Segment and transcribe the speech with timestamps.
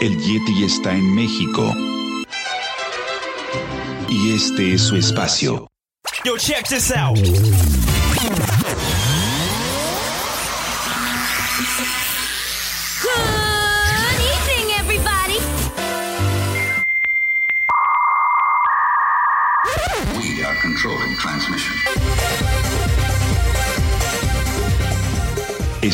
[0.00, 1.74] El Yeti está en México.
[4.08, 5.66] Y este es su espacio.
[6.24, 7.18] Yo, check this out.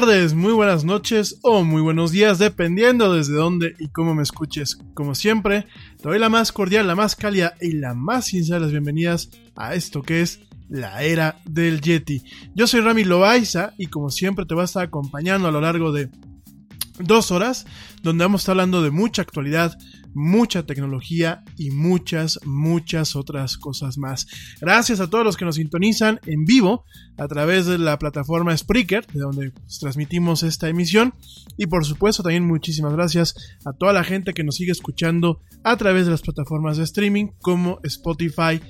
[0.00, 4.78] Tardes, muy buenas noches o muy buenos días, dependiendo desde dónde y cómo me escuches.
[4.94, 5.66] Como siempre,
[5.98, 9.74] te doy la más cordial, la más cálida y la más sincera las bienvenidas a
[9.74, 12.22] esto que es la era del Yeti.
[12.54, 15.92] Yo soy Rami Loaiza y como siempre te voy a estar acompañando a lo largo
[15.92, 16.08] de
[16.98, 17.66] dos horas,
[18.02, 19.76] donde vamos a estar hablando de mucha actualidad,
[20.14, 24.26] mucha tecnología y muchas, muchas otras cosas más.
[24.60, 26.84] Gracias a todos los que nos sintonizan en vivo
[27.16, 31.14] a través de la plataforma Spreaker, de donde pues, transmitimos esta emisión.
[31.56, 35.76] Y por supuesto también muchísimas gracias a toda la gente que nos sigue escuchando a
[35.76, 38.60] través de las plataformas de streaming como Spotify,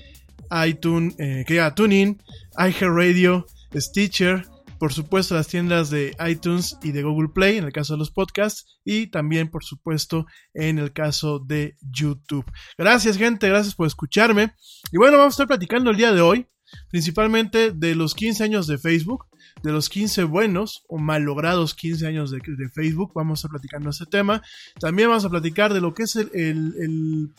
[0.66, 2.20] iTunes, eh, que TuneIn,
[2.58, 4.44] iHeartRadio, Stitcher,
[4.80, 8.10] por supuesto las tiendas de iTunes y de Google Play en el caso de los
[8.10, 12.50] podcasts y también por supuesto en el caso de YouTube.
[12.78, 14.54] Gracias gente, gracias por escucharme.
[14.90, 16.46] Y bueno, vamos a estar platicando el día de hoy
[16.88, 19.26] principalmente de los 15 años de Facebook,
[19.62, 22.40] de los 15 buenos o malogrados 15 años de,
[22.72, 24.42] Facebook, vamos a estar platicando este tema.
[24.78, 27.30] También vamos a platicar de lo que es el, el,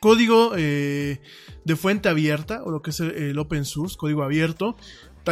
[0.00, 1.20] código eh,
[1.64, 4.76] de fuente abierta o lo que es el, open source, código abierto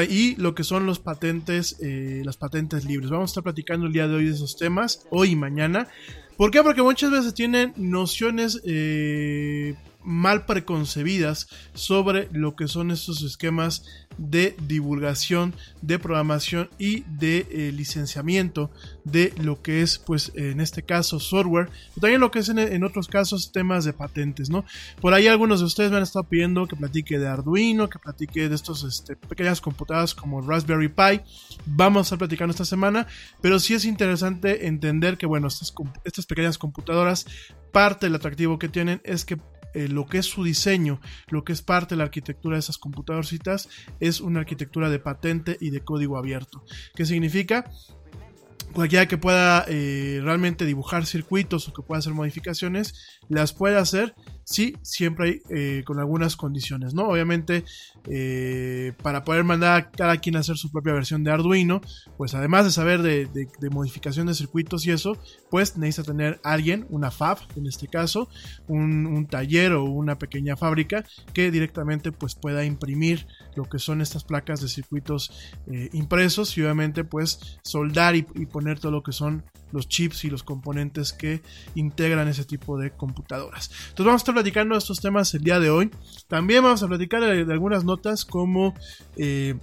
[0.08, 3.10] y lo que son los patentes, eh, las patentes libres.
[3.10, 5.88] Vamos a estar platicando el día de hoy de esos temas, hoy y mañana.
[6.36, 6.62] ¿Por qué?
[6.62, 13.84] Porque muchas veces tienen nociones eh, mal preconcebidas sobre lo que son estos esquemas
[14.18, 18.70] de divulgación, de programación y de eh, licenciamiento
[19.04, 22.84] de lo que es, pues en este caso, software, pero también lo que es en,
[22.84, 24.64] otros casos temas de patentes, ¿no?
[25.00, 28.48] Por ahí algunos de ustedes me han estado pidiendo que platique de Arduino, que platique
[28.48, 31.20] de estos este, pequeñas computadoras como Raspberry Pi.
[31.64, 33.06] Vamos a estar platicando esta semana,
[33.40, 37.26] pero sí es interesante entender que, bueno, estas pequeñas computadoras,
[37.72, 39.38] parte del atractivo que tienen es que
[39.74, 42.78] eh, lo que es su diseño, lo que es parte de la arquitectura de esas
[42.78, 43.68] computadorcitas,
[44.00, 46.64] es una arquitectura de patente y de código abierto.
[46.94, 47.70] ¿Qué significa?
[48.72, 54.14] Cualquiera que pueda eh, realmente dibujar circuitos o que pueda hacer modificaciones, las puede hacer
[54.50, 57.08] sí, siempre hay eh, con algunas condiciones, ¿no?
[57.08, 57.64] Obviamente,
[58.08, 61.80] eh, para poder mandar a cada quien a hacer su propia versión de Arduino,
[62.16, 65.16] pues además de saber de, de, modificación de circuitos y eso,
[65.50, 68.28] pues necesita tener alguien, una fab en este caso,
[68.66, 74.24] un, taller o una pequeña fábrica que directamente pues pueda imprimir lo que son estas
[74.24, 75.30] placas de circuitos
[75.70, 80.30] eh, impresos y obviamente pues soldar y poner todo lo que son los chips y
[80.30, 81.42] los componentes que
[81.74, 83.70] integran ese tipo de computadoras.
[83.90, 85.90] Entonces vamos a estar platicando estos temas el día de hoy.
[86.28, 88.74] También vamos a platicar de, de algunas notas como...
[89.16, 89.54] Eh,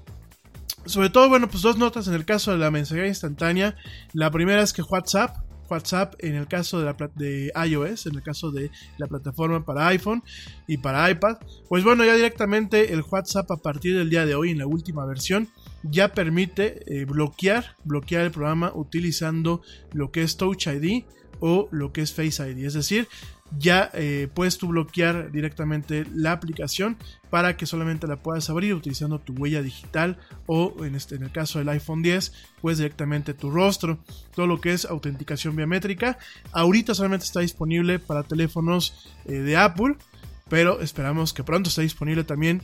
[0.86, 3.76] sobre todo, bueno, pues dos notas en el caso de la mensajería instantánea.
[4.14, 5.36] La primera es que WhatsApp,
[5.70, 9.88] WhatsApp en el caso de, la, de iOS, en el caso de la plataforma para
[9.88, 10.24] iPhone
[10.66, 11.38] y para iPad,
[11.68, 15.06] pues bueno, ya directamente el WhatsApp a partir del día de hoy en la última
[15.06, 15.50] versión
[15.84, 19.62] ya permite eh, bloquear, bloquear el programa utilizando
[19.94, 21.04] lo que es Touch ID
[21.40, 23.08] o lo que es Face ID, es decir,
[23.58, 26.98] ya eh, puedes tú bloquear directamente la aplicación
[27.30, 30.18] para que solamente la puedas abrir utilizando tu huella digital
[30.48, 34.00] o en, este, en el caso del iPhone 10 pues directamente tu rostro.
[34.36, 36.18] Todo lo que es autenticación biométrica.
[36.52, 39.96] Ahorita solamente está disponible para teléfonos eh, de Apple
[40.50, 42.62] pero esperamos que pronto esté disponible también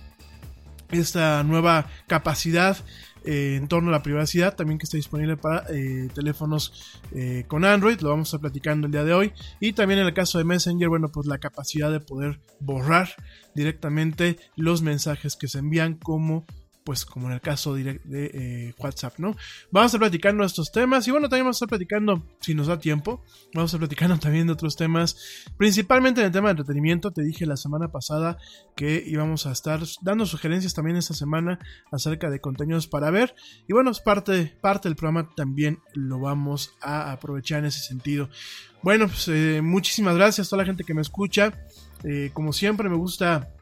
[0.99, 2.77] esta nueva capacidad
[3.25, 7.63] eh, en torno a la privacidad, también que está disponible para eh, teléfonos eh, con
[7.63, 9.33] Android, lo vamos a estar platicando el día de hoy.
[9.61, 13.09] Y también en el caso de Messenger, bueno, pues la capacidad de poder borrar
[13.55, 16.45] directamente los mensajes que se envían como
[16.83, 19.35] pues como en el caso de, eh, WhatsApp, ¿no?
[19.71, 22.67] Vamos a estar platicando estos temas y bueno, también vamos a estar platicando, si nos
[22.67, 23.23] da tiempo,
[23.53, 27.11] vamos a estar platicando también de otros temas, principalmente en el tema de entretenimiento.
[27.11, 28.37] Te dije la semana pasada
[28.75, 31.59] que íbamos a estar dando sugerencias también esta semana
[31.91, 33.33] acerca de contenidos para ver
[33.67, 38.29] y bueno, parte, parte del programa también lo vamos a aprovechar en ese sentido.
[38.81, 41.53] Bueno, pues eh, muchísimas gracias a toda la gente que me escucha.
[42.03, 43.53] Eh, como siempre me gusta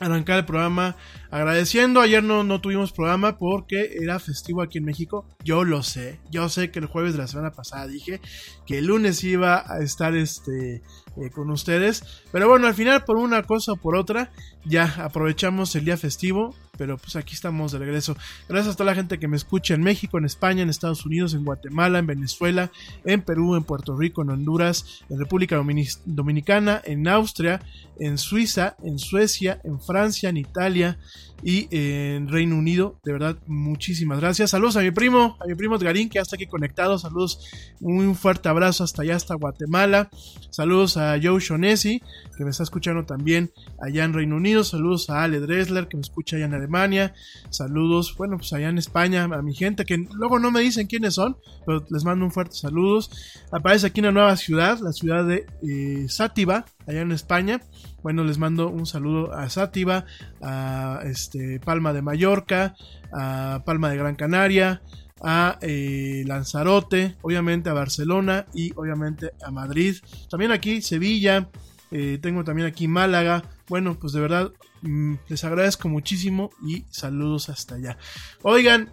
[0.00, 0.96] arrancar el programa
[1.30, 2.00] agradeciendo.
[2.00, 5.26] Ayer no, no tuvimos programa porque era festivo aquí en México.
[5.44, 6.20] Yo lo sé.
[6.30, 8.20] Yo sé que el jueves de la semana pasada dije
[8.66, 10.82] que el lunes iba a estar este,
[11.20, 12.02] eh, con ustedes.
[12.32, 14.32] Pero bueno, al final por una cosa o por otra
[14.64, 16.54] ya aprovechamos el día festivo.
[16.78, 18.16] Pero pues aquí estamos de regreso.
[18.48, 21.34] Gracias a toda la gente que me escucha en México, en España, en Estados Unidos,
[21.34, 22.72] en Guatemala, en Venezuela,
[23.04, 25.62] en Perú, en Puerto Rico, en Honduras, en República
[26.06, 27.60] Dominicana, en Austria,
[27.98, 30.98] en Suiza, en Suecia, en Francia, en Italia,
[31.42, 33.00] y en Reino Unido.
[33.04, 34.50] De verdad, muchísimas gracias.
[34.50, 36.98] Saludos a mi primo, a mi primo Edgarín, que ya está aquí conectado.
[36.98, 37.40] Saludos,
[37.80, 40.10] un fuerte abrazo hasta allá, hasta Guatemala.
[40.50, 42.02] Saludos a Joe Shonesi,
[42.36, 44.64] que me está escuchando también allá en Reino Unido.
[44.64, 47.14] Saludos a Ale Dresler, que me escucha allá en Alemania.
[47.50, 51.14] Saludos, bueno, pues allá en España, a mi gente, que luego no me dicen quiénes
[51.14, 53.10] son, pero les mando un fuerte saludos.
[53.50, 57.60] Aparece aquí una nueva ciudad, la ciudad de eh, Sátiva, allá en España.
[58.02, 60.04] Bueno, les mando un saludo a Sátiva,
[60.42, 62.74] a este, Palma de Mallorca,
[63.12, 64.82] a Palma de Gran Canaria,
[65.22, 69.96] a eh, Lanzarote, obviamente a Barcelona y obviamente a Madrid.
[70.30, 71.50] También aquí Sevilla,
[71.90, 73.44] eh, tengo también aquí Málaga.
[73.68, 77.98] Bueno, pues de verdad mm, les agradezco muchísimo y saludos hasta allá.
[78.42, 78.92] Oigan,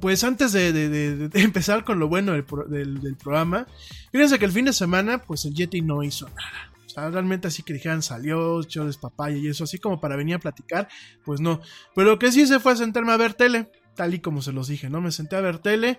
[0.00, 3.66] pues antes de, empezar con lo bueno del, del, programa,
[4.12, 6.67] fíjense que el fin de semana, pues el Yeti no hizo nada
[7.10, 10.88] realmente así que dijeran salió, echó papaya y eso, así como para venir a platicar,
[11.24, 11.60] pues no.
[11.94, 14.68] Pero lo que sí se fue sentarme a ver tele, tal y como se los
[14.68, 15.00] dije, ¿no?
[15.00, 15.98] Me senté a ver tele.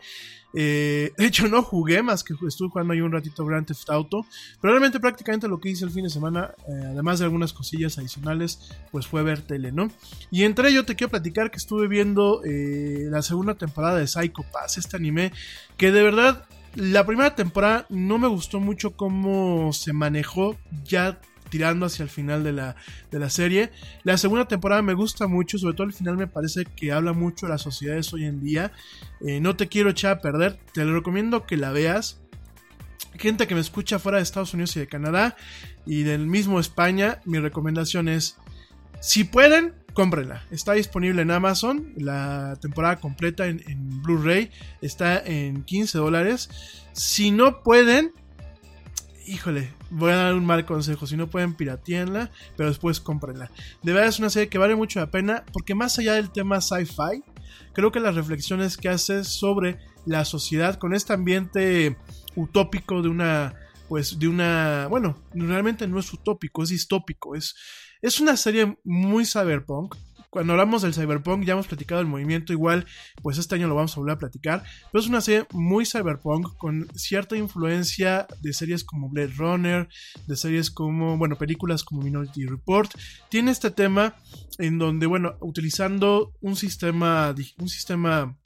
[0.56, 4.26] Eh, de hecho, no jugué más que estuve jugando ahí un ratito Grand Theft Auto.
[4.62, 7.98] Pero realmente, prácticamente lo que hice el fin de semana, eh, además de algunas cosillas
[7.98, 9.92] adicionales, pues fue ver tele, ¿no?
[10.32, 14.44] Y entre ello te quiero platicar que estuve viendo eh, la segunda temporada de Psycho
[14.52, 15.34] Pass, este anime
[15.78, 21.86] que de verdad la primera temporada no me gustó mucho cómo se manejó ya tirando
[21.86, 22.76] hacia el final de la,
[23.12, 23.72] de la serie.
[24.04, 27.46] La segunda temporada me gusta mucho, sobre todo al final me parece que habla mucho
[27.46, 28.72] de las sociedades hoy en día.
[29.26, 32.22] Eh, no te quiero echar a perder, te lo recomiendo que la veas.
[33.18, 35.36] Gente que me escucha fuera de Estados Unidos y de Canadá
[35.86, 38.38] y del mismo España, mi recomendación es,
[39.02, 40.46] si pueden, cómprenla.
[40.50, 41.92] Está disponible en Amazon.
[41.98, 44.50] La temporada completa en, Blu-ray
[44.82, 46.50] está en 15 dólares.
[46.94, 48.14] Si no pueden,
[49.28, 51.06] híjole, voy a dar un mal consejo.
[51.06, 53.52] Si no pueden, piratíenla, pero después cómprenla.
[53.84, 56.62] De verdad es una serie que vale mucho la pena porque más allá del tema
[56.62, 57.22] sci-fi,
[57.74, 61.98] creo que las reflexiones que hace sobre la sociedad con este ambiente
[62.38, 63.54] utópico de una
[63.90, 67.56] pues de una, bueno, realmente no es utópico, es distópico, es
[68.02, 69.96] es una serie muy cyberpunk.
[70.30, 72.86] Cuando hablamos del cyberpunk ya hemos platicado el movimiento igual,
[73.24, 76.56] pues este año lo vamos a volver a platicar, pero es una serie muy cyberpunk
[76.58, 79.90] con cierta influencia de series como Blade Runner,
[80.28, 82.92] de series como, bueno, películas como Minority Report.
[83.30, 84.16] Tiene este tema
[84.60, 88.38] en donde, bueno, utilizando un sistema, un sistema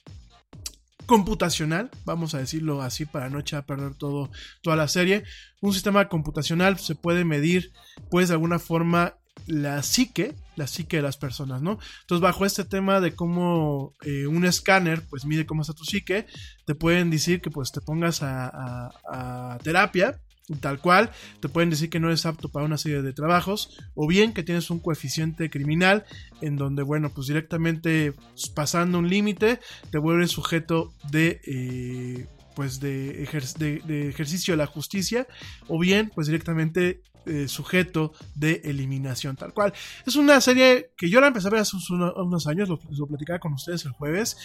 [1.05, 4.31] computacional, vamos a decirlo así para no echar a perder todo,
[4.61, 5.25] toda la serie.
[5.61, 7.73] Un sistema computacional se puede medir,
[8.09, 11.79] pues de alguna forma la psique, la psique de las personas, ¿no?
[12.01, 16.25] Entonces, bajo este tema de cómo eh, un escáner, pues mide cómo está tu psique,
[16.65, 20.19] te pueden decir que pues te pongas a, terapia,
[20.59, 21.09] tal cual,
[21.39, 24.43] te pueden decir que no eres apto para una serie de trabajos, o bien que
[24.43, 26.05] tienes un coeficiente criminal
[26.41, 28.13] en donde, bueno, pues directamente
[28.53, 29.59] pasando un límite,
[29.91, 31.41] te vuelves sujeto de...
[31.45, 35.27] Eh, pues de, ejercicio de la justicia
[35.67, 39.73] o bien pues directamente eh, sujeto de eliminación, tal cual.
[40.05, 43.39] Es una serie que yo la empecé a ver hace unos años, lo, lo platicaba
[43.39, 44.37] con ustedes el jueves,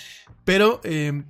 [0.45, 1.25] pero eh,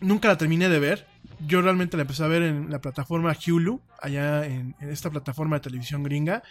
[0.00, 1.06] nunca la terminé de ver.
[1.46, 5.60] Yo realmente la empecé a ver en la plataforma Hulu, allá en, esta plataforma de
[5.60, 6.42] televisión gringa.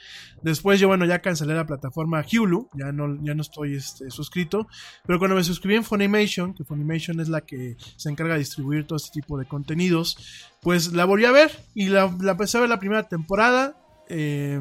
[0.41, 4.67] Después yo, bueno, ya cancelé la plataforma Hulu, ya no, ya no estoy este, suscrito.
[5.05, 8.87] Pero cuando me suscribí en Funimation, que Funimation es la que se encarga de distribuir
[8.87, 12.61] todo este tipo de contenidos, pues la volví a ver y la, la empecé a
[12.61, 13.75] ver la primera temporada
[14.09, 14.59] eh,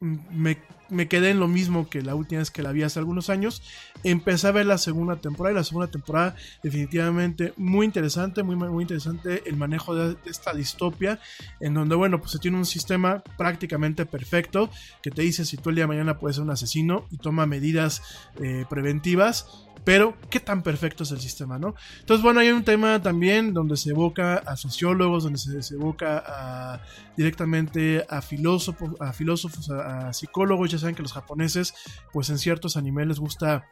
[0.00, 3.30] me me quedé en lo mismo que la última vez que la vi hace algunos
[3.30, 3.62] años.
[4.04, 8.82] Empecé a ver la segunda temporada y la segunda temporada definitivamente muy interesante, muy, muy
[8.82, 11.18] interesante el manejo de, esta distopia
[11.60, 14.70] en donde, bueno, pues se tiene un sistema prácticamente perfecto
[15.02, 17.46] que te dice si tú el día de mañana puedes ser un asesino y toma
[17.46, 18.02] medidas
[18.40, 21.76] eh, preventivas pero qué tan perfecto es el sistema, ¿no?
[22.00, 26.82] Entonces, bueno, hay un tema también donde se evoca a sociólogos, donde se, evoca
[27.16, 31.72] directamente a filósofos, a, filósofos a, psicólogos, ya saben que los japoneses,
[32.12, 33.68] pues en ciertos animes les gusta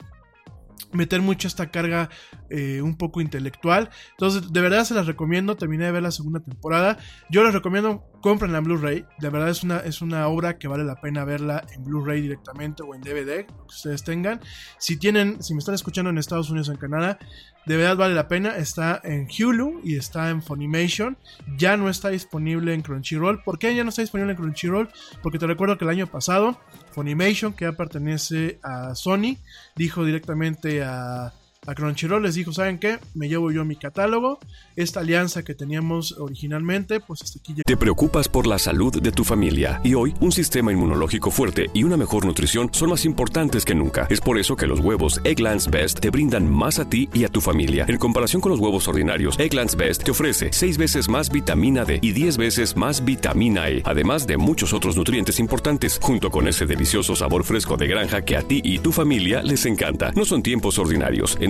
[0.93, 2.09] meter mucho esta carga
[2.51, 3.91] eh, un poco intelectual.
[4.13, 5.57] Entonces, de verdad se las recomiendo.
[5.57, 6.99] Terminé de ver la segunda temporada.
[7.31, 9.05] Yo les recomiendo, compren en Blu-ray.
[9.19, 12.83] De verdad es una, es una obra que vale la pena verla en Blu-ray directamente
[12.83, 14.41] o en DVD, que ustedes tengan.
[14.79, 17.19] Si tienen, si me están escuchando en Estados Unidos o en Canadá,
[17.67, 18.57] de verdad vale la pena.
[18.57, 21.17] Está en Hulu y está en Funimation.
[21.57, 23.43] Ya no está disponible en Crunchyroll.
[23.43, 24.91] ¿Por qué ya no está disponible en Crunchyroll?
[25.23, 26.59] Porque te recuerdo que el año pasado
[26.93, 29.37] Funimation, que ya pertenece a Sony,
[29.77, 31.33] dijo directamente a
[31.67, 32.99] a Crunchyroll les dijo, ¿saben qué?
[33.15, 34.39] Me llevo yo mi catálogo,
[34.77, 39.25] esta alianza que teníamos originalmente, pues hasta aquí Te preocupas por la salud de tu
[39.25, 43.75] familia y hoy un sistema inmunológico fuerte y una mejor nutrición son más importantes que
[43.75, 44.07] nunca.
[44.11, 47.29] Es por eso que los huevos Egglands Best te brindan más a ti y a
[47.29, 47.87] tu familia.
[47.89, 51.99] En comparación con los huevos ordinarios, Egglands Best te ofrece 6 veces más vitamina D
[52.03, 56.67] y 10 veces más vitamina E, además de muchos otros nutrientes importantes, junto con ese
[56.67, 60.13] delicioso sabor fresco de granja que a ti y tu familia les encanta.
[60.15, 61.39] No son tiempos ordinarios.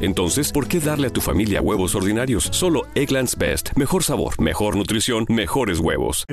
[0.00, 2.48] entonces, ¿por qué darle a tu familia huevos ordinarios?
[2.52, 3.76] Solo Egglands Best.
[3.76, 6.24] Mejor sabor, mejor nutrición, mejores huevos.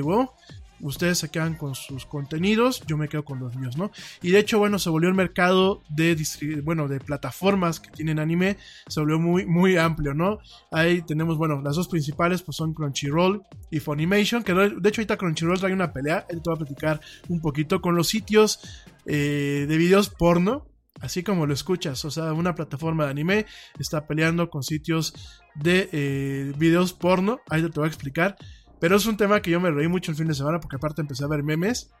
[0.80, 3.90] Ustedes se quedan con sus contenidos, yo me quedo con los míos, ¿no?
[4.22, 6.16] Y de hecho, bueno, se volvió el mercado de
[6.62, 10.38] bueno, de plataformas que tienen anime, se volvió muy, muy amplio, ¿no?
[10.70, 15.16] Ahí tenemos, bueno, las dos principales pues son Crunchyroll y Funimation, que de hecho ahorita
[15.16, 18.60] Crunchyroll trae una pelea, él te va a platicar un poquito con los sitios
[19.06, 20.66] eh, de videos porno,
[21.06, 23.46] Así como lo escuchas, o sea, una plataforma de anime
[23.78, 25.14] está peleando con sitios
[25.54, 28.34] de eh, videos porno, ahí te voy a explicar,
[28.80, 31.02] pero es un tema que yo me reí mucho el fin de semana porque aparte
[31.02, 31.92] empecé a ver memes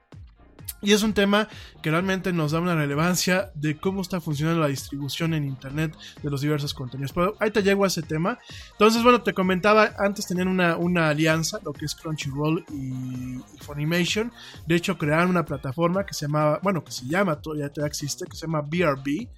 [0.82, 1.48] y es un tema
[1.82, 6.30] que realmente nos da una relevancia de cómo está funcionando la distribución en Internet de
[6.30, 7.12] los diversos contenidos.
[7.12, 8.38] Pero ahí te llego a ese tema.
[8.72, 14.32] Entonces, bueno, te comentaba, antes tenían una, una alianza, lo que es Crunchyroll y, Funimation.
[14.66, 18.36] De hecho, crearon una plataforma que se llamaba, bueno, que se llama, todavía existe, que
[18.36, 19.28] se llama BRB.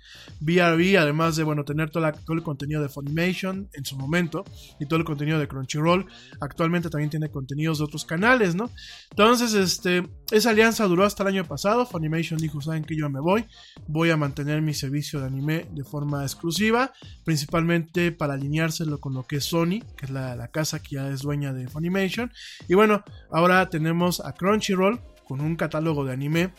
[0.41, 4.45] BRB, además de, bueno, tener todo el contenido de Funimation en su momento
[4.81, 6.07] y todo el contenido de Crunchyroll,
[6.41, 8.71] actualmente también tiene contenidos de otros canales, ¿no?
[9.11, 11.87] Entonces, este, esa alianza duró hasta el año pasado.
[11.87, 13.45] Funimation dijo, saben que yo me voy,
[13.87, 16.93] voy a mantener mi servicio de anime de forma exclusiva,
[17.25, 21.23] principalmente para alineárselo con lo que es Sony, que es la, casa que ya es
[21.23, 22.33] dueña de Funimation.
[22.69, 26.51] Y bueno, ahora tenemos a Crunchyroll con un catálogo de anime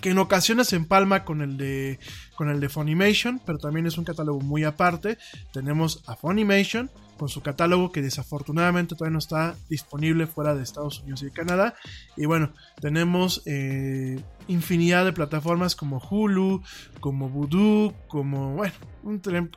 [0.00, 1.98] que en ocasiones se empalma con el de
[2.36, 5.18] con el de Funimation, pero también es un catálogo muy aparte.
[5.52, 11.00] Tenemos a Funimation con su catálogo que desafortunadamente todavía no está disponible fuera de Estados
[11.00, 11.74] Unidos y Canadá.
[12.16, 16.62] Y bueno, tenemos eh, infinidad de plataformas como Hulu,
[17.00, 18.72] como Voodoo, como, bueno,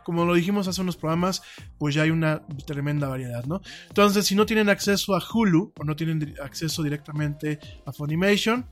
[0.04, 1.42] como lo dijimos hace unos programas,
[1.78, 3.62] pues ya hay una tremenda variedad, ¿no?
[3.88, 8.66] Entonces, si no tienen acceso a Hulu o no tienen acceso directamente a Funimation,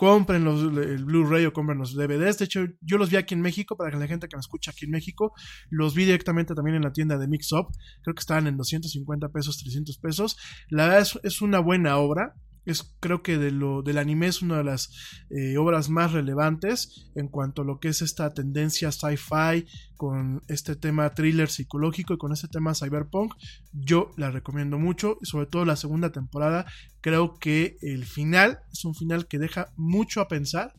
[0.00, 2.38] compren los, el Blu-ray o compren los DVDs.
[2.38, 4.70] De hecho, yo los vi aquí en México, para que la gente que me escucha
[4.70, 5.34] aquí en México,
[5.68, 7.66] los vi directamente también en la tienda de Mix Up.
[8.02, 10.38] Creo que estaban en 250 pesos, 300 pesos.
[10.70, 12.34] La verdad es una buena obra
[12.70, 14.90] es creo que de lo, del anime es una de las
[15.30, 20.76] eh, obras más relevantes en cuanto a lo que es esta tendencia sci-fi con este
[20.76, 23.34] tema thriller psicológico y con este tema cyberpunk.
[23.72, 26.66] Yo la recomiendo mucho y sobre todo la segunda temporada.
[27.00, 30.74] Creo que el final es un final que deja mucho a pensar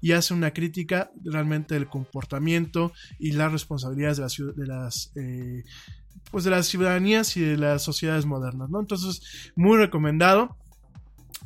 [0.00, 5.64] y hace una crítica realmente del comportamiento y las responsabilidades de las, de las eh,
[6.30, 8.80] pues de las ciudadanías y de las sociedades modernas, ¿no?
[8.80, 10.56] Entonces, muy recomendado.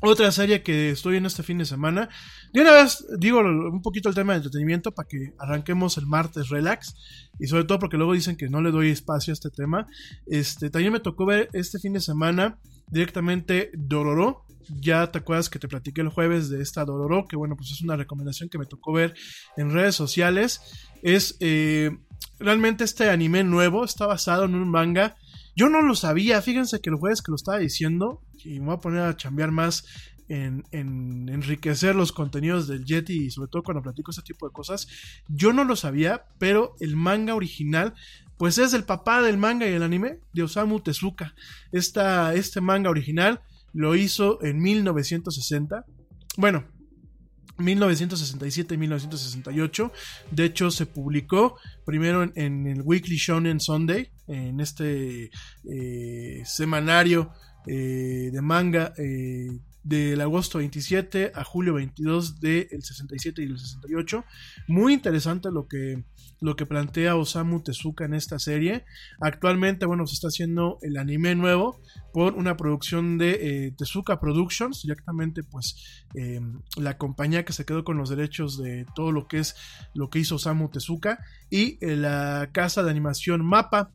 [0.07, 2.11] Otra serie que estoy viendo este fin de semana.
[2.53, 6.51] De una vez digo un poquito el tema de entretenimiento para que arranquemos el martes
[6.51, 6.95] relax.
[7.40, 9.87] Y sobre todo porque luego dicen que no le doy espacio a este tema.
[10.27, 14.45] Este, también me tocó ver este fin de semana directamente Dororo.
[14.69, 17.81] ya te acuerdas que te platiqué el jueves de esta Dororo, que bueno, pues es
[17.81, 19.14] una recomendación que me tocó ver
[19.57, 20.61] en redes sociales.
[21.03, 21.97] Es eh,
[22.38, 25.17] realmente este anime nuevo, está basado en un manga.
[25.57, 28.74] Yo no lo sabía, fíjense que el jueves que lo estaba diciendo, y me voy
[28.74, 29.85] a poner a chambear más
[30.28, 34.52] en, en, enriquecer los contenidos del Yeti y sobre todo cuando platico este tipo de
[34.52, 34.88] cosas.
[35.28, 37.94] Yo no lo sabía, pero el manga original
[38.37, 41.35] pues es el papá del manga y el anime de Osamu Tezuka.
[41.72, 43.40] Esta, este manga original
[43.72, 45.85] lo hizo en 1960.
[46.37, 46.64] Bueno,
[47.59, 49.92] 1967 y 1968.
[50.30, 55.30] De hecho, se publicó primero en, el Weekly Shonen Sunday, en este
[55.70, 57.33] eh, semanario
[57.66, 64.24] eh, de manga eh, del agosto 27 a julio 22 del 67 y el 68.
[64.68, 66.05] Muy interesante lo que,
[66.40, 68.85] lo que plantea Osamu Tezuka en esta serie.
[69.20, 71.81] Actualmente, bueno, se está haciendo el anime nuevo
[72.12, 76.05] por una producción de eh, Tezuka Productions, directamente pues
[76.77, 79.57] la compañía que se quedó con los derechos de todo lo que es
[79.94, 81.18] lo que hizo Osamu Tezuka
[81.50, 83.90] y la casa de animación Mapa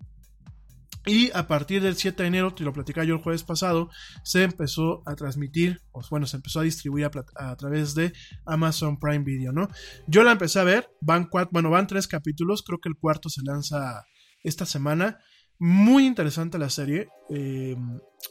[1.10, 3.90] y a partir del 7 de enero, te lo platicaba yo el jueves pasado,
[4.24, 8.14] se empezó a transmitir, o bueno, se empezó a distribuir a, través de
[8.46, 9.70] Amazon Prime Video, ¿no?
[10.08, 13.28] Yo la empecé a ver, van cuatro, bueno, van tres capítulos, creo que el cuarto
[13.28, 14.06] se lanza
[14.44, 15.18] esta semana.
[15.58, 17.08] Muy interesante la serie.
[17.32, 17.76] Eh,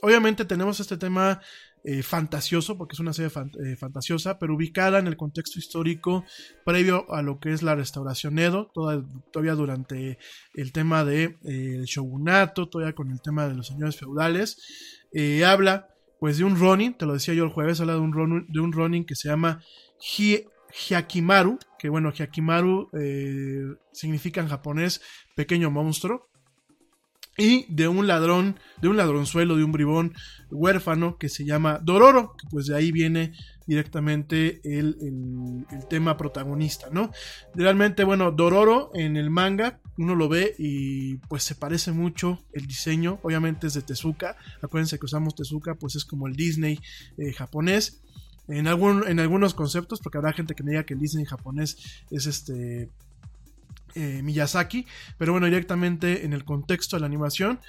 [0.01, 1.41] obviamente tenemos este tema
[1.90, 3.33] eh, fantasioso, porque es una serie
[3.64, 6.22] eh, fantasiosa, pero ubicada en el contexto histórico
[6.62, 10.18] previo a lo que es la restauración Edo, todavía durante
[10.53, 14.59] el tema del de, shogunato, todavía con el tema de los señores feudales.
[15.46, 15.88] habla
[16.20, 18.61] pues de un Ronin, te lo decía yo el jueves, habla de un Ronin, de
[18.61, 19.62] un Ronin que se llama
[20.70, 22.90] Hyakimaru, que bueno, Hyakimaru
[23.92, 25.01] significa en japonés
[25.35, 26.28] pequeño monstruo
[27.38, 30.12] y de un ladrón, de un ladronzuelo, de un bribón
[30.51, 33.33] huérfano que se llama Dororo, que pues de ahí viene
[33.66, 34.96] directamente el,
[35.88, 37.12] tema protagonista, ¿no?
[37.55, 42.66] Realmente, bueno, Dororo en el manga, uno lo ve y pues se parece mucho el
[42.66, 46.81] diseño, obviamente es de Tezuka, acuérdense que usamos Tezuka, pues es como el Disney
[47.18, 48.03] eh, japonés,
[48.48, 52.03] en, algún, en algunos conceptos, porque habrá gente que me diga que el Disney japonés
[52.11, 52.88] es este
[53.94, 57.61] eh, Miyazaki, pero bueno, directamente en el contexto de la animación.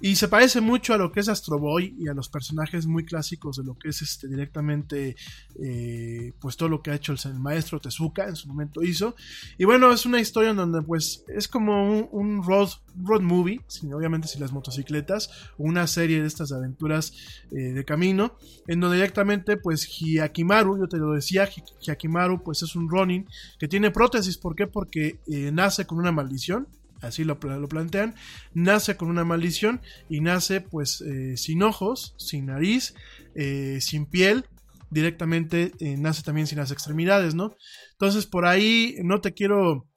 [0.00, 3.04] Y se parece mucho a lo que es Astro Boy y a los personajes muy
[3.04, 5.16] clásicos de lo que es este directamente
[5.58, 9.16] eh, pues todo lo que ha hecho el, maestro Tezuka en su momento hizo.
[9.56, 12.68] Y bueno, es una historia en donde pues es como un, road,
[13.02, 13.60] road movie,
[13.94, 17.14] obviamente sin las motocicletas, una serie de estas aventuras
[17.50, 21.48] eh, de camino, en donde directamente pues Hyakimaru, yo te lo decía,
[21.80, 23.26] Hyakimaru pues es un Ronin
[23.58, 24.66] que tiene prótesis, ¿por qué?
[24.66, 26.68] Porque eh, nace con una maldición,
[27.00, 28.14] así lo, lo, plantean,
[28.54, 32.94] nace con una maldición y nace pues eh, sin ojos, sin nariz,
[33.34, 34.46] eh, sin piel,
[34.90, 37.56] directamente eh, nace también sin las extremidades, ¿no?
[37.92, 39.88] Entonces por ahí no te quiero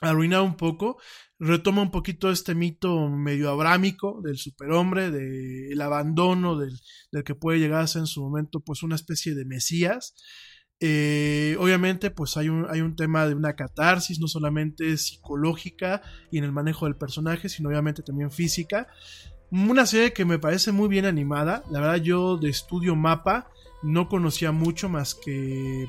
[0.00, 0.98] arruinar un poco,
[1.38, 6.78] retoma un poquito este mito medio abrámico del superhombre, del abandono del,
[7.12, 10.14] del, que puede llegar a ser en su momento pues una especie de mesías,
[10.80, 16.38] eh, obviamente, pues hay un, hay un tema de una catarsis, no solamente psicológica y
[16.38, 18.86] en el manejo del personaje, sino obviamente también física.
[19.50, 21.64] Una serie que me parece muy bien animada.
[21.70, 23.50] La verdad, yo de estudio mapa
[23.82, 25.86] no conocía mucho más que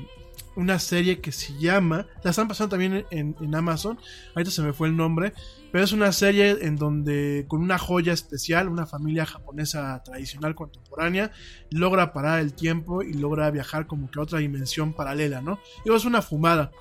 [0.56, 3.98] una serie que se llama, la están pasando también en, en, Amazon,
[4.34, 5.32] ahorita se me fue el nombre,
[5.70, 11.30] pero es una serie en donde con una joya especial, una familia japonesa tradicional contemporánea,
[11.70, 15.60] logra parar el tiempo y logra viajar como que a otra dimensión paralela, ¿no?
[15.84, 16.72] Digo, es una fumada,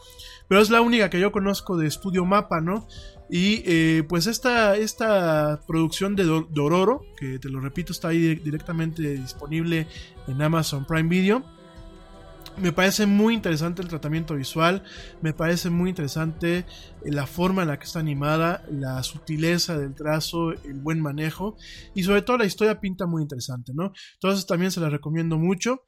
[0.47, 2.87] pero es la única que yo conozco de Estudio Mapa, ¿no?
[3.29, 9.03] Y eh, pues esta, esta producción de Dororo, que te lo repito, está ahí directamente
[9.03, 9.85] disponible
[10.27, 11.58] en Amazon Prime Video
[12.61, 14.83] me parece muy interesante el tratamiento visual,
[15.21, 16.65] me parece muy interesante eh,
[17.03, 21.57] la forma en la que está animada, la sutileza del trazo, el buen manejo
[21.95, 23.91] y sobre todo la historia pinta muy interesante, ¿no?
[24.15, 25.87] Entonces también se la recomiendo mucho.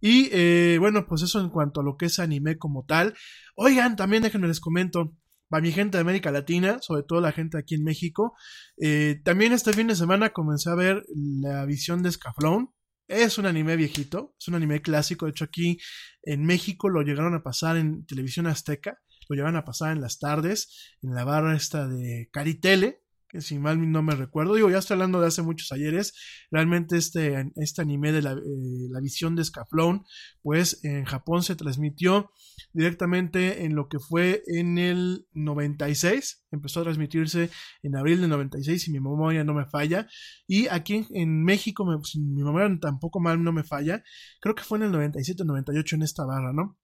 [0.00, 3.14] Y eh, bueno, pues eso en cuanto a lo que es anime como tal.
[3.56, 5.14] Oigan, también déjenme les comento.
[5.48, 8.34] Para mi gente de América Latina, sobre todo la gente aquí en México.
[8.80, 12.70] Eh, también este fin de semana comencé a ver la visión de Scaflón.
[13.10, 15.26] Es un anime viejito, es un anime clásico.
[15.26, 15.78] De hecho, aquí
[16.22, 20.20] en México lo llegaron a pasar en televisión azteca, lo llegaron a pasar en las
[20.20, 23.02] tardes, en la barra esta de Caritele.
[23.30, 26.14] Que si mal no me recuerdo, digo, ya estoy hablando de hace muchos ayeres,
[26.50, 30.04] realmente este, este anime de la, eh, la visión de Scaflón,
[30.42, 32.32] pues en Japón se transmitió
[32.72, 37.50] directamente en lo que fue en el 96, empezó a transmitirse
[37.84, 40.08] en abril del 96, si mi memoria no me falla,
[40.48, 44.02] y aquí en, México, si mi memoria tampoco mal no me falla,
[44.40, 46.76] creo que fue en el 97 98 en esta barra, ¿no?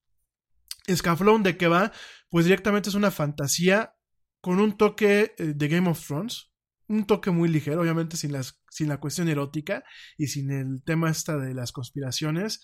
[0.88, 1.90] Scaflón de qué va,
[2.30, 3.95] pues directamente es una fantasía
[4.46, 6.52] con un toque eh, de Game of Thrones,
[6.86, 9.82] un toque muy ligero, obviamente sin, las, sin la cuestión erótica
[10.16, 12.60] y sin el tema esta de las conspiraciones.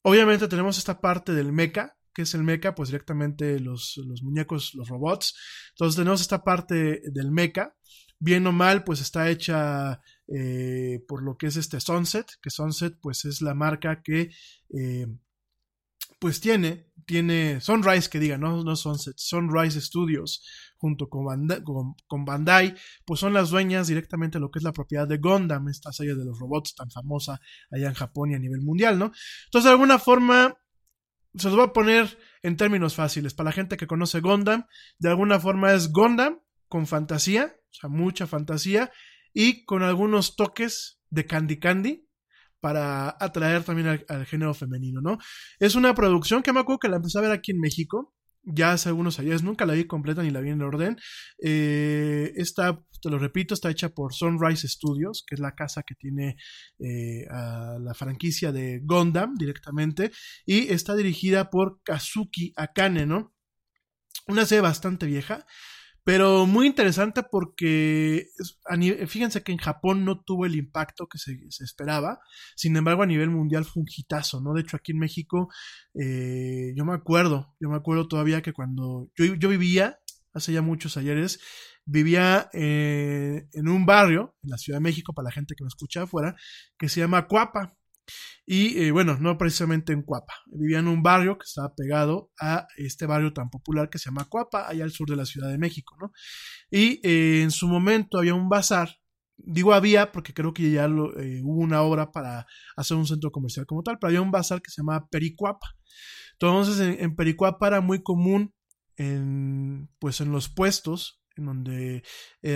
[0.00, 4.72] Obviamente tenemos esta parte del mecha, que es el mecha, pues directamente los, los muñecos,
[4.72, 5.36] los robots.
[5.72, 7.74] Entonces tenemos esta parte del mecha,
[8.18, 10.00] bien o mal, pues está hecha
[10.34, 14.30] eh, por lo que es este Sunset, que Sunset pues es la marca que
[14.70, 15.06] eh,
[16.22, 23.18] pues tiene, tiene Sunrise, que diga, no, no Sunset, Sunrise Studios, junto con Bandai, pues
[23.18, 26.24] son las dueñas directamente de lo que es la propiedad de Gundam, esta serie de
[26.24, 27.40] los robots tan famosa
[27.72, 29.10] allá en Japón y a nivel mundial, ¿no?
[29.46, 30.56] Entonces, de alguna forma,
[31.34, 33.34] se los voy a poner en términos fáciles.
[33.34, 34.66] Para la gente que conoce Gundam,
[35.00, 38.92] de alguna forma es Gundam con fantasía, o sea, mucha fantasía,
[39.34, 42.06] y con algunos toques de Candy Candy,
[42.62, 45.18] para atraer también al, género femenino, ¿no?
[45.58, 48.70] Es una producción que me acuerdo que la empecé a ver aquí en México, ya
[48.70, 50.96] hace algunos años, nunca la vi completa ni la vi en orden.
[51.42, 55.96] Eh, esta, te lo repito, está hecha por Sunrise Studios, que es la casa que
[55.96, 56.36] tiene
[56.78, 60.12] eh, a la franquicia de Gundam directamente,
[60.46, 63.34] y está dirigida por Kazuki Akane, ¿no?
[64.28, 65.44] Una serie bastante vieja,
[66.04, 68.26] pero muy interesante porque
[69.06, 72.20] fíjense que en Japón no tuvo el impacto que se, esperaba.
[72.56, 74.52] Sin embargo, a nivel mundial fue un hitazo, ¿no?
[74.54, 75.48] De hecho, aquí en México,
[75.94, 80.00] eh, yo me acuerdo, yo me acuerdo todavía que cuando yo, yo vivía,
[80.34, 81.40] hace ya muchos ayeres,
[81.84, 85.68] vivía eh, en un barrio, en la Ciudad de México, para la gente que me
[85.68, 86.34] escucha afuera,
[86.78, 87.76] que se llama Cuapa.
[88.44, 90.34] Y eh, bueno, no precisamente en Cuapa.
[90.46, 94.26] Vivía en un barrio que estaba pegado a este barrio tan popular que se llama
[94.28, 96.12] Cuapa, allá al sur de la Ciudad de México, ¿no?
[96.70, 98.90] Y eh, en su momento había un bazar.
[99.36, 103.66] Digo había porque creo que ya eh, hubo una obra para hacer un centro comercial
[103.66, 105.74] como tal, pero había un bazar que se llamaba Pericuapa.
[106.32, 108.54] Entonces en, en Pericuapa era muy común
[108.96, 112.02] en, pues en los puestos en donde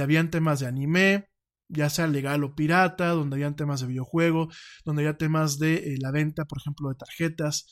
[0.01, 1.29] habían temas de anime,
[1.69, 4.49] ya sea legal o pirata, donde habían temas de videojuego,
[4.85, 7.67] donde había temas de eh, la venta, por ejemplo, de tarjetas.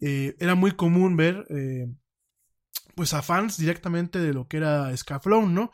[0.00, 1.86] Eh, era muy común ver eh,
[2.94, 5.70] pues a fans directamente de lo que era Scaflón, ¿no?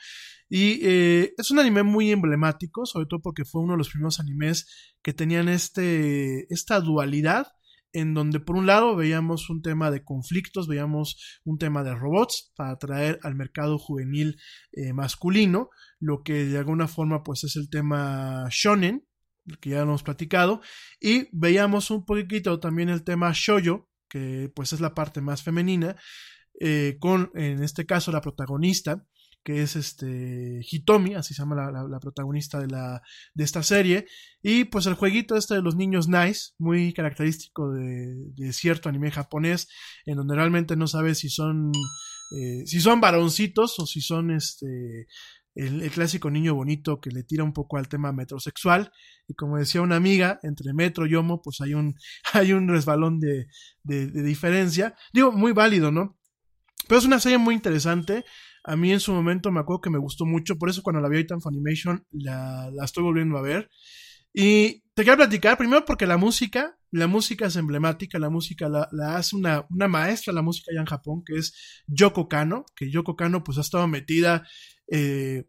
[0.51, 4.95] Y es un anime muy emblemático, sobre todo porque fue uno de los primeros animes
[5.03, 7.49] que tenían este, esta dualidad
[7.99, 12.53] en donde por un lado veíamos un tema de conflictos, veíamos un tema de robots
[12.57, 14.41] para atraer al mercado juvenil
[14.73, 19.05] eh, masculino, lo que de alguna forma pues es el tema shonen,
[19.61, 20.61] que ya hemos platicado,
[21.01, 25.97] y veíamos un poquito también el tema shoyo, que pues es la parte más femenina,
[26.61, 29.07] eh, con en este caso la protagonista,
[29.49, 33.01] que es este Hitomi, así se llama la, protagonista de, la,
[33.33, 34.05] de esta serie,
[34.43, 39.11] y pues el jueguito este de los niños nice, muy característico de, de cierto anime
[39.11, 39.67] japonés,
[40.05, 41.73] en donde realmente no sabes si son,
[42.39, 45.07] eh, si son varoncitos o si son este,
[45.55, 48.93] el, el, clásico niño bonito que le tira un poco al tema metrosexual,
[49.27, 51.95] y como decía una amiga, entre metro y homo, pues hay un,
[52.35, 53.47] hay un resbalón de,
[53.83, 56.19] de, de diferencia, digo, muy válido, ¿no?
[56.87, 58.27] Pero es una serie muy interesante,
[58.69, 61.09] a mí en su momento me acuerdo que me gustó mucho, por eso cuando la
[61.09, 63.71] vi ahorita en Funimation la, la estoy volviendo a ver.
[64.35, 69.17] Y te quiero platicar primero porque la música, la música es emblemática, la música la,
[69.17, 71.55] hace una, una, maestra, la música allá en Japón, que es
[71.87, 74.47] Yoko Kano, que Yoko Kano pues ha estado metida
[74.93, 75.45] eh,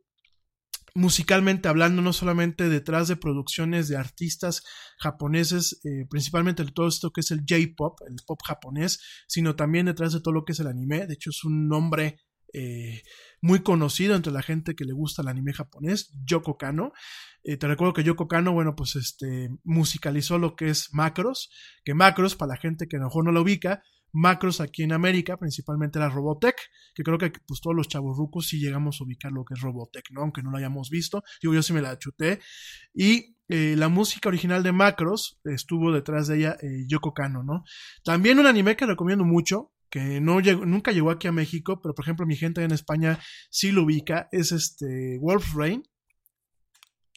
[0.96, 4.64] musicalmente hablando, no solamente detrás de producciones de artistas
[4.98, 9.88] japoneses, eh, principalmente de todo esto que es el J-pop, el pop japonés, sino también
[9.88, 11.06] detrás de todo lo que es el anime.
[11.06, 12.18] De hecho, es un nombre
[12.54, 13.04] eh,
[13.42, 16.92] muy conocido entre la gente que le gusta el anime japonés, Yoko Kano.
[17.44, 21.50] Eh, te recuerdo que Yoko Kano, bueno, pues este, musicalizó lo que es Macros,
[21.84, 23.82] que Macros, para la gente que a lo mejor no lo ubica,
[24.12, 26.56] Macros aquí en América, principalmente era Robotech,
[26.96, 29.62] que creo que pues todos los chavos rucos sí llegamos a ubicar lo que es
[29.62, 30.22] Robotech, ¿no?
[30.22, 32.40] Aunque no lo hayamos visto, digo, yo sí me la chuté.
[32.94, 37.64] Y eh, la música original de Macros estuvo detrás de ella eh, Yoko Kano, ¿no?
[38.04, 41.94] También un anime que recomiendo mucho, que no llegó, nunca llegó aquí a México, pero
[41.94, 45.84] por ejemplo mi gente en España sí lo ubica, es este Wolf Rain,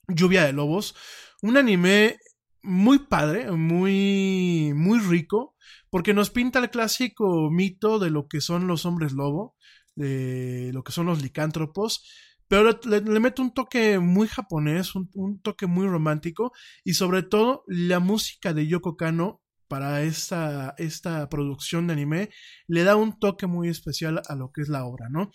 [0.09, 0.95] Lluvia de Lobos,
[1.43, 2.19] un anime
[2.63, 5.57] muy padre, muy, muy rico,
[5.91, 9.57] porque nos pinta el clásico mito de lo que son los hombres lobo,
[9.95, 12.05] de lo que son los licántropos,
[12.49, 16.53] pero le, mete un toque muy japonés, un, un, toque muy romántico
[16.85, 19.42] y sobre todo la música de Yoko Kano
[19.73, 22.29] para esta, esta producción de anime
[22.67, 25.31] le da un toque muy especial a lo que es la obra, ¿no?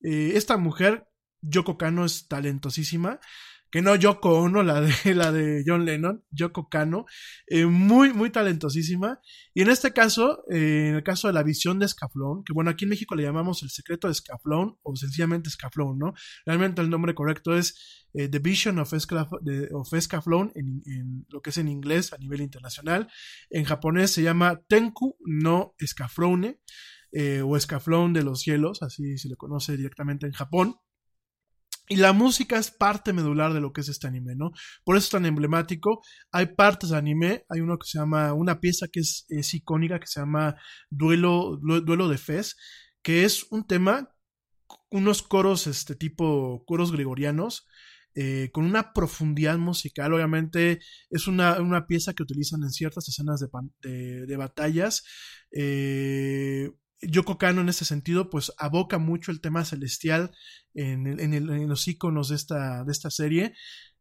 [0.00, 1.04] Eh, esta mujer,
[1.42, 3.20] Yoko Kano, es talentosísima
[3.72, 7.06] que no Yoko Ono, la de, la de John Lennon, Yoko Kano,
[7.46, 9.18] eh, muy, muy talentosísima.
[9.54, 12.70] Y en este caso, eh, en el caso de la visión de Scaflón, que bueno,
[12.70, 16.12] aquí en México le llamamos el secreto de Scaflón o sencillamente Scaflón, ¿no?
[16.44, 18.92] Realmente el nombre correcto es eh, The Vision of,
[20.00, 23.08] Scaflón, en, en, lo que es en inglés a nivel internacional.
[23.48, 26.60] En japonés se llama Tenku no Scaflone,
[27.44, 30.76] o Scaflón de los cielos, así se le conoce directamente en Japón.
[31.88, 34.52] Y la música es parte medular de lo que es este anime, ¿no?
[34.84, 36.00] Por eso es tan emblemático.
[36.30, 40.06] Hay partes de anime, hay uno que se llama, una pieza que es, icónica, que
[40.06, 40.56] se llama
[40.90, 42.56] Duelo, Duelo de Fez,
[43.02, 44.14] que es un tema,
[44.90, 47.66] unos coros, este tipo, coros gregorianos,
[48.14, 50.12] eh, con una profundidad musical.
[50.14, 53.48] Obviamente es una, una, pieza que utilizan en ciertas escenas de,
[53.80, 55.02] de, de batallas.
[55.50, 56.70] Eh,
[57.02, 60.30] Yoko Kano en ese sentido pues aboca mucho el tema celestial
[60.74, 63.54] en, en los iconos de esta, de esta serie.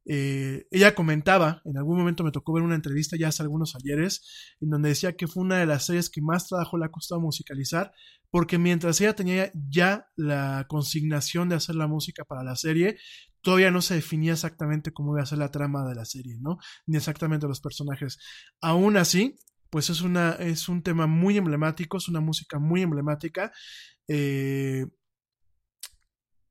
[0.06, 4.56] Eh, ella comentaba, en algún momento me tocó ver una entrevista ya hace algunos ayeres,
[4.60, 7.22] en donde decía que fue una de las series que más trabajo le ha costado
[7.22, 7.94] musicalizar,
[8.32, 12.98] porque mientras ella tenía ya la consignación de hacer la música para la serie,
[13.42, 16.58] todavía no se definía exactamente cómo iba a ser la trama de la serie, ¿no?
[16.86, 18.18] Ni exactamente los personajes.
[18.62, 19.36] Aún así,
[19.72, 23.52] pues es, una, es un tema muy emblemático, es una música muy emblemática.
[24.08, 24.86] Eh,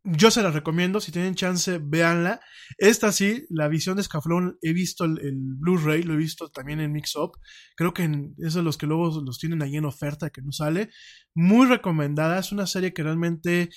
[0.02, 2.40] yo se la recomiendo, si tienen chance, véanla.
[2.78, 6.92] Esta sí, la visión de Scaflón, he visto el, Blu-ray, lo he visto también en
[6.92, 7.32] Mix Up.
[7.76, 10.88] Creo que es de los que luego los tienen ahí en oferta, que no sale.
[11.34, 13.68] Muy recomendada, es una serie que realmente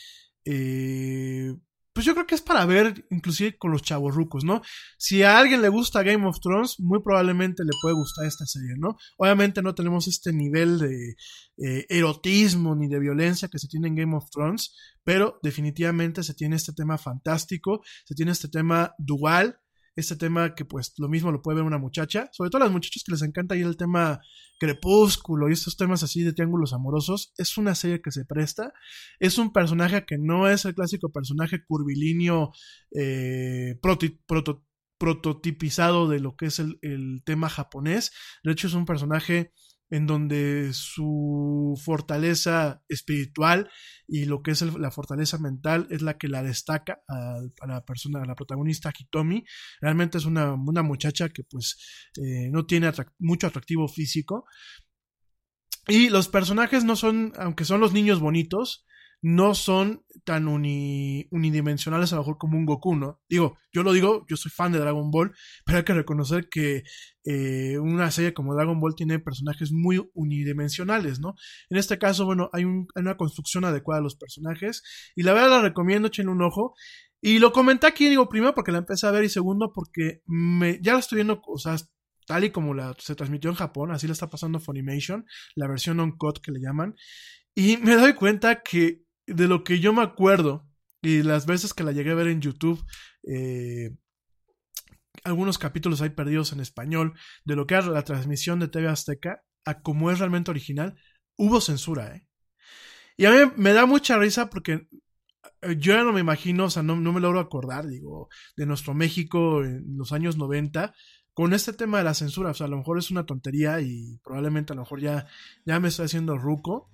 [0.45, 1.53] eh,
[1.93, 4.61] pues yo creo que es para ver inclusive con los chavorrucos, ¿no?
[4.97, 8.73] Si a alguien le gusta Game of Thrones, muy probablemente le puede gustar esta serie,
[8.77, 8.97] ¿no?
[9.17, 11.15] Obviamente no tenemos este nivel de
[11.57, 16.33] eh, erotismo ni de violencia que se tiene en Game of Thrones, pero definitivamente se
[16.33, 19.59] tiene este tema fantástico, se tiene este tema dual,
[19.95, 22.73] este tema que pues lo mismo lo puede ver una muchacha, sobre todo a las
[22.73, 24.19] muchachas que les encanta ir el tema
[24.59, 28.73] crepúsculo y estos temas así de triángulos amorosos, es una serie que se presta,
[29.19, 32.51] es un personaje que no es el clásico personaje curvilíneo
[32.95, 34.63] eh, proto,
[34.97, 38.11] prototipizado de lo que es el, el tema japonés,
[38.43, 39.51] de hecho es un personaje
[39.93, 43.69] en donde su fortaleza espiritual
[44.07, 47.37] y lo que es la fortaleza mental es la que la destaca a,
[47.67, 49.45] la persona, a la protagonista Hitomi.
[49.81, 54.45] Realmente es una, una muchacha que pues eh, no tiene mucho atractivo físico.
[55.87, 58.87] Y los personajes no son, aunque son los niños bonitos,
[59.23, 63.21] no son tan uni, unidimensionales a lo mejor como un Goku, ¿no?
[63.29, 65.33] Digo, yo lo digo, yo soy fan de Dragon Ball,
[65.65, 66.83] pero hay que reconocer que
[67.23, 71.35] eh, una serie como Dragon Ball tiene personajes muy unidimensionales, ¿no?
[71.69, 74.83] En este caso, bueno, hay, un, hay una construcción adecuada de los personajes
[75.15, 76.75] y la verdad la recomiendo, echen un ojo.
[77.21, 80.81] Y lo comenté aquí, digo, primero porque la empecé a ver y segundo porque me,
[80.81, 81.77] ya la estoy viendo, o sea,
[82.27, 86.01] tal y como la, se transmitió en Japón, así la está pasando Funimation, la versión
[86.01, 86.95] on-cut que le llaman.
[87.55, 90.67] Y me doy cuenta que de lo que yo me acuerdo
[91.01, 92.83] y las veces que la llegué a ver en YouTube,
[93.27, 93.91] eh,
[95.23, 97.13] algunos capítulos hay perdidos en español,
[97.45, 100.95] de lo que era la transmisión de TV Azteca a como es realmente original,
[101.37, 102.27] hubo censura, ¿eh?
[103.15, 104.87] Y a mí me da mucha risa porque
[105.61, 108.65] eh, yo ya no me imagino, o sea, no, no me logro acordar, digo, de
[108.65, 110.93] nuestro México en los años 90,
[111.33, 114.19] con este tema de la censura, o sea, a lo mejor es una tontería y
[114.23, 115.27] probablemente a lo mejor ya,
[115.65, 116.89] ya me estoy haciendo ruco,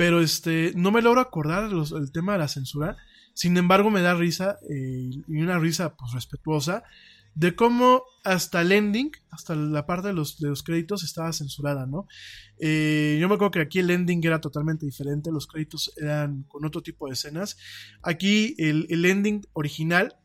[0.00, 2.96] pero este, no me logro acordar el tema de la censura.
[3.34, 6.84] Sin embargo, me da risa, eh, y una risa pues respetuosa,
[7.34, 11.84] de cómo hasta el ending, hasta la parte de los, de los créditos estaba censurada,
[11.84, 12.06] ¿no?
[12.58, 16.64] Eh, yo me acuerdo que aquí el ending era totalmente diferente, los créditos eran con
[16.64, 17.58] otro tipo de escenas.
[18.02, 20.16] Aquí el, el ending original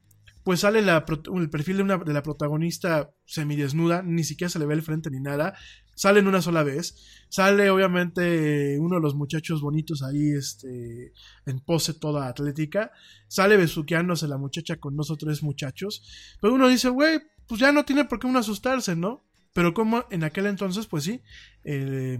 [0.45, 4.75] pues sale el perfil de, una, de la protagonista semidesnuda, ni siquiera se le ve
[4.75, 5.57] el frente ni nada,
[5.95, 11.13] sale en una sola vez, sale obviamente uno de los muchachos bonitos ahí, este,
[11.47, 12.91] en pose toda atlética,
[13.27, 17.71] sale besuqueándose la muchacha con dos o tres muchachos, pero uno dice, güey, pues ya
[17.71, 19.25] no tiene por qué uno asustarse, ¿no?
[19.51, 21.23] Pero como en aquel entonces, pues sí,
[21.63, 22.19] eh,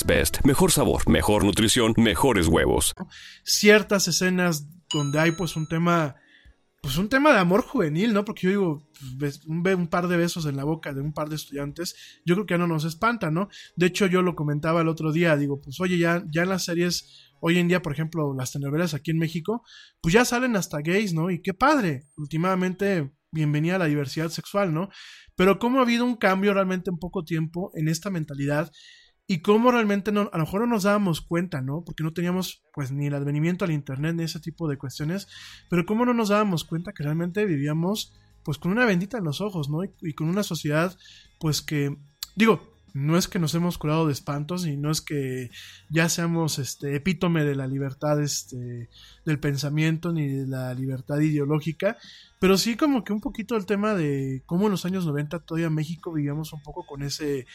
[0.05, 0.39] Best.
[0.43, 2.93] Mejor sabor, mejor nutrición, mejores huevos.
[3.43, 6.15] Ciertas escenas donde hay pues un tema,
[6.81, 8.25] pues un tema de amor juvenil, ¿no?
[8.25, 8.89] Porque yo digo,
[9.19, 12.35] pues, un, un, par de besos en la boca de un par de estudiantes, yo
[12.35, 13.49] creo que ya no nos espanta, ¿no?
[13.75, 16.65] De hecho, yo lo comentaba el otro día, digo, pues oye, ya, ya en las
[16.65, 19.63] series, hoy en día, por ejemplo, las telenovelas aquí en México,
[20.01, 21.29] pues ya salen hasta gays, ¿no?
[21.29, 24.89] Y qué padre, últimamente, bienvenida a la diversidad sexual, ¿no?
[25.35, 28.71] Pero cómo ha habido un cambio realmente en poco tiempo en esta mentalidad
[29.31, 31.85] y cómo realmente no, a lo mejor no nos dábamos cuenta, ¿no?
[31.85, 35.29] Porque no teníamos pues ni el advenimiento al internet ni ese tipo de cuestiones,
[35.69, 38.13] pero cómo no nos dábamos cuenta que realmente vivíamos
[38.43, 39.85] pues con una bendita en los ojos, ¿no?
[39.85, 40.97] Y, y, con una sociedad
[41.39, 41.95] pues que,
[42.35, 45.49] digo, no es que nos hemos curado de espantos y no es que
[45.89, 48.89] ya seamos este epítome de la libertad este
[49.23, 51.97] del pensamiento ni de la libertad ideológica,
[52.39, 55.69] pero sí como que un poquito el tema de cómo en los años 90 todavía
[55.69, 57.45] México vivíamos un poco con ese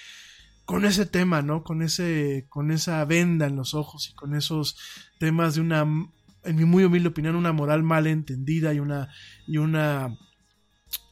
[0.66, 1.62] con ese tema, ¿no?
[1.62, 4.76] Con ese, con esa venda en los ojos y con esos
[5.18, 9.08] temas de una, en mi muy humilde opinión, una moral mal entendida y una,
[9.46, 10.18] y una,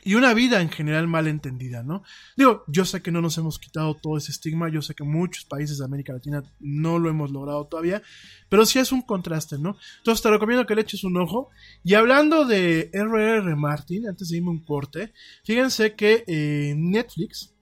[0.03, 2.03] y una vida en general mal entendida, ¿no?
[2.37, 5.45] Digo, yo sé que no nos hemos quitado todo ese estigma, yo sé que muchos
[5.45, 8.03] países de América Latina no lo hemos logrado todavía,
[8.49, 9.77] pero sí es un contraste, ¿no?
[9.99, 11.49] Entonces te recomiendo que le eches un ojo.
[11.85, 13.55] Y hablando de R.R.
[13.55, 15.13] Martin, antes de irme un corte,
[15.45, 17.54] fíjense que eh, Netflix,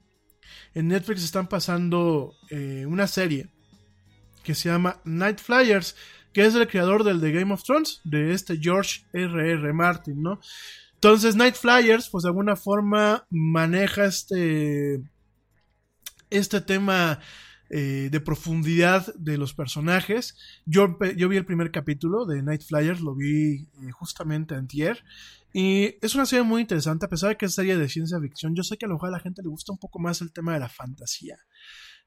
[0.73, 3.49] en Netflix están pasando eh, una serie
[4.43, 5.95] que se llama Night Flyers,
[6.33, 9.51] que es el creador del The Game of Thrones, de este George R.R.
[9.51, 9.73] R.
[9.73, 10.39] Martin, ¿no?
[10.95, 15.01] Entonces Night Flyers, pues de alguna forma maneja este,
[16.29, 17.19] este tema
[17.69, 20.35] eh, de profundidad de los personajes.
[20.65, 25.03] Yo, yo, vi el primer capítulo de Night Flyers, lo vi eh, justamente antier.
[25.53, 28.55] Y es una serie muy interesante, a pesar de que es serie de ciencia ficción.
[28.55, 30.33] Yo sé que a lo mejor a la gente le gusta un poco más el
[30.33, 31.37] tema de la fantasía.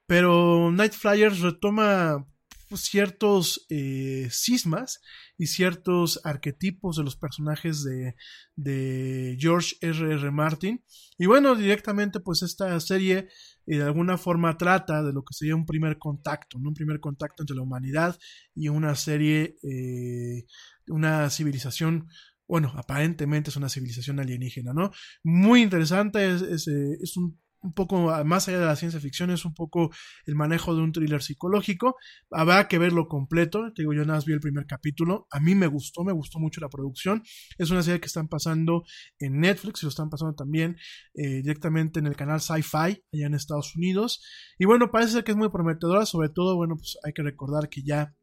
[0.07, 2.27] Pero Night Flyers retoma
[2.69, 5.01] pues, ciertos eh, cismas
[5.39, 8.17] y ciertos arquetipos de los personajes de,
[8.57, 10.15] de George R.R.
[10.15, 10.31] R.
[10.33, 10.85] Martin.
[11.19, 13.29] Y bueno, directamente pues esta serie
[13.67, 16.71] eh, de alguna forma trata de lo que sería un primer contacto, ¿no?
[16.71, 18.19] un primer contacto entre la humanidad
[18.55, 20.47] y una serie, eh,
[20.89, 22.09] una civilización
[22.49, 24.91] bueno, aparentemente es una civilización alienígena, ¿no?
[25.23, 29.45] Muy interesante, es, es, es un, un, poco más allá de la ciencia ficción, es
[29.45, 29.91] un poco
[30.27, 31.97] el manejo de un thriller psicológico.
[32.31, 35.55] Habrá que verlo completo, te digo, yo nada más vi el primer capítulo, a mí
[35.57, 37.23] me gustó, me gustó mucho la producción.
[37.59, 38.85] Es una serie que están pasando
[39.19, 40.77] en Netflix y lo están pasando también
[41.15, 44.23] eh, directamente en el canal Sci-Fi allá en Estados Unidos.
[44.59, 47.69] Y bueno, parece ser que es muy prometedora, sobre todo, bueno, pues hay que recordar
[47.69, 48.15] que ya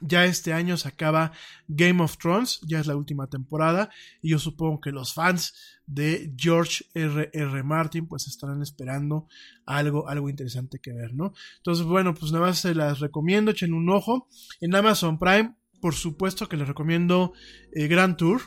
[0.00, 1.32] ya este año se acaba
[1.68, 3.90] Game of Thrones, ya es la última temporada,
[4.20, 5.54] y yo supongo que los fans
[5.86, 7.30] de George R.
[7.32, 7.62] R.
[7.62, 9.28] Martin pues estarán esperando
[9.66, 11.32] algo, algo interesante que ver, ¿no?
[11.58, 14.28] Entonces, bueno, pues nada más se las recomiendo, echen un ojo.
[14.60, 17.32] En Amazon Prime, por supuesto que les recomiendo
[17.72, 18.40] eh, Grand Tour.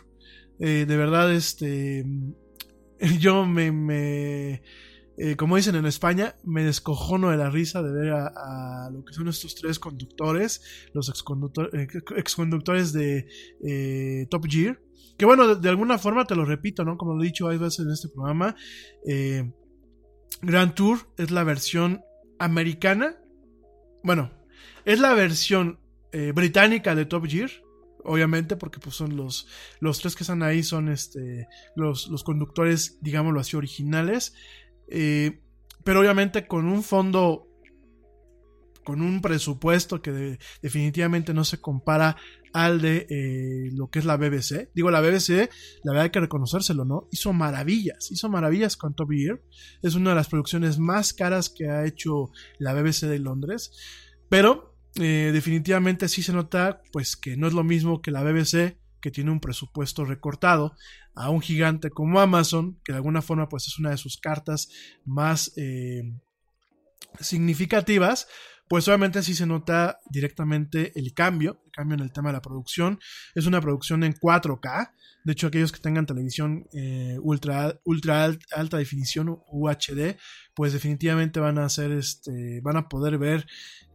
[0.59, 2.05] Eh, de verdad, este.
[3.19, 4.63] Yo me, me
[5.17, 9.13] eh, como dicen en España, me descojono de la risa de ver a, lo que
[9.13, 10.61] son estos tres conductores,
[10.93, 13.27] los exconductores, exconductores de
[13.65, 14.79] eh, Top Gear.
[15.17, 16.97] Que bueno, de, alguna forma te lo repito, ¿no?
[16.97, 18.55] Como lo he dicho varias veces en este programa,
[19.07, 19.51] eh,
[20.43, 22.01] Grand Tour es la versión
[22.37, 23.17] americana.
[24.03, 24.31] Bueno,
[24.85, 25.79] es la versión
[26.11, 27.49] eh, británica de Top Gear
[28.07, 29.47] obviamente, porque pues son los,
[29.81, 34.33] los tres que están ahí, son este, los, los conductores, digámoslo así, originales.
[34.89, 35.41] Eh,
[35.83, 37.43] pero obviamente con un fondo
[38.83, 42.15] con un presupuesto que de- definitivamente no se compara
[42.53, 44.71] al de eh, lo que es la BBC.
[44.73, 45.49] Digo, la BBC,
[45.83, 47.09] la verdad hay que reconocérselo, ¿no?
[47.11, 49.41] Hizo maravillas, hizo maravillas con Top Gear.
[49.81, 53.71] Es una de las producciones más caras que ha hecho la BBC de Londres.
[54.29, 58.77] Pero eh, definitivamente sí se nota, pues que no es lo mismo que la BBC,
[59.07, 60.75] que tiene un presupuesto recortado,
[61.15, 64.67] a un gigante como Amazon, que de alguna forma pues es una de sus cartas
[65.05, 66.03] más eh,
[67.21, 68.27] significativas,
[68.67, 72.41] pues obviamente sí se nota directamente el cambio, el cambio en el tema de la
[72.41, 72.99] producción.
[73.33, 74.91] Es una producción en 4K.
[75.27, 80.15] De hecho, aquellos que tengan televisión eh, ultra, ultra alt- alta definición UHD,
[80.55, 83.45] pues definitivamente van a hacer este, van a poder ver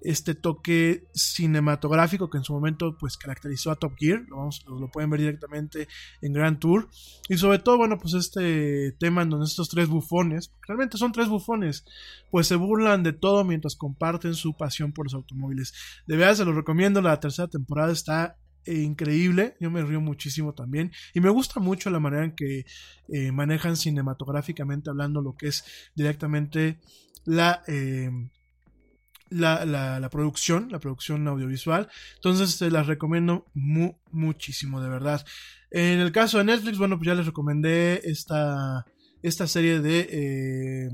[0.03, 4.27] este toque cinematográfico que en su momento pues caracterizó a Top Gear.
[4.29, 5.89] Lo, vamos, lo, pueden ver directamente
[6.21, 6.91] en Grand Tour.
[7.31, 11.29] Y sobre todo, bueno, pues este tema en donde estos tres bufones, realmente son tres
[11.29, 11.87] bufones,
[12.31, 15.73] pues se burlan de todo mientras comparten su pasión por los automóviles.
[16.07, 20.93] De verdad se los recomiendo, la tercera temporada está increíble, yo me río muchísimo también
[21.15, 22.65] y me gusta mucho la manera en que
[23.09, 26.79] eh, manejan cinematográficamente hablando lo que es directamente
[27.25, 28.11] la, eh,
[29.31, 31.89] la, la, la producción, la producción audiovisual.
[32.17, 35.25] Entonces se las recomiendo mu- muchísimo, de verdad.
[35.71, 38.85] En el caso de Netflix, bueno, pues ya les recomendé esta,
[39.23, 40.09] esta serie de...
[40.11, 40.91] eh,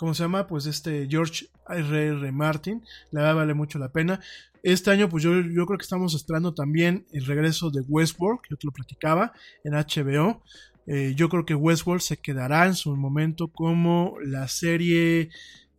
[0.00, 0.46] ¿Cómo se llama?
[0.46, 2.32] Pues este George R.R.
[2.32, 2.82] Martin.
[3.10, 4.18] La verdad vale mucho la pena.
[4.62, 8.56] Este año, pues yo, yo creo que estamos esperando también el regreso de Westworld, yo
[8.56, 10.42] te lo platicaba, en HBO.
[10.86, 15.28] Eh, yo creo que Westworld se quedará en su momento como la serie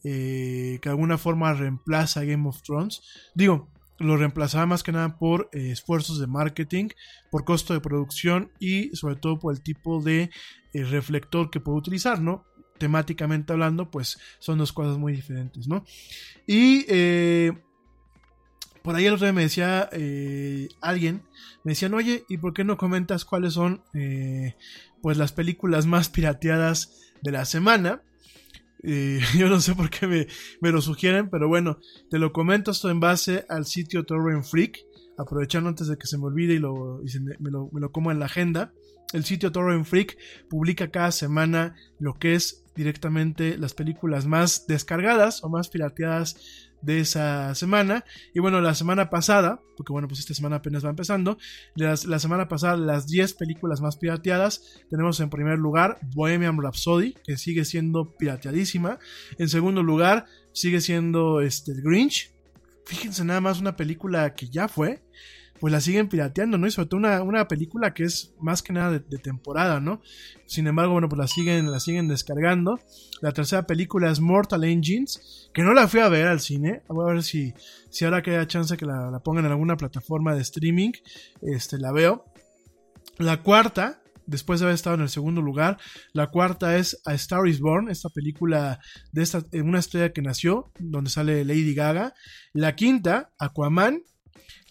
[0.04, 3.02] eh, que de alguna forma reemplaza Game of Thrones.
[3.34, 6.90] Digo, lo reemplazará más que nada por eh, esfuerzos de marketing,
[7.32, 10.30] por costo de producción y sobre todo por el tipo de
[10.74, 12.46] reflector que puede utilizar, ¿no?
[12.82, 15.86] Temáticamente hablando, pues son dos cosas muy diferentes, ¿no?
[16.48, 17.52] Y eh,
[18.82, 21.22] por ahí el otro día me decía eh, alguien,
[21.64, 24.56] me decían, oye, ¿y por qué no comentas cuáles son eh,
[25.04, 28.02] pues las películas más pirateadas de la semana?
[28.82, 30.26] Yo no sé por qué me,
[30.60, 31.78] me lo sugieren, pero bueno,
[32.10, 34.80] te lo comento esto en base al sitio Torrent Freak,
[35.20, 37.92] aprovechando antes de que se me olvide y, lo, se me, me lo, me lo
[37.92, 38.74] como en la agenda.
[39.14, 40.18] El sitio Torrent Freak
[40.50, 47.00] publica cada semana lo que es directamente las películas más descargadas o más pirateadas de
[47.00, 48.06] esa semana.
[48.34, 51.38] Y bueno, la semana pasada, porque bueno, pues esta semana apenas va empezando,
[51.76, 57.38] la semana pasada las 10 películas más pirateadas, tenemos en primer lugar Bohemian Rhapsody, que
[57.38, 59.00] sigue siendo pirateadísima.
[59.38, 62.32] En segundo lugar, sigue siendo este, Grinch.
[62.86, 65.04] Fíjense nada más una película que ya fue,
[65.62, 66.66] pues la siguen pirateando, ¿no?
[66.66, 70.02] Y sobre todo una, una película que es más que nada de, temporada, ¿no?
[70.48, 72.80] Sin embargo, bueno, pues la siguen, la siguen descargando.
[73.22, 76.82] La tercera película es Mortal Engines, que no la fui a ver al cine.
[76.90, 77.54] Voy a ver si,
[77.92, 80.94] si ahora que haya chance que la, pongan en alguna plataforma de streaming,
[81.44, 82.26] este, la veo.
[83.20, 85.78] La cuarta, después de haber estado en el segundo lugar,
[86.12, 88.80] la cuarta es A Star is Born, esta película
[89.12, 92.16] de esta, una estrella que nació, donde sale Lady Gaga.
[92.52, 94.02] La quinta, Aquaman.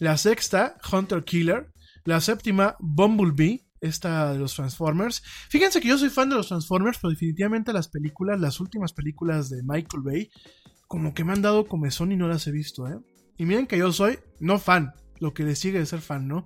[0.01, 1.71] La sexta, Hunter Killer.
[2.05, 5.21] La séptima, Bumblebee, esta de los Transformers.
[5.47, 9.51] Fíjense que yo soy fan de los Transformers, pero definitivamente las películas, las últimas películas
[9.51, 10.31] de Michael Bay,
[10.87, 12.97] como que me han dado comezón y no las he visto, ¿eh?
[13.37, 16.45] Y miren que yo soy no fan, lo que le sigue de ser fan, ¿no?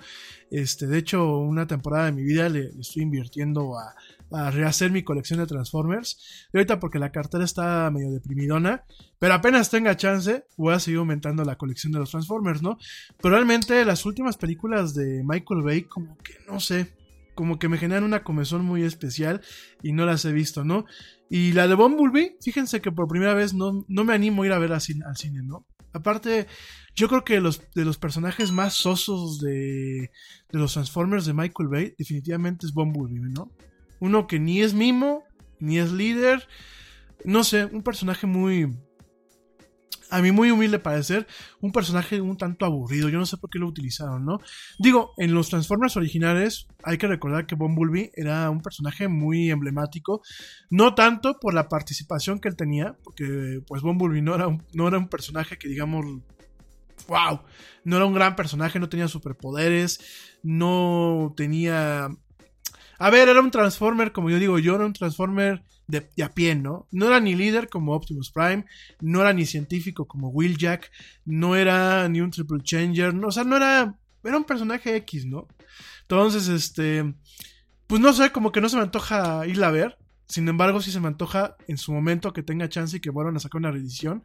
[0.52, 3.96] Este, de hecho, una temporada de mi vida le, le estoy invirtiendo a,
[4.32, 6.48] a rehacer mi colección de Transformers.
[6.54, 8.84] Y ahorita porque la cartera está medio deprimidona,
[9.20, 12.78] pero apenas tenga chance, voy a seguir aumentando la colección de los Transformers, ¿no?
[13.22, 16.94] Pero realmente las últimas películas de Michael Bay, como que no sé,
[17.36, 19.42] como que me generan una comezón muy especial
[19.84, 20.86] y no las he visto, ¿no?
[21.30, 24.54] Y la de Bumblebee, fíjense que por primera vez no, no me animo a ir
[24.54, 25.66] a ver al cine, ¿no?
[25.92, 26.48] Aparte,
[26.94, 30.12] yo creo que los, de los personajes más sosos de,
[30.52, 33.52] de los Transformers de Michael Bay, definitivamente es Bumblebee, ¿no?
[34.00, 35.24] Uno que ni es mimo,
[35.60, 36.48] ni es líder,
[37.24, 38.76] no sé, un personaje muy,
[40.10, 41.28] a mi muy humilde parecer,
[41.62, 43.10] un personaje un tanto aburrido.
[43.10, 44.40] Yo no sé por qué lo utilizaron, ¿no?
[44.80, 50.22] Digo, en los Transformers originales hay que recordar que Bumblebee era un personaje muy emblemático.
[50.70, 54.98] No tanto por la participación que él tenía, porque pues Bumblebee no era no era
[54.98, 56.06] un personaje que digamos...
[57.08, 57.42] ¡Wow!
[57.84, 60.00] No era un gran personaje, no tenía superpoderes,
[60.44, 62.10] no tenía...
[62.98, 66.56] A ver, era un Transformer, como yo digo, yo era un Transformer de, a pie,
[66.56, 66.88] ¿no?
[66.92, 68.66] No era ni líder como Optimus Prime,
[69.02, 70.92] no era ni científico como Wheeljack,
[71.26, 75.26] no era ni un Triple Changer, no, o sea, no era, era un personaje X,
[75.26, 75.48] ¿no?
[76.02, 77.16] Entonces, este,
[77.88, 80.92] pues no sé, como que no se me antoja irla a ver, sin embargo, sí
[80.92, 83.72] se me antoja en su momento que tenga chance y que vuelvan a sacar una
[83.72, 84.24] reedición.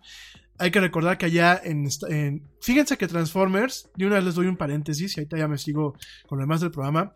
[0.59, 4.47] hay que recordar que allá en, en, Fíjense que Transformers, de una vez les doy
[4.47, 5.95] un paréntesis y ahorita ya me sigo
[6.27, 7.14] con lo demás del programa.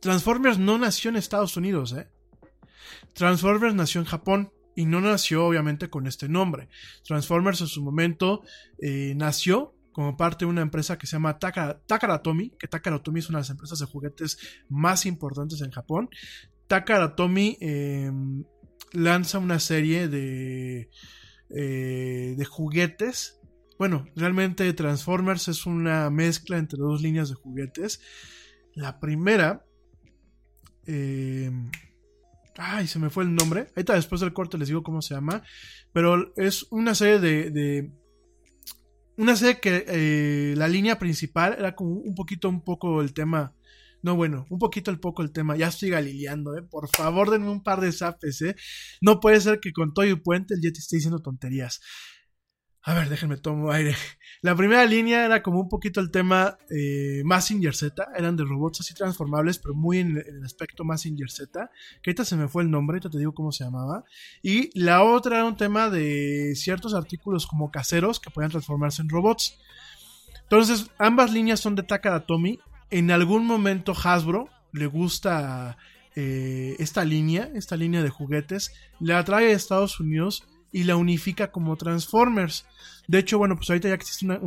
[0.00, 2.08] Transformers no nació en Estados Unidos, ¿eh?
[3.14, 6.68] Transformers nació en Japón y no nació obviamente con este nombre.
[7.04, 8.42] Transformers en su momento
[8.80, 13.28] eh, nació como parte de una empresa que se llama Takara, Takaratomi, que Takaratomi es
[13.28, 16.08] una de las empresas de juguetes más importantes en Japón.
[16.68, 18.12] Takaratomi eh,
[18.92, 20.90] lanza una serie de,
[21.50, 23.40] eh, de juguetes.
[23.78, 28.00] Bueno, realmente Transformers es una mezcla entre dos líneas de juguetes.
[28.74, 29.64] La primera...
[30.88, 31.52] Eh,
[32.56, 33.68] ay, se me fue el nombre.
[33.76, 35.44] Ahorita después del corte les digo cómo se llama.
[35.92, 37.92] Pero es una serie de
[39.18, 43.52] una serie que eh, la línea principal era como un poquito, un poco el tema.
[44.00, 45.56] No, bueno, un poquito el poco el tema.
[45.56, 46.62] Ya estoy galileando, ¿eh?
[46.62, 48.54] Por favor, denme un par de zapes, ¿eh?
[49.00, 51.80] No puede ser que con todo y puente el Yeti esté diciendo tonterías.
[52.82, 53.94] A ver, déjenme tomo aire.
[54.40, 58.06] La primera línea era como un poquito el tema eh, Massinger Z.
[58.16, 61.70] Eran de robots así transformables, pero muy en, el aspecto Massinger Z.
[62.02, 64.04] Que ahorita se me fue el nombre, ahorita te digo cómo se llamaba.
[64.42, 69.08] Y la otra era un tema de ciertos artículos como caseros que podían transformarse en
[69.08, 69.58] robots.
[70.44, 72.60] Entonces, ambas líneas son de Takara Tomy.
[72.90, 75.76] En algún momento Hasbro le gusta
[76.14, 78.72] eh, esta línea, esta línea de juguetes.
[78.98, 82.66] Le atrae a Estados Unidos y la unifica como Transformers.
[83.06, 84.38] De hecho, bueno, pues ahorita ya existe una,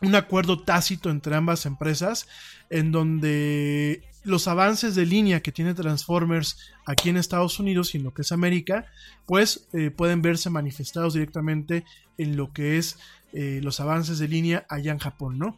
[0.00, 2.28] un, acuerdo tácito entre ambas empresas
[2.70, 8.04] en donde los avances de línea que tiene Transformers aquí en Estados Unidos y en
[8.04, 8.86] lo que es América,
[9.26, 11.84] pues eh, pueden verse manifestados directamente
[12.18, 12.98] en lo que es
[13.32, 15.56] eh, los avances de línea allá en Japón, ¿no?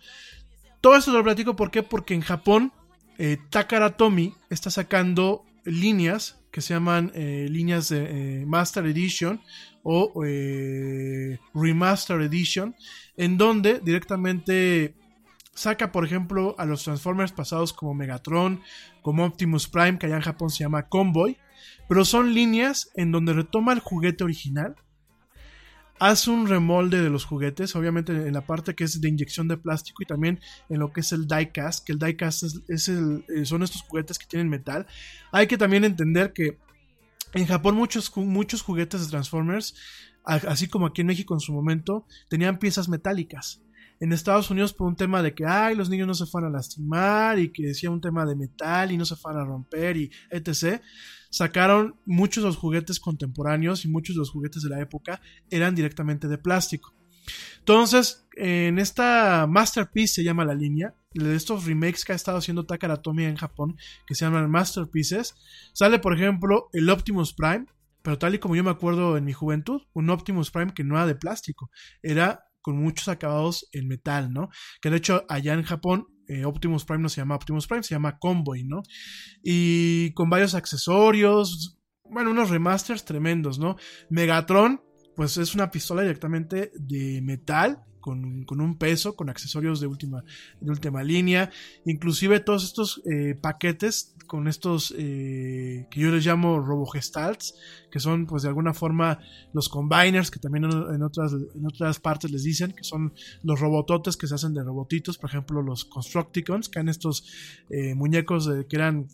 [0.80, 2.72] Todo esto lo platico ¿por porque en Japón
[3.18, 9.42] eh, Takara Tomy está sacando líneas que se llaman eh, líneas de eh, Master Edition
[9.82, 12.74] o eh, Remaster Edition,
[13.16, 14.94] en donde directamente
[15.52, 18.62] saca, por ejemplo, a los Transformers pasados como Megatron,
[19.02, 21.36] como Optimus Prime, que allá en Japón se llama Convoy,
[21.88, 24.76] pero son líneas en donde retoma el juguete original,
[25.99, 29.57] hace un remolde de los juguetes, obviamente en la parte que es de inyección de
[29.57, 33.44] plástico y también en lo que es el diecast, que el diecast es, el, eh,
[33.44, 34.86] son estos juguetes que tienen metal.
[35.32, 36.59] Hay que también entender que
[37.34, 39.74] en Japón muchos, muchos juguetes de Transformers,
[40.24, 43.62] así como aquí en México en su momento, tenían piezas metálicas.
[43.99, 46.59] En Estados Unidos por un tema de que, ay, los niños no se fueran a
[46.59, 50.11] lastimar y que decía un tema de metal y no se fueran a romper y
[50.30, 50.82] etc
[51.30, 55.20] sacaron muchos de los juguetes contemporáneos y muchos de los juguetes de la época
[55.50, 56.94] eran directamente de plástico.
[57.58, 62.66] Entonces, en esta Masterpiece se llama la línea, de estos remakes que ha estado haciendo
[62.66, 65.34] Takara Tomy en Japón, que se llaman Masterpieces,
[65.72, 67.66] sale por ejemplo el Optimus Prime,
[68.02, 70.96] pero tal y como yo me acuerdo en mi juventud, un Optimus Prime que no
[70.96, 71.70] era de plástico,
[72.02, 74.48] era con muchos acabados en metal, ¿no?
[74.80, 77.94] Que de hecho allá en Japón eh, Optimus Prime no se llama Optimus Prime, se
[77.94, 78.82] llama Convoy, ¿no?
[79.42, 83.76] Y con varios accesorios, bueno, unos remasters tremendos, ¿no?
[84.10, 84.82] Megatron,
[85.14, 87.82] pues es una pistola directamente de metal,
[88.46, 90.22] con, un peso, con accesorios de última,
[90.60, 91.50] de última línea,
[91.84, 97.54] inclusive todos estos eh, paquetes con estos eh, que yo les llamo robogestalts,
[97.90, 99.20] que son pues de alguna forma
[99.52, 104.16] los combiners, que también en otras, en otras partes les dicen, que son los robototes
[104.16, 107.24] que se hacen de robotitos, por ejemplo los Constructicons, que eran estos
[107.70, 109.06] eh, muñecos que eran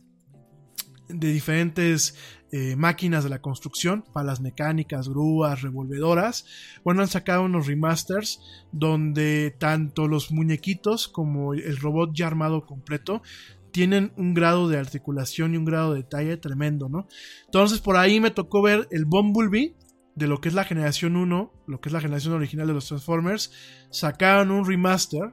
[1.09, 2.15] de diferentes
[2.51, 6.45] eh, máquinas de la construcción, palas mecánicas, grúas, revolvedoras.
[6.85, 8.41] Bueno, han sacado unos remasters
[8.73, 13.23] donde tanto los muñequitos como el robot ya armado completo
[13.73, 17.09] tienen un grado de articulación y un grado de detalle tremendo, ¿no?
[17.47, 19.75] Entonces por ahí me tocó ver el Bumblebee
[20.15, 22.87] de lo que es la generación 1, lo que es la generación original de los
[22.87, 23.51] Transformers,
[23.91, 25.33] sacaron un remaster,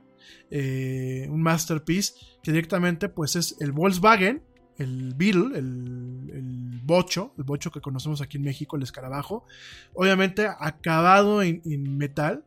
[0.50, 4.42] eh, un masterpiece, que directamente pues es el Volkswagen
[4.80, 9.46] el Beetle, el, bocho, el bocho que conocemos aquí en México, el escarabajo,
[9.94, 12.46] obviamente acabado en, metal,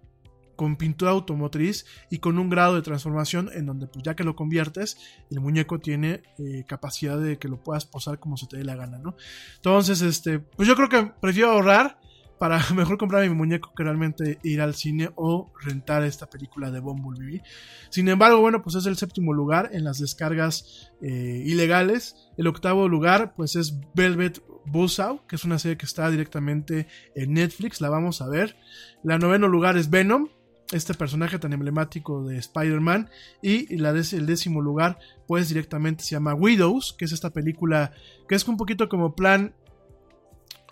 [0.56, 4.36] con pintura automotriz y con un grado de transformación en donde pues ya que lo
[4.36, 4.96] conviertes,
[5.30, 8.76] el muñeco tiene eh, capacidad de que lo puedas posar como se te dé la
[8.76, 9.16] gana, ¿no?
[9.56, 11.98] Entonces, este, pues yo creo que prefiero ahorrar
[12.42, 16.80] para mejor comprar mi muñeco que realmente ir al cine o rentar esta película de
[16.80, 17.40] Bumblebee.
[17.88, 22.16] Sin embargo, bueno, pues es el séptimo lugar en las descargas eh, ilegales.
[22.36, 27.34] El octavo lugar, pues es Velvet Buzzsaw, que es una serie que está directamente en
[27.34, 28.56] Netflix, la vamos a ver.
[29.04, 30.28] La noveno lugar es Venom,
[30.72, 33.10] este personaje tan emblemático de Spider-Man.
[33.42, 34.98] Y la el décimo lugar,
[35.28, 37.92] pues directamente se llama Widows, que es esta película
[38.28, 39.54] que es un poquito como plan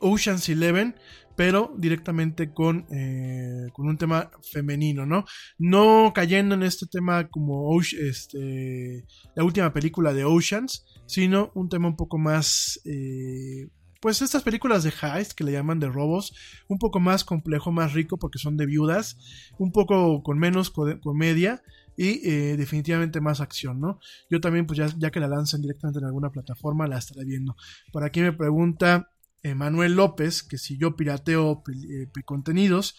[0.00, 0.94] Ocean's Eleven,
[1.36, 5.24] pero directamente con, eh, con un tema femenino, ¿no?
[5.58, 11.88] No cayendo en este tema como este, la última película de Oceans, sino un tema
[11.88, 12.80] un poco más...
[12.84, 13.68] Eh,
[14.00, 16.34] pues estas películas de heist que le llaman de robos,
[16.68, 19.18] un poco más complejo, más rico porque son de viudas,
[19.58, 21.62] un poco con menos comedia
[21.96, 24.00] y eh, definitivamente más acción, ¿no?
[24.30, 27.56] Yo también, pues ya, que la lanzan directamente en alguna plataforma, la estaré viendo.
[27.92, 29.10] Por aquí me pregunta
[29.54, 32.96] Manuel López que si yo pirateo eh, contenidos,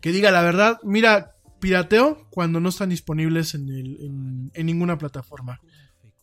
[0.00, 5.60] que diga la verdad, mira, pirateo cuando no están disponibles en, en ninguna plataforma.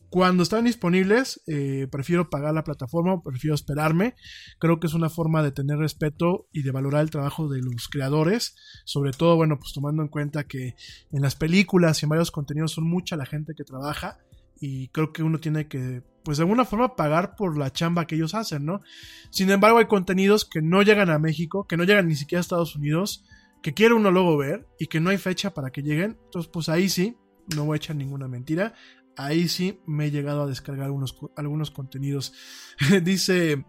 [0.09, 4.15] Cuando están disponibles, eh, prefiero pagar la plataforma, prefiero esperarme.
[4.57, 7.87] Creo que es una forma de tener respeto y de valorar el trabajo de los
[7.89, 8.55] creadores.
[8.85, 10.75] Sobre todo, bueno, pues tomando en cuenta que
[11.11, 14.17] en las películas y en varios contenidos son mucha la gente que trabaja.
[14.59, 18.15] Y creo que uno tiene que, pues de alguna forma, pagar por la chamba que
[18.15, 18.81] ellos hacen, ¿no?
[19.29, 22.41] Sin embargo, hay contenidos que no llegan a México, que no llegan ni siquiera a
[22.41, 23.25] Estados Unidos,
[23.61, 26.17] que quiere uno luego ver y que no hay fecha para que lleguen.
[26.25, 27.15] Entonces, pues ahí sí,
[27.55, 28.73] no voy a echar ninguna mentira
[29.19, 32.33] ahí sí me he llegado a descargar algunos contenidos.
[33.03, 33.65] Dice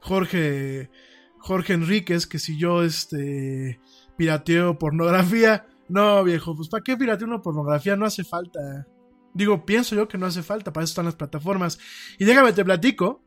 [0.00, 0.90] Jorge,
[1.38, 3.78] Jorge Enríquez que si yo este,
[4.16, 7.96] pirateo pornografía, no viejo, pues ¿para qué pirateo una pornografía?
[7.96, 8.86] No hace falta.
[9.34, 11.78] Digo, pienso yo que no hace falta, para eso están las plataformas.
[12.18, 13.22] Y déjame te platico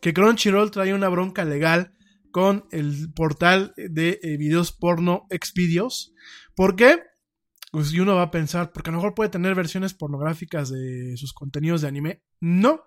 [0.00, 1.94] que Crunchyroll trae una bronca legal
[2.30, 6.12] con el portal de eh, videos porno Xvideos.
[6.54, 7.00] ¿Por qué?
[7.74, 11.16] Pues y uno va a pensar, porque a lo mejor puede tener versiones pornográficas de
[11.16, 12.22] sus contenidos de anime.
[12.38, 12.84] No,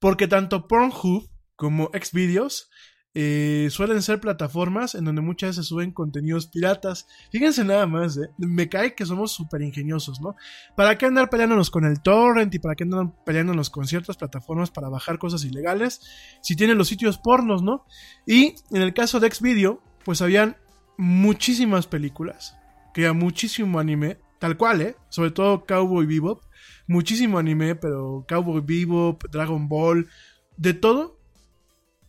[0.00, 2.68] porque tanto Pornhub como Xvideos
[3.14, 7.06] eh, suelen ser plataformas en donde muchas veces suben contenidos piratas.
[7.30, 8.28] Fíjense nada más, ¿eh?
[8.38, 10.34] me cae que somos súper ingeniosos, ¿no?
[10.74, 14.72] ¿Para qué andar peleándonos con el torrent y para qué andar peleándonos con ciertas plataformas
[14.72, 16.00] para bajar cosas ilegales?
[16.42, 17.86] Si tienen los sitios pornos, ¿no?
[18.26, 20.56] Y en el caso de Xvideo, pues habían
[20.96, 22.57] muchísimas películas
[22.98, 24.96] que muchísimo anime, tal cual, ¿eh?
[25.08, 26.42] Sobre todo Cowboy Bebop,
[26.88, 30.08] muchísimo anime, pero Cowboy Bebop, Dragon Ball,
[30.56, 31.16] de todo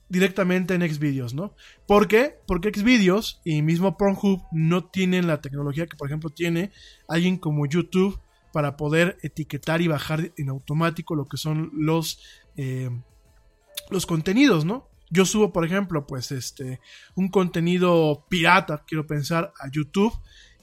[0.09, 1.53] directamente en Xvideos, ¿no?
[1.85, 2.39] ¿Por qué?
[2.47, 6.71] Porque Xvideos y mismo Pornhub no tienen la tecnología que, por ejemplo, tiene
[7.07, 8.19] alguien como YouTube
[8.51, 12.19] para poder etiquetar y bajar en automático lo que son los,
[12.57, 12.89] eh,
[13.91, 14.89] los contenidos, ¿no?
[15.11, 16.79] Yo subo, por ejemplo, pues este,
[17.13, 20.13] un contenido pirata, quiero pensar, a YouTube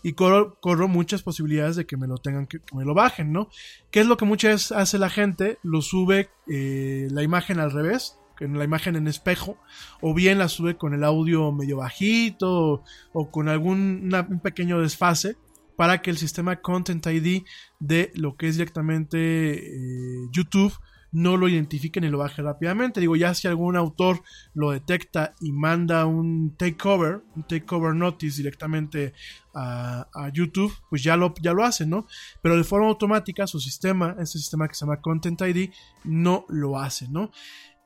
[0.07, 3.49] y corro, muchas posibilidades de que me lo tengan que, me lo bajen, ¿no?
[3.91, 5.59] ¿Qué es lo que muchas veces hace la gente?
[5.65, 9.59] Lo sube eh, la imagen al revés, la imagen en espejo,
[10.01, 15.37] o bien la sube con el audio medio bajito, o, con algún un pequeño desfase,
[15.75, 17.43] para que el sistema Content ID
[17.81, 20.73] de lo que es directamente eh, YouTube
[21.13, 23.01] no lo identifiquen y lo baje rápidamente.
[23.01, 24.23] Digo, ya si algún autor
[24.55, 29.15] lo detecta y manda un takeover, un takeover notice directamente
[29.55, 32.07] a, YouTube, pues ya lo, ya lo hace, ¿no?
[32.43, 35.71] Pero de forma automática su sistema, este sistema que se llama Content ID,
[36.05, 37.31] no lo hace, ¿no?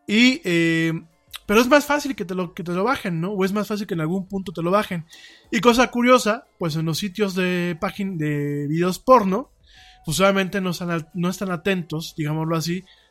[0.07, 0.93] Y, eh,
[1.47, 3.33] pero es más fácil que te, lo, que te lo bajen, ¿no?
[3.33, 5.05] O es más fácil que en algún punto te lo bajen.
[5.51, 9.53] Y cosa curiosa, pues en los sitios de página de videos porno,
[10.05, 12.85] pues obviamente no están, no están atentos, digámoslo así,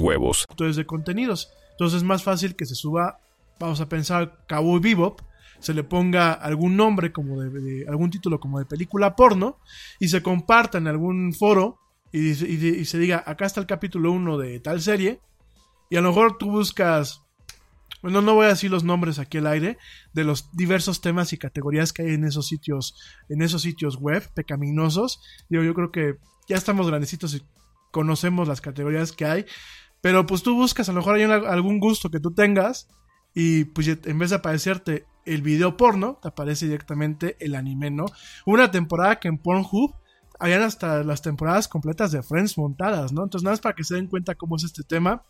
[0.00, 0.46] huevos.
[0.48, 1.52] Entonces, de contenidos.
[1.72, 3.18] Entonces es más fácil que se suba,
[3.58, 5.20] vamos a pensar, Cowboy Bebop,
[5.58, 9.58] se le ponga algún nombre como de, algún título como de película porno
[10.00, 11.78] y se comparta en algún foro
[12.12, 15.20] y, se diga, acá está el capítulo 1 de tal serie
[15.88, 17.22] y a lo mejor tú buscas,
[18.02, 19.78] bueno, no voy a decir los nombres aquí al aire
[20.12, 22.94] de los diversos temas y categorías que hay en esos sitios,
[23.28, 25.20] en esos sitios web pecaminosos.
[25.48, 26.16] Digo, yo creo que
[26.48, 27.42] ya estamos grandecitos y
[27.92, 29.46] conocemos las categorías que hay.
[30.00, 32.88] Pero pues tú buscas, a lo mejor hay algún gusto que tú tengas
[33.34, 38.06] y pues en vez de aparecerte el video porno, te aparece directamente el anime, ¿no?
[38.44, 39.94] Una temporada que en Pornhub
[40.40, 43.22] habían hasta las temporadas completas de Friends montadas, ¿no?
[43.22, 45.22] Entonces nada más para que se den cuenta cómo es este tema.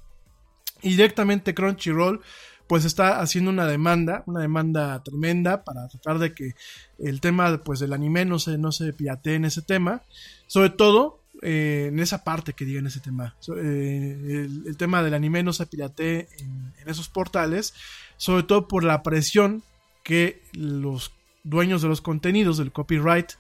[0.81, 2.23] Y directamente Crunchyroll
[2.67, 6.55] pues está haciendo una demanda, una demanda tremenda para tratar de que
[6.99, 8.95] el tema pues del anime no se, no se
[9.25, 10.03] en ese tema.
[10.47, 13.35] Sobre todo eh, en esa parte que digan ese tema.
[13.57, 17.75] Eh, el, tema del anime no se piratee en, esos portales,
[18.17, 19.65] sobre todo por la presión
[20.05, 21.13] que los
[21.43, 23.33] dueños de los contenidos del copyright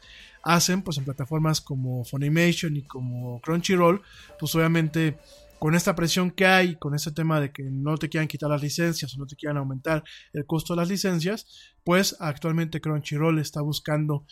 [0.43, 4.03] hacen pues en plataformas como Funimation y como Crunchyroll,
[4.37, 5.17] pues obviamente
[5.61, 8.63] con esta presión que hay, con este tema de que no te quieran quitar las
[8.63, 11.47] licencias o no te quieran aumentar el costo de las licencias,
[11.85, 14.27] pues actualmente Crunchyroll está buscando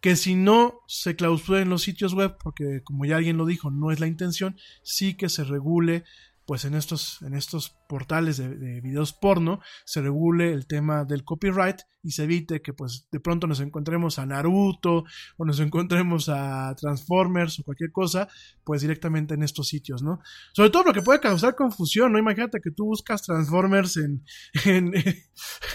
[0.00, 3.90] que si no se clausuren los sitios web, porque como ya alguien lo dijo, no
[3.90, 6.04] es la intención, sí que se regule
[6.48, 11.22] pues en estos, en estos portales de, de, videos porno se regule el tema del
[11.22, 15.04] copyright y se evite que pues de pronto nos encontremos a Naruto
[15.36, 18.28] o nos encontremos a Transformers o cualquier cosa
[18.64, 20.20] pues directamente en estos sitios, ¿no?
[20.54, 22.18] Sobre todo lo que puede causar confusión, ¿no?
[22.18, 24.24] Imagínate que tú buscas Transformers en,
[24.64, 24.94] en,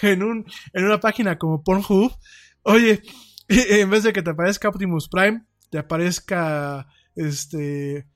[0.01, 0.43] en, un,
[0.73, 2.17] en una página como Pornhub,
[2.63, 3.03] oye,
[3.47, 8.07] en vez de que te aparezca Optimus Prime, te aparezca este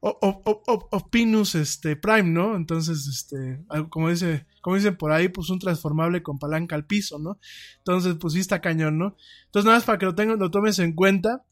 [0.00, 2.54] Opinus este, Prime, ¿no?
[2.54, 7.18] Entonces, este, como dice, como dicen por ahí, pues un transformable con palanca al piso,
[7.18, 7.38] ¿no?
[7.78, 9.16] Entonces, pues sí está cañón, ¿no?
[9.46, 11.44] Entonces, nada más para que lo, tengas, lo tomes en cuenta.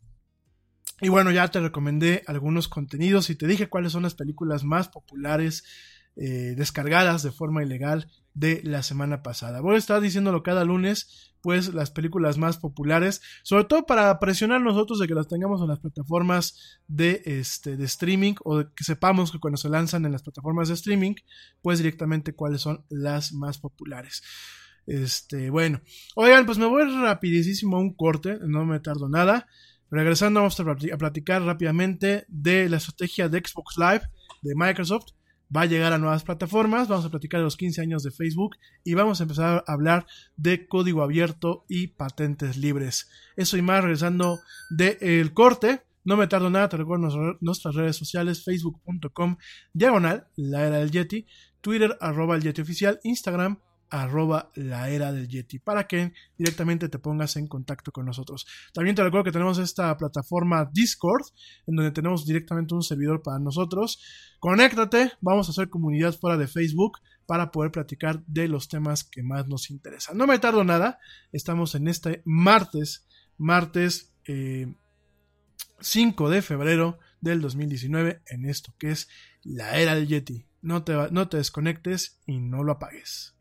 [1.00, 4.88] Y bueno, ya te recomendé algunos contenidos y te dije cuáles son las películas más
[4.88, 5.64] populares
[6.16, 9.60] eh, descargadas de forma ilegal de la semana pasada.
[9.60, 14.60] Voy a estar diciéndolo cada lunes, pues las películas más populares, sobre todo para presionar
[14.60, 18.84] nosotros de que las tengamos en las plataformas de, este, de streaming o de que
[18.84, 21.14] sepamos que cuando se lanzan en las plataformas de streaming,
[21.62, 24.22] pues directamente cuáles son las más populares.
[24.86, 25.80] Este, bueno,
[26.14, 29.46] oigan, pues me voy rapidísimo a un corte, no me tardo nada.
[29.90, 34.02] Regresando vamos a platicar rápidamente de la estrategia de Xbox Live
[34.42, 35.12] de Microsoft
[35.54, 38.56] va a llegar a nuevas plataformas, vamos a platicar de los 15 años de Facebook
[38.84, 43.10] y vamos a empezar a hablar de código abierto y patentes libres.
[43.36, 44.40] Eso y más regresando
[44.70, 45.82] del el corte.
[46.04, 49.38] No me tardo nada, te recuerdo nuestras redes sociales, facebook.com,
[49.72, 51.26] diagonal, la era del Yeti,
[51.62, 53.58] Twitter, arroba el Yeti oficial, Instagram,
[53.90, 58.46] arroba la era del Yeti para que directamente te pongas en contacto con nosotros.
[58.72, 61.26] También te recuerdo que tenemos esta plataforma Discord
[61.66, 64.02] en donde tenemos directamente un servidor para nosotros.
[64.40, 69.22] Conéctate, vamos a hacer comunidad fuera de Facebook para poder platicar de los temas que
[69.22, 70.16] más nos interesan.
[70.16, 70.98] No me tardo nada,
[71.32, 73.06] estamos en este martes,
[73.38, 74.74] martes eh,
[75.80, 79.08] 5 de febrero del 2019 en esto que es
[79.42, 80.46] la era del Yeti.
[80.62, 83.33] No te, no te desconectes y no lo apagues.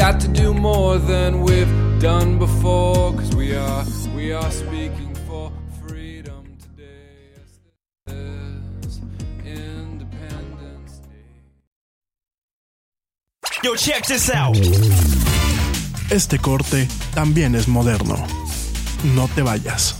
[0.00, 3.84] Got to do more than we've done before, cause we are,
[4.16, 5.52] we are speaking for
[5.86, 7.34] freedom today.
[8.06, 9.00] Yes,
[9.44, 11.42] Independence Day.
[13.62, 14.56] Yo, check this out.
[16.10, 18.16] Este corte también es moderno.
[19.14, 19.99] No te vayas.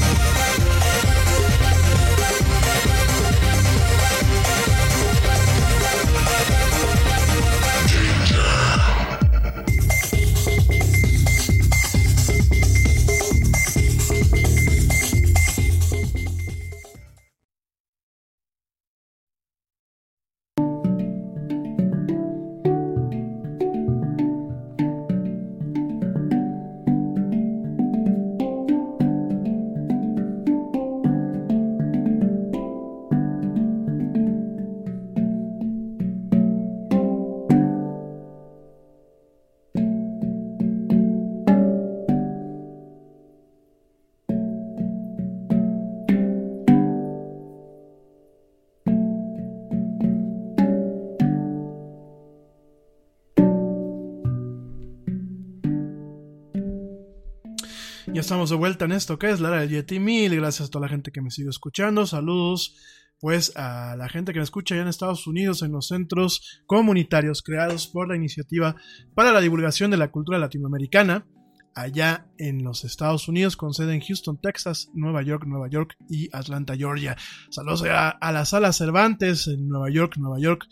[58.13, 60.01] Ya estamos de vuelta en esto que es la era del Yeti.
[60.01, 62.05] Mil gracias a toda la gente que me sigue escuchando.
[62.05, 62.75] Saludos
[63.21, 67.41] pues a la gente que me escucha allá en Estados Unidos en los centros comunitarios
[67.41, 68.75] creados por la iniciativa
[69.15, 71.25] para la divulgación de la cultura latinoamericana
[71.73, 76.27] allá en los Estados Unidos con sede en Houston, Texas, Nueva York, Nueva York y
[76.35, 77.15] Atlanta, Georgia.
[77.49, 80.67] Saludos a, a la sala Cervantes en Nueva York, Nueva York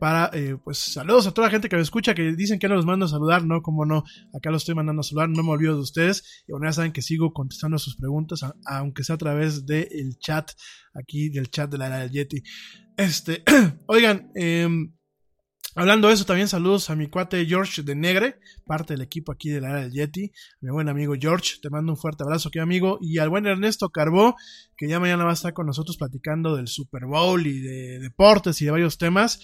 [0.00, 2.74] para, eh, pues, saludos a toda la gente que me escucha, que dicen que no
[2.74, 4.02] los mando a saludar, no, como no,
[4.34, 6.92] acá los estoy mandando a saludar, no me olvido de ustedes, y bueno, ya saben
[6.92, 10.50] que sigo contestando sus preguntas, aunque sea a través del chat,
[10.94, 12.42] aquí del chat de la era del Yeti.
[12.96, 13.44] Este,
[13.86, 14.92] oigan, em,
[15.76, 19.50] Hablando de eso, también saludos a mi cuate George de Negre, parte del equipo aquí
[19.50, 22.58] de la era del Yeti, mi buen amigo George, te mando un fuerte abrazo, que
[22.58, 24.34] amigo, y al buen Ernesto Carbó,
[24.76, 28.60] que ya mañana va a estar con nosotros platicando del Super Bowl y de deportes
[28.60, 29.40] y de varios temas.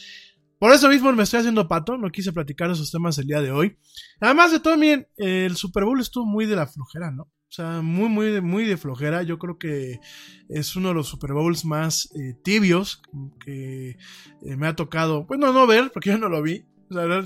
[0.59, 3.51] Por eso mismo me estoy haciendo pato, no quise platicar esos temas el día de
[3.51, 3.77] hoy.
[4.21, 7.25] Además de todo, miren, el Super Bowl estuvo muy de la flojera, ¿no?
[7.25, 9.23] O sea, muy, muy, muy de flojera.
[9.23, 10.01] Yo creo que
[10.49, 13.03] es uno de los Super Bowls más eh, tibios
[13.45, 16.65] que eh, me ha tocado, pues no, ver, porque yo no lo vi.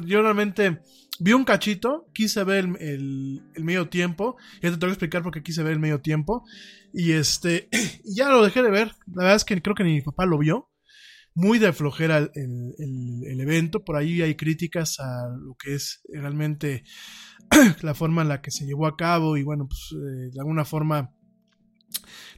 [0.07, 0.81] Yo realmente
[1.19, 5.23] vi un cachito, quise ver el, el- el medio tiempo, ya te tengo que explicar
[5.23, 6.45] por qué quise ver el medio tiempo,
[6.93, 7.69] y este,
[8.05, 8.89] ya lo dejé de ver.
[9.07, 10.70] La verdad es que creo que ni mi papá lo vio.
[11.35, 16.85] Muy de flojera el, el- evento, por ahí hay críticas a lo que es realmente
[17.83, 20.65] la forma en la que se llevó a cabo y bueno, pues eh, de alguna
[20.65, 21.15] forma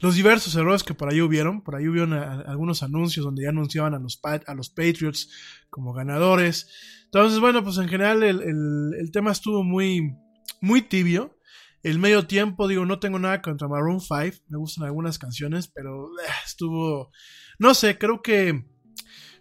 [0.01, 3.51] los diversos errores que por ahí hubieron, por ahí hubieron a- algunos anuncios donde ya
[3.51, 5.31] anunciaban a los, a los Patriots
[5.71, 6.69] como ganadores.
[7.05, 10.15] Entonces, bueno, pues en general el, el- el tema estuvo muy,
[10.61, 11.37] muy tibio.
[11.83, 16.07] El medio tiempo, digo, no tengo nada contra Maroon 5, me gustan algunas canciones, pero
[16.07, 17.11] eh, estuvo,
[17.59, 18.65] no sé, creo que,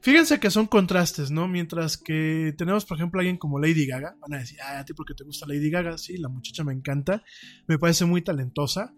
[0.02, 1.48] fíjense que son contrastes, ¿no?
[1.48, 4.94] Mientras que tenemos, por ejemplo, alguien como Lady Gaga, van a decir, ah, a ti
[4.94, 7.24] porque te gusta Lady Gaga, sí, la muchacha me encanta,
[7.68, 8.94] me parece muy talentosa.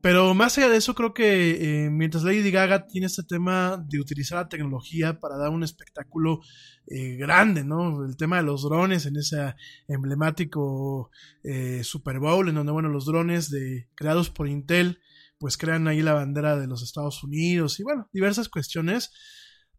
[0.00, 3.98] Pero más allá de eso, creo que eh, mientras Lady Gaga tiene este tema de
[3.98, 6.40] utilizar la tecnología para dar un espectáculo
[6.86, 8.04] eh, grande, ¿no?
[8.04, 9.56] El tema de los drones en ese
[9.88, 11.10] emblemático
[11.42, 15.00] eh, Super Bowl, en donde, bueno, los drones de, creados por Intel,
[15.36, 19.10] pues crean ahí la bandera de los Estados Unidos y, bueno, diversas cuestiones.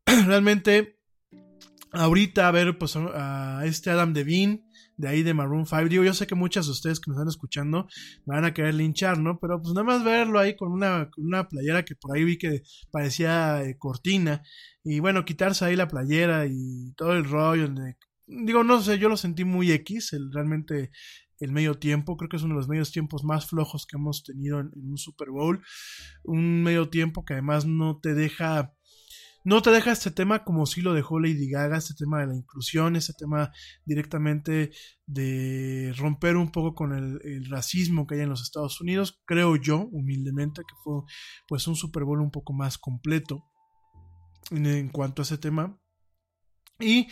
[0.25, 0.99] Realmente,
[1.91, 4.65] ahorita a ver, pues a este Adam Devine,
[4.97, 5.85] de ahí de Maroon 5.
[5.87, 7.87] Digo, yo sé que muchas de ustedes que me están escuchando
[8.25, 9.39] me van a querer linchar, ¿no?
[9.39, 12.63] Pero pues nada más verlo ahí con una, una playera que por ahí vi que
[12.91, 14.41] parecía eh, cortina.
[14.83, 17.69] Y bueno, quitarse ahí la playera y todo el rollo.
[18.25, 20.91] digo, no sé, yo lo sentí muy X, el, realmente
[21.39, 22.17] el medio tiempo.
[22.17, 24.89] Creo que es uno de los medios tiempos más flojos que hemos tenido en, en
[24.89, 25.61] un Super Bowl.
[26.23, 28.73] Un medio tiempo que además no te deja
[29.43, 32.35] no te deja este tema como si lo dejó Lady Gaga, este tema de la
[32.35, 33.51] inclusión, este tema
[33.85, 34.71] directamente
[35.05, 39.87] de romper un poco con el, racismo que hay en los Estados Unidos, creo yo,
[39.91, 41.01] humildemente, que fue
[41.47, 43.45] pues un Super un poco más completo
[44.51, 45.79] en, en cuanto a ese tema.
[46.79, 47.07] Y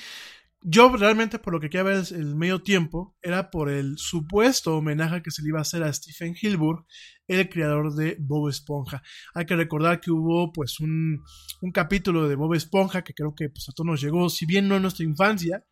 [0.62, 5.22] yo realmente por lo que quería ver el, medio tiempo era por el supuesto homenaje
[5.22, 6.86] que se le iba a hacer a Stephen Hilburg,
[7.28, 9.02] el creador de Bob Esponja.
[9.34, 11.22] Hay que recordar que hubo pues un,
[11.62, 14.68] un capítulo de Bob Esponja que creo que pues a todos nos llegó, si bien
[14.68, 15.64] no en nuestra infancia,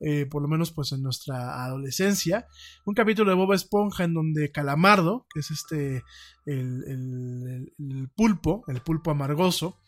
[0.00, 2.46] eh, por lo menos pues en nuestra adolescencia,
[2.84, 6.02] un capítulo de Bob Esponja en donde Calamardo, que es este,
[6.44, 9.80] el, el- el pulpo, el pulpo amargoso,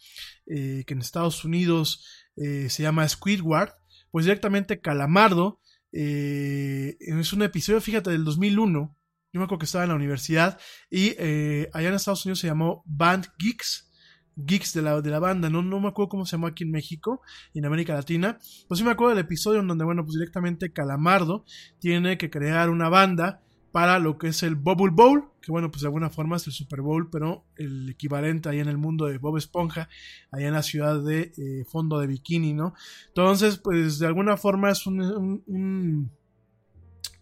[0.46, 3.70] eh, que en Estados Unidos eh, se llama Squidward,
[4.14, 5.58] pues directamente Calamardo,
[5.90, 8.96] eh, es un episodio, fíjate, del 2001,
[9.32, 10.56] yo me acuerdo que estaba en la universidad
[10.88, 13.90] y eh, allá en Estados Unidos se llamó Band Geeks.
[14.36, 16.70] Geeks de la, de la banda, no, no me acuerdo cómo se llamó aquí en
[16.70, 18.38] México y en América Latina.
[18.68, 21.44] Pues sí me acuerdo del episodio en donde, bueno, pues directamente Calamardo
[21.80, 23.42] tiene que crear una banda
[23.74, 26.52] para lo que es el Bubble Bowl, que bueno, pues de alguna forma es el
[26.52, 29.88] Super Bowl, pero el equivalente ahí en el mundo de Bob Esponja,
[30.30, 32.74] allá en la ciudad de eh, Fondo de Bikini, ¿no?
[33.08, 35.42] Entonces, pues de alguna forma es un,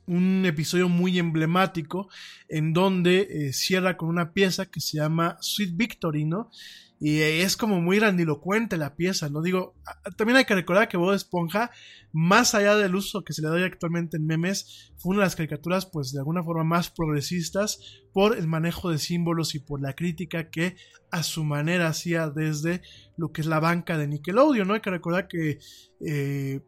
[0.06, 2.10] un, episodio muy emblemático
[2.50, 6.50] en donde eh, cierra con una pieza que se llama Sweet Victory, ¿no?
[7.04, 9.42] Y es como muy grandilocuente la pieza, ¿no?
[9.42, 9.74] Digo,
[10.16, 11.72] también hay que recordar que Bob Esponja,
[12.12, 15.34] más allá del uso que se le da actualmente en memes, fue una de las
[15.34, 17.80] caricaturas, pues de alguna forma más progresistas
[18.12, 20.76] por el manejo de símbolos y por la crítica que
[21.10, 22.82] a su manera hacía desde
[23.16, 24.74] lo que es la banca de Nickelodeon, ¿no?
[24.74, 25.58] Hay que recordar que
[26.06, 26.60] eh,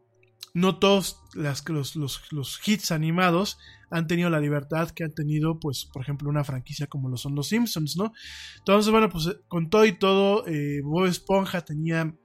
[0.55, 1.97] no todos las, los,
[2.31, 3.59] los, hits animados
[3.91, 7.35] han tenido la libertad que han tenido, pues, por ejemplo, una franquicia como lo son
[7.35, 8.13] los Simpsons, ¿no?
[8.59, 12.15] Entonces, bueno, pues con todo y todo, eh, Bob Esponja tenía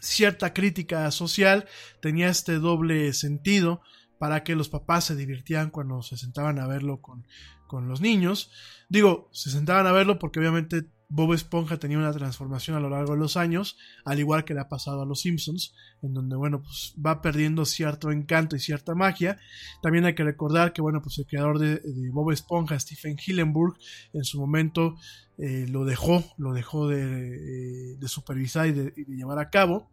[0.00, 1.66] cierta crítica social,
[2.00, 3.82] tenía este doble sentido
[4.18, 7.26] para que los papás se divirtieran cuando se sentaban a verlo con,
[7.66, 8.50] con los niños.
[8.88, 13.12] Digo, se sentaban a verlo porque obviamente Bob Esponja tenía una transformación a lo largo
[13.12, 16.62] de los años, al igual que le ha pasado a los Simpsons, en donde, bueno,
[16.62, 19.38] pues va perdiendo cierto encanto y cierta magia.
[19.82, 21.80] También hay que recordar que, bueno, pues el creador de,
[22.12, 23.76] Bob Esponja, Stephen Hillenburg,
[24.12, 24.96] en su momento
[25.38, 29.90] eh, lo dejó, lo dejó de, eh, supervisar y de, y de, llevar a cabo.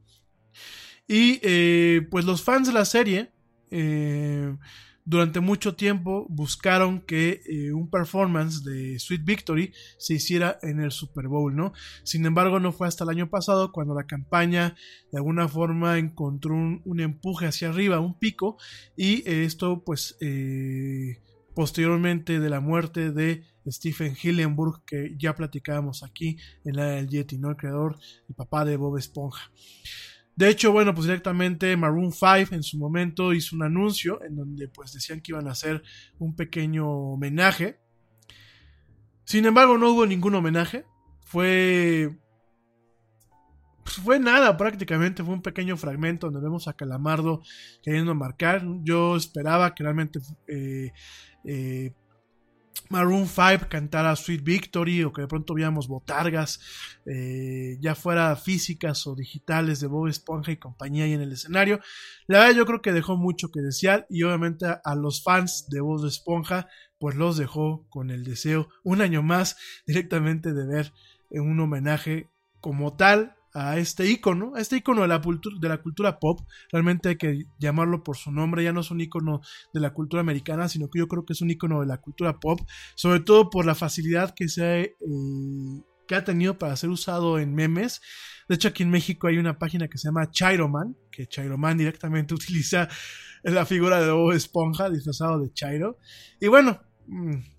[1.08, 3.32] Y eh, pues los fans de la serie,
[3.70, 4.56] eh,
[5.12, 10.92] durante mucho tiempo buscaron que eh, un performance de Sweet Victory se hiciera en el
[10.92, 11.74] Super Bowl, ¿no?
[12.04, 14.74] Sin embargo, no fue hasta el año pasado cuando la campaña
[15.12, 18.56] de alguna forma encontró un, un empuje hacia arriba, un pico,
[18.96, 21.20] y eh, esto pues eh,
[21.56, 27.38] posteriormente de la muerte de Stephen Hillenburg, que ya platicábamos aquí en la del Yeti,
[27.38, 27.50] ¿no?
[27.50, 29.52] El creador, el papá de Bob Esponja.
[30.42, 34.68] De hecho, bueno, pues directamente Maroon 5 en su momento hizo un anuncio en donde
[34.70, 35.84] pues decían que iban a hacer
[36.18, 37.80] un pequeño homenaje.
[39.24, 40.84] Sin embargo, no hubo ningún homenaje.
[41.28, 42.18] Fue...
[43.84, 47.44] Pues fue nada prácticamente, fue un pequeño fragmento donde vemos a Calamardo
[47.84, 48.64] queriendo marcar.
[48.82, 50.92] Yo esperaba que realmente eh,
[51.46, 51.94] eh,
[52.90, 56.60] Maroon 5 cantara Sweet Victory o que de pronto viéramos botargas,
[57.06, 61.80] eh, ya fuera físicas o digitales de Bob Esponja y compañía ahí en el escenario.
[62.28, 65.68] La verdad yo creo que dejó mucho que desear y obviamente a, a los fans
[65.70, 66.68] de Bob Esponja
[67.00, 69.58] pues los dejó con el deseo un año más
[69.88, 70.94] directamente de ver
[71.30, 72.30] un homenaje
[72.60, 76.40] como tal a este icono, a este icono de la, de la cultura pop,
[76.72, 79.42] realmente hay que llamarlo por su nombre, ya no es un icono
[79.74, 82.40] de la cultura americana, sino que yo creo que es un icono de la cultura
[82.40, 82.60] pop,
[82.96, 84.96] sobre todo por la facilidad que se ha, eh,
[86.08, 88.02] que ha tenido para ser usado en memes.
[88.48, 92.34] De hecho, aquí en México hay una página que se llama Chairoman, que Chairoman directamente
[92.36, 92.90] utiliza
[93.44, 95.98] la figura de Bob Esponja disfrazado de Chairo.
[96.40, 96.82] Y bueno,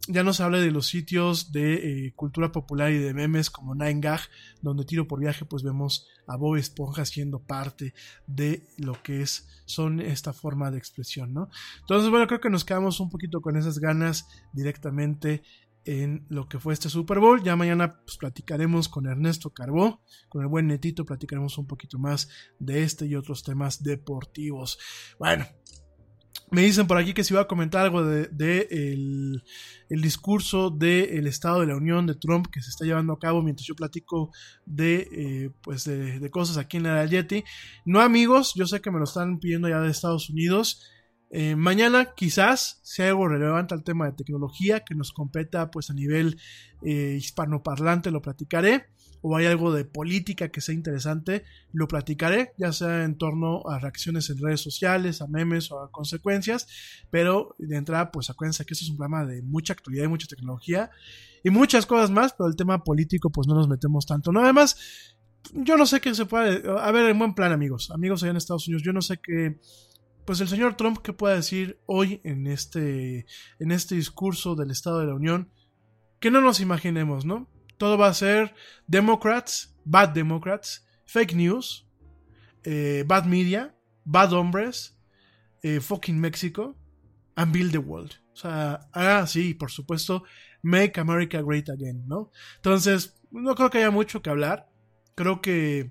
[0.09, 4.01] ya nos habla de los sitios de eh, cultura popular y de memes como Nine
[4.01, 4.21] Gag,
[4.63, 7.93] donde tiro por viaje pues vemos a Bob Esponja siendo parte
[8.27, 11.51] de lo que es son esta forma de expresión, ¿no?
[11.81, 15.43] Entonces, bueno, creo que nos quedamos un poquito con esas ganas directamente
[15.85, 17.43] en lo que fue este Super Bowl.
[17.43, 22.29] Ya mañana pues, platicaremos con Ernesto Carbó, con el buen netito, platicaremos un poquito más
[22.59, 24.79] de este y otros temas deportivos.
[25.19, 25.47] Bueno,
[26.53, 31.27] me dicen por aquí que si iba a comentar algo de, de el, discurso del
[31.27, 34.31] Estado de la Unión de Trump que se está llevando a cabo mientras yo platico
[34.67, 37.45] de, eh, pues de, de, cosas aquí en la Yeti.
[37.85, 40.83] No amigos, yo sé que me lo están pidiendo ya de Estados Unidos.
[41.31, 45.95] Eh, mañana quizás sea algo relevante al tema de tecnología que nos competa pues a
[45.95, 46.39] nivel
[46.83, 48.89] eh, hispanoparlante, lo platicaré
[49.23, 53.79] o hay algo de política que sea interesante, lo platicaré, ya sea en torno a
[53.79, 56.67] reacciones en redes sociales, a memes o a consecuencias,
[57.11, 60.27] pero de entrada, pues acuérdense que esto es un programa de mucha actualidad y mucha
[60.27, 60.91] tecnología
[61.45, 64.33] y muchas cosas más, pero el tema político, pues no nos metemos tanto.
[64.33, 64.77] No, además,
[65.55, 68.37] yo no sé qué se puede, a ver, en buen plan, amigos, amigos allá en
[68.37, 69.59] Estados Unidos, yo no sé qué
[70.25, 73.27] pues el señor Trump qué puede decir hoy en este
[73.59, 75.51] en este discurso del Estado de la Unión
[76.21, 77.49] que no nos imaginemos, ¿no?
[77.83, 78.55] Todo va a ser
[78.87, 81.85] Democrats, Bad Democrats, Fake News,
[82.63, 84.97] eh, Bad Media, Bad Hombres,
[85.65, 86.77] eh, Fucking México,
[87.35, 88.13] and Build the World.
[88.35, 90.23] O sea, ah, sí, por supuesto,
[90.63, 92.31] Make America Great Again, ¿no?
[92.55, 94.71] Entonces, no creo que haya mucho que hablar.
[95.17, 95.91] Creo que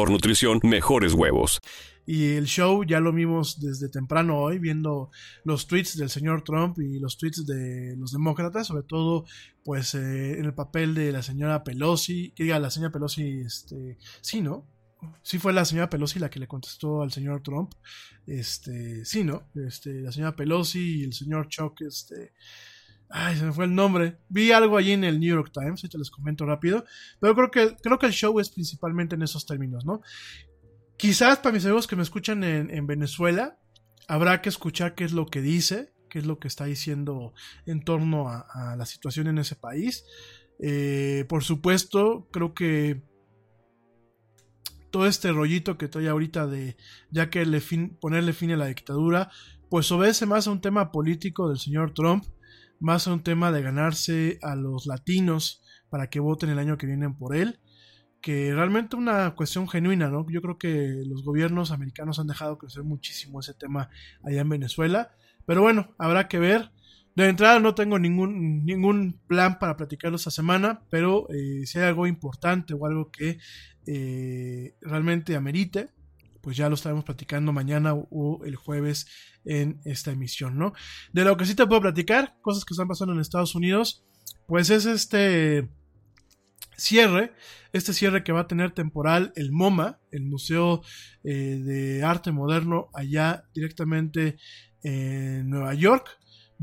[0.09, 1.61] nutrición, mejores huevos.
[2.05, 5.11] Y el show ya lo vimos desde temprano hoy, viendo
[5.43, 9.25] los tweets del señor Trump y los tweets de los demócratas, sobre todo
[9.63, 13.97] pues eh, en el papel de la señora Pelosi, que diga la señora Pelosi, este,
[14.21, 14.67] sí, ¿no?
[15.23, 17.73] Sí fue la señora Pelosi la que le contestó al señor Trump,
[18.25, 19.49] este, sí, ¿no?
[19.55, 22.33] Este, la señora Pelosi y el señor Chuck, este,
[23.11, 24.17] Ay, se me fue el nombre.
[24.29, 26.85] Vi algo allí en el New York Times, te les comento rápido.
[27.19, 30.01] Pero creo que, creo que el show es principalmente en esos términos, ¿no?
[30.97, 33.57] Quizás para mis amigos que me escuchan en, en Venezuela,
[34.07, 37.33] habrá que escuchar qué es lo que dice, qué es lo que está diciendo
[37.65, 40.05] en torno a, la situación en ese país.
[40.59, 43.01] Eh, por supuesto, creo que
[44.91, 46.75] todo este rollito que estoy ahorita de
[47.09, 49.31] ya que le fin, ponerle fin a la dictadura,
[49.69, 52.25] pues obedece más a un tema político del señor Trump
[52.81, 56.87] más a un tema de ganarse a los latinos para que voten el año que
[56.87, 57.59] viene por él,
[58.21, 60.25] que realmente una cuestión genuina, ¿no?
[60.29, 63.89] Yo creo que los gobiernos americanos han dejado crecer muchísimo ese tema
[64.23, 65.11] allá en Venezuela,
[65.45, 66.71] pero bueno, habrá que ver.
[67.15, 71.85] De entrada no tengo ningún, ningún plan para platicarlo esta semana, pero eh, si hay
[71.85, 73.37] algo importante o algo que
[73.85, 75.89] eh, realmente amerite,
[76.41, 79.07] pues ya lo estaremos platicando mañana o el jueves
[79.45, 80.73] en esta emisión, ¿no?
[81.13, 84.03] De lo que sí te puedo platicar, cosas que están pasando en Estados Unidos,
[84.47, 85.69] pues es este
[86.81, 87.33] cierre,
[87.73, 90.81] este cierre que va a tener temporal el MoMA, el Museo
[91.23, 94.37] eh, de Arte Moderno allá directamente
[94.83, 96.09] en Nueva York.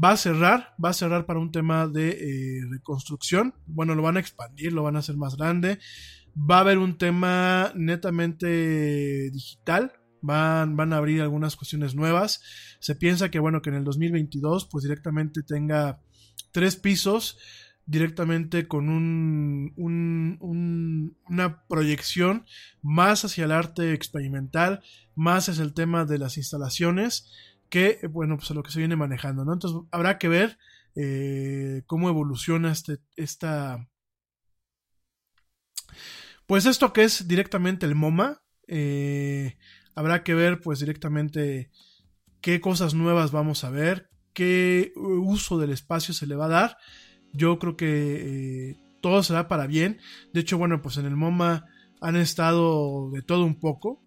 [0.02, 3.54] Va a cerrar, va a cerrar para un tema de eh, reconstrucción.
[3.66, 5.78] Bueno, lo van a expandir, lo van a hacer más grande.
[6.38, 12.42] Va a haber un tema netamente digital, Van, van, a abrir algunas cuestiones nuevas.
[12.80, 16.00] Se piensa que, bueno, que en el 2022, pues directamente tenga
[16.50, 17.38] tres pisos,
[17.86, 22.44] directamente con un, un, un, una proyección
[22.82, 24.82] más hacia el arte experimental,
[25.14, 27.30] más hacia el tema de las instalaciones,
[27.70, 29.54] que, bueno, pues a lo que se viene manejando, ¿no?
[29.54, 30.58] Entonces, habrá que ver
[30.96, 33.88] eh, cómo evoluciona este, esta...
[36.48, 39.56] Pues esto que es directamente el MoMA, eh,
[39.98, 41.72] Habrá que ver pues directamente
[42.40, 46.76] qué cosas nuevas vamos a ver, qué uso del espacio se le va a dar.
[47.32, 49.98] Yo creo que eh, todo será para bien.
[50.32, 51.64] De hecho, bueno, pues en el MoMA
[52.00, 54.00] han estado de todo un poco.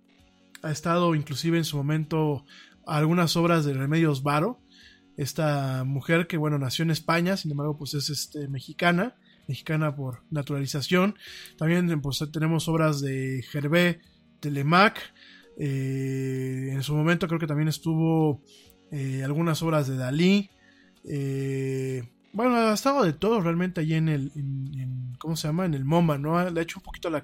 [0.63, 2.45] Ha estado inclusive en su momento
[2.87, 4.61] algunas obras de Remedios Varo.
[5.17, 10.23] Esta mujer que, bueno, nació en España, sin embargo, pues es este, mexicana, mexicana por
[10.29, 11.15] naturalización.
[11.57, 14.01] También pues, tenemos obras de Gervé
[14.39, 14.99] Telemac,
[15.57, 18.41] eh, en su momento creo que también estuvo
[18.91, 20.49] eh, algunas obras de Dalí.
[21.03, 22.03] Eh,
[22.33, 24.31] bueno, ha estado de todo realmente allí en el,
[25.19, 25.65] ¿cómo se llama?
[25.65, 26.49] En el MoMA, ¿no?
[26.49, 27.23] Le ha hecho un poquito la,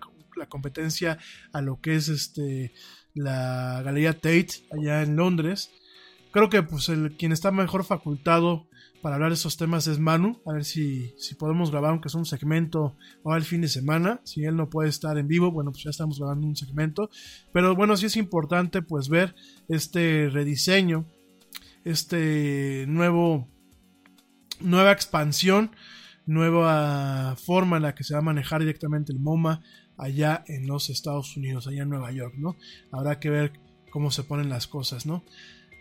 [0.50, 1.18] competencia
[1.52, 2.72] a lo que es este
[3.16, 5.72] la Galería Tate allá en Londres.
[6.32, 8.68] Creo que pues el quien está mejor facultado
[9.02, 10.42] para hablar de esos temas es Manu.
[10.46, 14.22] A ver si, si podemos grabar, aunque es un segmento o el fin de semana.
[14.24, 17.10] Si él no puede estar en vivo, bueno, pues ya estamos grabando un segmento.
[17.54, 19.36] Pero bueno, sí es importante pues ver
[19.68, 21.06] este rediseño,
[21.84, 23.48] este nuevo,
[24.60, 25.72] nueva expansión,
[26.26, 29.62] nueva forma en la que se va a manejar directamente el MoMA
[29.98, 32.56] allá en los Estados Unidos, allá en Nueva York, ¿no?
[32.92, 33.54] Habrá que ver
[33.90, 35.24] cómo se ponen las cosas, ¿no?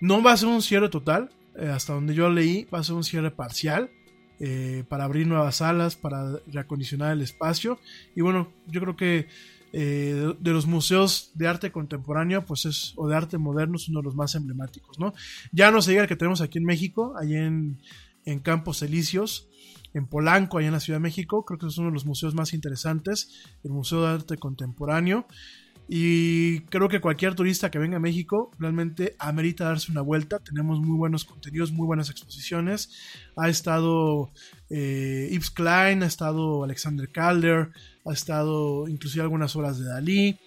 [0.01, 2.95] No va a ser un cierre total, eh, hasta donde yo leí, va a ser
[2.95, 3.91] un cierre parcial
[4.39, 7.79] eh, para abrir nuevas salas, para reacondicionar el espacio.
[8.15, 9.29] Y bueno, yo creo que
[9.73, 14.01] eh, de, los museos de arte contemporáneo, pues es, o de arte moderno, es uno
[14.01, 15.15] de los más emblemáticos, ¿no?
[15.53, 17.79] Ya no se diga el que tenemos aquí en México, allá en,
[18.25, 19.49] en Campos Elíseos,
[19.95, 22.35] en Polanco, allá en la Ciudad de México, creo que es uno de los museos
[22.35, 25.27] más interesantes, el Museo de Arte Contemporáneo.
[25.89, 30.41] Y creo que cualquier turista que venga a México realmente amerita darse una vuelta.
[30.41, 32.91] Tenemos muy buenos contenidos, muy buenas exposiciones.
[33.37, 34.31] Ha estado
[34.69, 37.71] eh, Klein, ha estado Alexander Calder,
[38.05, 40.39] ha estado inclusive algunas obras de Dalí,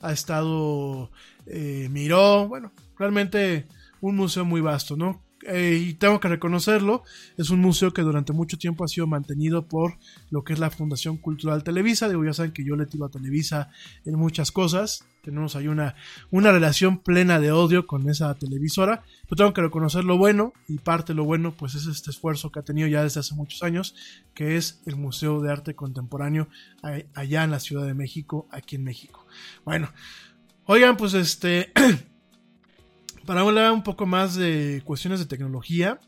[0.00, 1.10] ha estado
[1.46, 2.48] eh, Miró.
[2.48, 3.66] Bueno, realmente
[4.00, 5.27] un museo muy vasto, ¿no?
[5.46, 7.04] Eh, y tengo que reconocerlo,
[7.36, 9.96] es un museo que durante mucho tiempo ha sido mantenido por
[10.30, 12.08] lo que es la Fundación Cultural Televisa.
[12.08, 13.70] Digo, ya saben que yo le tiro a Televisa
[14.04, 15.04] en muchas cosas.
[15.22, 15.94] Tenemos ahí una,
[16.30, 19.04] una relación plena de odio con esa televisora.
[19.24, 22.50] Pero tengo que reconocer lo bueno, y parte de lo bueno, pues es este esfuerzo
[22.50, 23.94] que ha tenido ya desde hace muchos años,
[24.34, 26.48] que es el Museo de Arte Contemporáneo
[27.14, 29.24] allá en la Ciudad de México, aquí en México.
[29.64, 29.92] Bueno,
[30.64, 31.72] oigan, pues este.
[33.28, 36.00] para hablar un poco más de cuestiones de tecnología,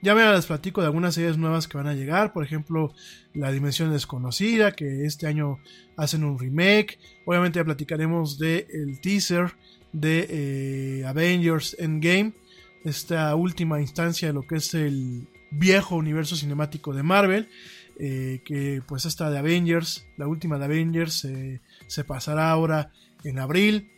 [0.00, 2.94] ya me les platico de algunas series nuevas que van a llegar, por ejemplo,
[3.34, 5.58] La Dimensión Desconocida, que este año
[5.96, 7.00] hacen un remake.
[7.24, 9.56] Obviamente ya platicaremos del el teaser
[9.92, 12.34] de eh, Avengers Endgame,
[12.84, 17.48] esta última instancia de lo que es el viejo universo cinemático de Marvel.
[17.98, 22.92] Eh, que pues esta de Avengers, la última de Avengers, eh, se pasará ahora
[23.24, 23.90] en abril.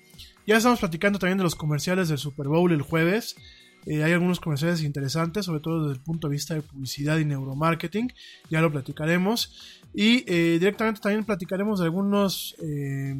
[0.48, 3.36] Ya estamos platicando también de los comerciales del Super Bowl el jueves.
[3.84, 7.26] Eh, hay algunos comerciales interesantes, sobre todo desde el punto de vista de publicidad y
[7.26, 8.10] neuromarketing.
[8.48, 9.82] Ya lo platicaremos.
[9.92, 13.14] Y eh, directamente también platicaremos de algunos, eh,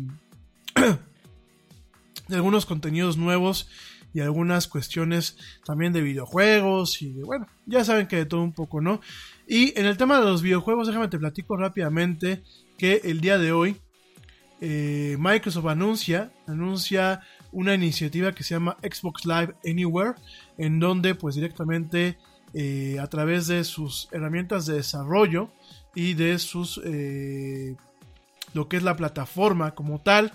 [2.29, 3.69] de algunos contenidos nuevos
[4.15, 5.37] y algunas cuestiones
[5.67, 9.03] también de videojuegos y de, bueno, ya saben que de todo un poco, ¿no?
[9.47, 12.43] Y en el tema de los videojuegos, déjame te platico rápidamente
[12.79, 13.77] que el día de hoy
[14.61, 17.21] eh, Microsoft anuncia, anuncia
[17.53, 20.15] una iniciativa que se llama Xbox Live Anywhere,
[20.57, 22.19] en donde pues directamente
[22.55, 25.51] eh, a través de sus herramientas de desarrollo
[25.95, 27.77] y de sus eh,
[28.53, 30.33] lo que es la plataforma como tal,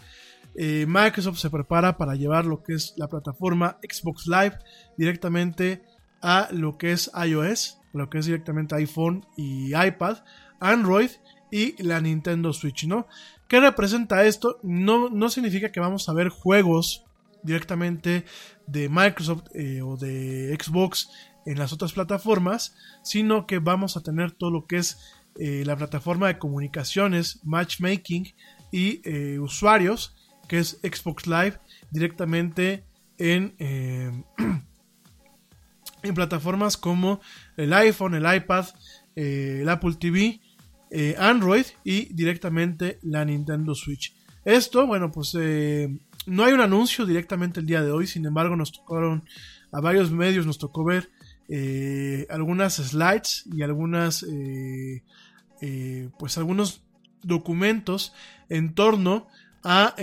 [0.55, 4.59] Microsoft se prepara para llevar lo que es la plataforma Xbox Live
[4.95, 5.81] directamente
[6.21, 10.17] a lo que es iOS, lo que es directamente iPhone y iPad,
[10.59, 11.09] Android
[11.53, 13.07] y la Nintendo Switch, ¿no?
[13.53, 14.59] ¿Qué representa esto?
[14.63, 17.05] No, no significa que vamos a ver juegos
[17.43, 18.25] directamente
[18.65, 21.11] de Microsoft eh, o de Xbox
[21.45, 24.97] en las otras plataformas, sino que vamos a tener todo lo que es
[25.35, 28.33] eh, la plataforma de comunicaciones, matchmaking
[28.71, 30.15] y eh, usuarios,
[30.47, 31.59] que es Xbox Live,
[31.91, 32.83] directamente
[33.19, 33.53] en,
[36.01, 37.21] en plataformas como
[37.55, 38.65] el iPhone, el iPad,
[39.15, 40.41] el Apple TV
[40.95, 44.13] eh, Android y directamente la Nintendo Switch.
[44.45, 45.89] Esto, bueno, pues eh,
[46.27, 49.23] no hay un anuncio directamente el día de hoy, sin embargo nos tocaron
[49.71, 51.09] a varios medios, nos tocó ver
[51.49, 54.23] eh, algunas slides y algunas,
[56.19, 56.83] pues algunos
[57.23, 58.13] documentos
[58.49, 59.25] en torno
[59.63, 59.95] a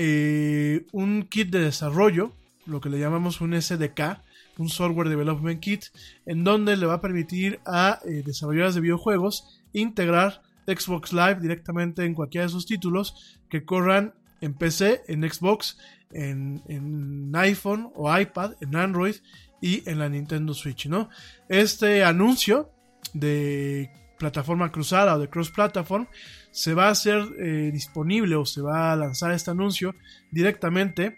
[0.90, 2.32] un kit de desarrollo,
[2.66, 4.18] lo que le llamamos un SDK,
[4.58, 5.84] un Software Development Kit,
[6.26, 12.14] en donde le va a permitir a desarrolladores de videojuegos integrar Xbox Live directamente en
[12.14, 15.78] cualquiera de sus títulos que corran en PC, en Xbox,
[16.12, 19.16] en, iPhone o iPad, en Android
[19.60, 21.10] y en la Nintendo Switch, ¿no?
[21.48, 22.70] Este anuncio
[23.12, 26.06] de plataforma cruzada o de cross platform
[26.50, 29.94] se va a hacer eh, disponible o se va a lanzar este anuncio
[30.30, 31.16] directamente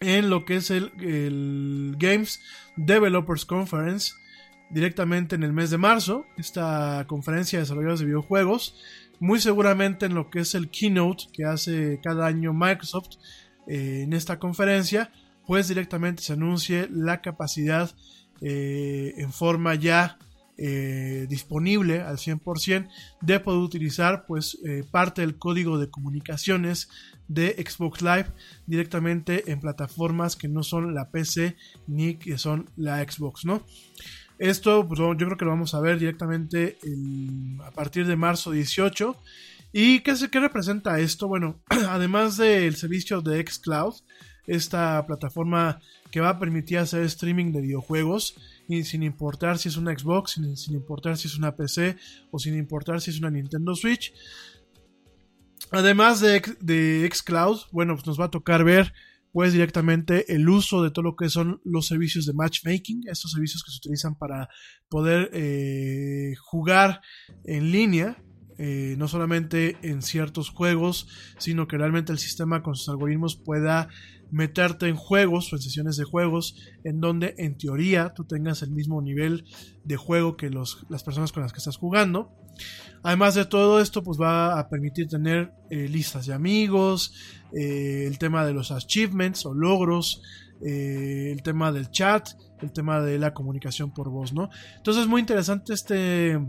[0.00, 2.40] en lo que es el Games
[2.76, 4.14] Developers Conference
[4.70, 8.74] directamente en el mes de marzo, esta conferencia de desarrolladores de videojuegos,
[9.20, 13.16] muy seguramente en lo que es el keynote que hace cada año Microsoft
[13.66, 15.10] eh, en esta conferencia,
[15.46, 17.94] pues directamente se anuncie la capacidad
[18.40, 20.18] eh, en forma ya
[20.56, 22.88] eh, disponible al 100%
[23.20, 24.58] de poder utilizar pues
[24.90, 26.88] parte del código de comunicaciones
[27.28, 28.26] de Xbox Live
[28.66, 33.64] directamente en plataformas que no son la PC ni que son la Xbox, ¿no?
[34.38, 36.78] Esto pues, yo creo que lo vamos a ver directamente
[37.64, 39.16] a partir de marzo 18.
[39.72, 41.28] ¿Y qué, qué representa esto?
[41.28, 43.94] Bueno, además del servicio de Xcloud,
[44.46, 45.80] esta plataforma
[46.10, 48.36] que va a permitir hacer streaming de videojuegos
[48.68, 51.96] y sin importar si es una Xbox, sin, importar si es una PC
[52.30, 54.14] o sin importar si es una Nintendo Switch.
[55.70, 58.92] Además de, de Xcloud, bueno, pues nos va a tocar ver
[59.34, 63.64] pues directamente el uso de todo lo que son los servicios de matchmaking, estos servicios
[63.64, 64.48] que se utilizan para
[64.88, 67.00] poder eh, jugar
[67.42, 68.16] en línea
[68.58, 71.08] eh, no solamente en ciertos juegos,
[71.38, 73.88] sino que realmente el sistema con sus algoritmos pueda
[74.34, 78.72] meterte en juegos o en sesiones de juegos en donde en teoría tú tengas el
[78.72, 79.44] mismo nivel
[79.84, 82.32] de juego que los, las personas con las que estás jugando.
[83.04, 87.12] Además de todo esto, pues va a permitir tener eh, listas de amigos,
[87.52, 90.20] eh, el tema de los achievements o logros,
[90.64, 92.30] eh, el tema del chat,
[92.60, 94.50] el tema de la comunicación por voz, ¿no?
[94.76, 96.40] Entonces es muy interesante este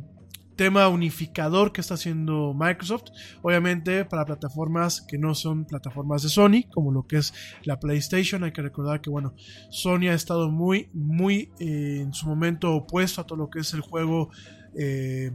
[0.56, 3.12] tema unificador que está haciendo Microsoft,
[3.42, 7.34] obviamente para plataformas que no son plataformas de Sony, como lo que es
[7.64, 9.34] la PlayStation, hay que recordar que bueno,
[9.70, 13.74] Sony ha estado muy, muy eh, en su momento opuesto a todo lo que es
[13.74, 14.30] el juego
[14.78, 15.32] eh,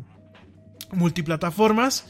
[0.92, 2.06] multiplataformas,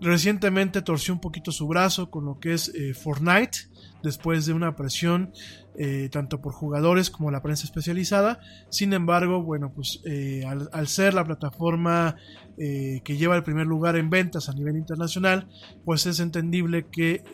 [0.00, 3.71] recientemente torció un poquito su brazo con lo que es eh, Fortnite,
[4.02, 5.32] después de una presión
[5.78, 8.40] eh, tanto por jugadores como la prensa especializada.
[8.68, 12.16] Sin embargo, bueno, pues eh, al, ser la plataforma
[12.58, 15.48] eh, que lleva el primer lugar en ventas a nivel internacional,
[15.84, 17.24] pues es entendible que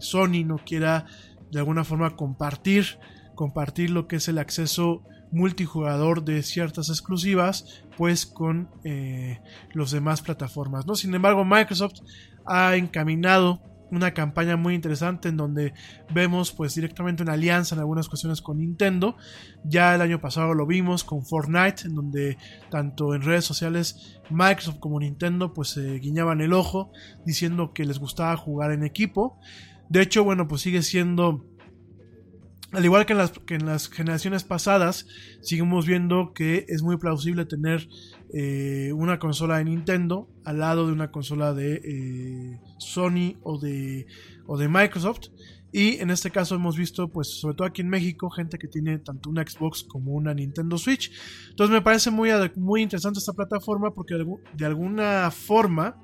[0.00, 1.06] Sony no quiera
[1.50, 2.98] de alguna forma compartir,
[3.34, 5.02] compartir lo que es el acceso
[5.32, 8.68] multijugador de ciertas exclusivas pues con
[9.72, 10.96] los demás plataformas ¿no?
[10.96, 12.00] sin embargo Microsoft
[12.46, 15.74] ha encaminado una campaña muy interesante en donde
[16.12, 19.16] vemos pues directamente una alianza en algunas cuestiones con Nintendo.
[19.64, 22.38] Ya el año pasado lo vimos con Fortnite, en donde
[22.70, 26.92] tanto en redes sociales Microsoft como Nintendo pues se guiñaban el ojo
[27.24, 29.38] diciendo que les gustaba jugar en equipo.
[29.88, 31.44] De hecho, bueno, pues sigue siendo
[32.72, 35.06] al igual que en, las, que en, las, generaciones pasadas,
[35.40, 37.88] seguimos viendo que es muy plausible tener
[38.32, 44.06] eh, una consola de Nintendo al lado de una consola de eh, Sony o de,
[44.46, 45.28] o de Microsoft.
[45.72, 48.98] Y en este caso hemos visto, pues, sobre todo aquí en México, gente que tiene
[48.98, 51.12] tanto una Xbox como una Nintendo Switch.
[51.50, 54.26] Entonces me parece muy, muy interesante esta plataforma porque de,
[54.56, 55.96] de alguna forma,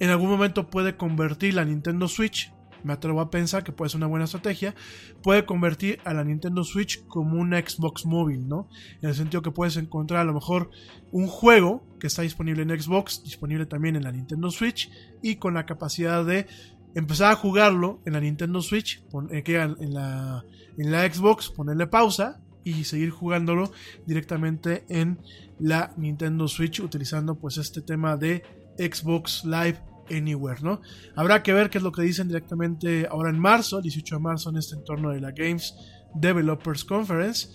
[0.00, 2.52] en algún momento puede convertir la Nintendo Switch
[2.84, 4.74] me atrevo a pensar que puede ser una buena estrategia,
[5.22, 8.68] puede convertir a la Nintendo Switch como una Xbox móvil, ¿no?
[9.02, 10.70] En el sentido que puedes encontrar a lo mejor
[11.12, 14.90] un juego que está disponible en Xbox, disponible también en la Nintendo Switch
[15.22, 16.46] y con la capacidad de
[16.94, 20.44] empezar a jugarlo en la Nintendo Switch, en la,
[20.78, 23.70] en la Xbox, ponerle pausa y seguir jugándolo
[24.06, 25.20] directamente en
[25.58, 28.42] la Nintendo Switch utilizando pues este tema de
[28.78, 29.78] Xbox Live
[30.10, 30.80] Anywhere, ¿no?
[31.14, 34.50] Habrá que ver qué es lo que dicen directamente ahora en marzo, 18 de marzo,
[34.50, 35.74] en este entorno de la Games
[36.14, 37.48] Developers Conference.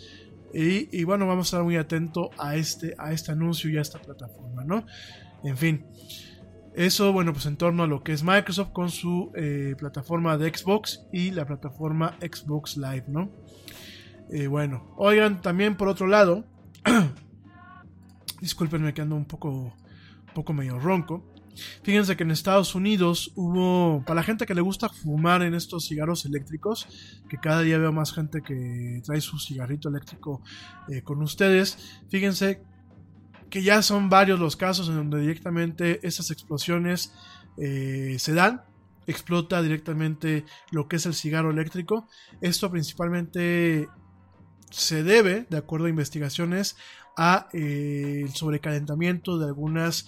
[0.54, 4.00] Y, bueno, vamos a estar muy atento a este, a este anuncio y a esta
[4.00, 4.86] plataforma, ¿no?
[5.44, 5.86] En fin.
[6.74, 10.50] Eso, bueno, pues en torno a lo que es Microsoft con su eh, plataforma de
[10.50, 13.30] Xbox y la plataforma Xbox Live, ¿no?
[14.30, 16.46] Eh, bueno, oigan, también por otro lado,
[18.42, 21.31] discúlpenme que ando un poco, un poco medio ronco.
[21.84, 25.88] Fíjense que en Estados Unidos hubo, para la gente que le gusta fumar en estos
[25.88, 26.88] cigarros eléctricos,
[27.30, 30.42] que cada día veo más gente que trae su cigarrito eléctrico
[30.90, 32.62] eh, con ustedes, fíjense
[33.50, 37.14] que ya son varios los casos en donde directamente esas explosiones
[37.58, 38.64] eh, se dan,
[39.08, 42.08] explota directamente lo que es el cigarro eléctrico.
[42.40, 43.90] Esto principalmente
[44.70, 46.78] se debe, de acuerdo a investigaciones,
[47.18, 50.08] a eh, el sobrecalentamiento de algunas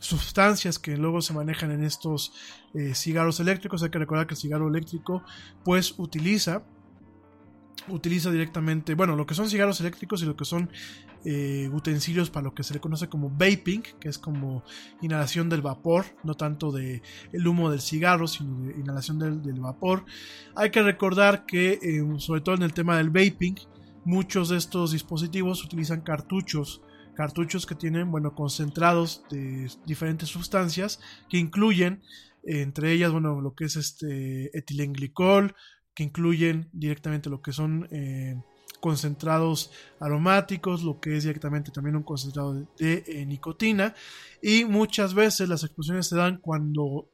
[0.00, 2.32] sustancias que luego se manejan en estos
[2.74, 3.82] eh, cigarros eléctricos.
[3.82, 5.22] Hay que recordar que el cigarro eléctrico
[5.64, 6.62] pues utiliza
[7.88, 10.70] utiliza directamente, bueno, lo que son cigarros eléctricos y lo que son
[11.24, 14.62] eh, utensilios para lo que se le conoce como vaping, que es como
[15.02, 17.02] inhalación del vapor, no tanto de
[17.32, 20.04] el humo del cigarro, sino de inhalación del, del vapor.
[20.54, 23.56] Hay que recordar que, eh, sobre todo en el tema del vaping,
[24.04, 26.82] muchos de estos dispositivos utilizan cartuchos
[27.16, 32.02] cartuchos que tienen, bueno, concentrados de diferentes sustancias que incluyen,
[32.44, 35.54] entre ellas, bueno, lo que es este etilenglicol,
[35.94, 38.40] que incluyen directamente lo que son eh,
[38.80, 43.94] concentrados aromáticos, lo que es directamente también un concentrado de, eh, nicotina,
[44.42, 47.08] y muchas veces las explosiones se dan cuando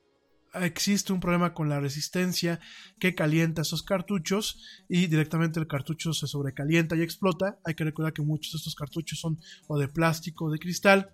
[0.55, 2.61] existe un problema con la resistencia
[2.99, 7.59] que calienta esos cartuchos y directamente el cartucho se sobrecalienta y explota.
[7.65, 11.11] Hay que recordar que muchos de estos cartuchos son o de plástico o de cristal.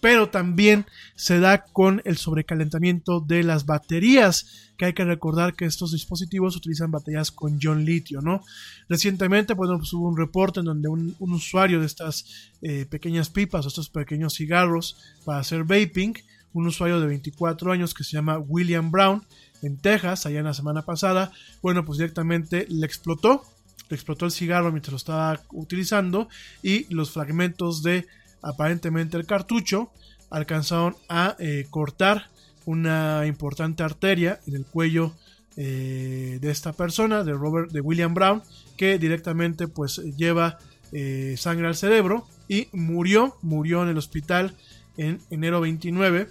[0.00, 5.64] Pero también se da con el sobrecalentamiento de las baterías, que hay que recordar que
[5.64, 8.42] estos dispositivos utilizan baterías con ion litio, ¿no?
[8.88, 13.64] Recientemente, bueno, pues hubo un reporte en donde un, usuario de estas eh, pequeñas pipas
[13.64, 16.14] o estos pequeños cigarros para hacer vaping,
[16.52, 19.24] un usuario de 24 años que se llama William Brown
[19.62, 23.42] en Texas, allá en la semana pasada, bueno, pues directamente le explotó,
[23.88, 26.28] le explotó el cigarro mientras lo estaba utilizando
[26.62, 28.06] y los fragmentos de
[28.42, 29.90] aparentemente el cartucho,
[30.30, 32.28] alcanzaron a eh, cortar
[32.64, 35.14] una importante arteria en el cuello
[35.56, 38.42] eh, de esta persona, de Robert, de William Brown,
[38.76, 40.58] que directamente pues lleva
[40.92, 44.56] eh, sangre al cerebro y murió, murió en el hospital
[44.96, 46.28] en enero 29.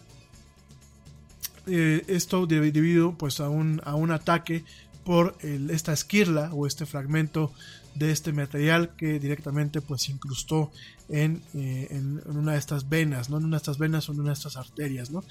[1.74, 4.66] Eh, esto debido pues a un, a un ataque
[5.06, 5.36] por
[5.70, 7.52] esta esquirla o este fragmento
[7.96, 10.72] de este material que directamente pues incrustó
[11.10, 13.38] en, eh, en- en una de estas venas, ¿no?
[13.38, 15.24] En una de estas venas o en una de estas arterias, ¿no?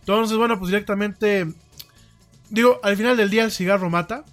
[0.00, 1.52] Entonces, bueno, pues directamente,
[2.50, 4.24] digo, al final del día el cigarro mata.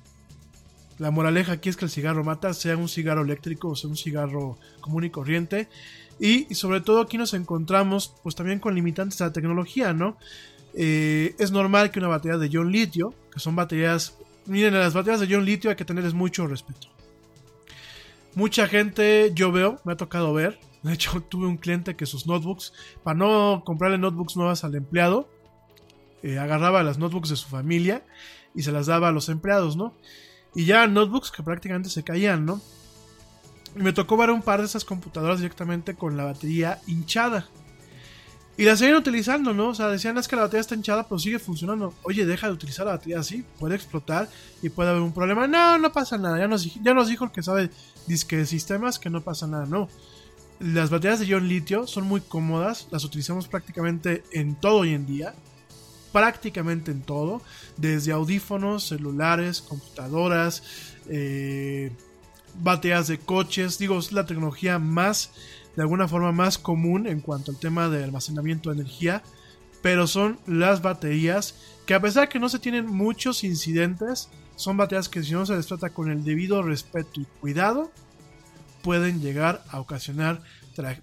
[0.98, 3.96] La moraleja aquí es que el cigarro mata, sea un cigarro eléctrico o sea un
[3.98, 5.70] cigarro común y corriente.
[6.20, 10.18] Y, y sobre todo aquí nos encontramos pues también con limitantes de la tecnología, ¿no?
[10.74, 15.20] Eh, es normal que una batería de ion litio, que son baterías, miren, las baterías
[15.20, 16.88] de ion litio hay que tenerles mucho respeto.
[18.36, 22.28] Mucha gente, yo veo, me ha tocado ver, de hecho tuve un cliente que sus
[22.28, 22.74] notebooks,
[23.04, 25.30] para no comprarle notebooks nuevas al empleado,
[26.22, 28.04] eh, agarraba las notebooks de su familia
[28.54, 29.94] y se las daba a los empleados, ¿no?
[30.54, 32.62] Y ya notebooks que prácticamente se caían, ¿no?
[33.76, 37.48] Y me tocó ver un par de esas computadoras directamente con la batería hinchada.
[38.60, 39.70] Y la seguían utilizando, ¿no?
[39.70, 41.94] O sea, decían es que la batería está hinchada, pero sigue funcionando.
[42.04, 44.28] Oye, deja de utilizar la batería así, puede explotar
[44.62, 45.48] y puede haber un problema.
[45.48, 46.38] No, no pasa nada.
[46.38, 47.70] Ya nos, ya nos dijo el que sabe
[48.06, 49.88] disque de sistemas que no pasa nada, no.
[50.60, 55.06] Las baterías de ion litio son muy cómodas, las utilizamos prácticamente en todo hoy en
[55.06, 55.34] día.
[56.12, 57.42] Prácticamente en todo,
[57.78, 60.64] desde audífonos, celulares, computadoras,
[61.08, 61.94] eh,
[62.56, 63.78] baterías de coches.
[63.78, 65.32] Digo, es la tecnología más,
[65.76, 69.24] de alguna forma, más común en cuanto al tema de almacenamiento de energía.
[69.82, 71.56] Pero son las baterías
[71.86, 75.56] que a pesar que no se tienen muchos incidentes, son baterías que si no se
[75.56, 77.92] les trata con el debido respeto y cuidado,
[78.84, 80.42] pueden llegar a ocasionar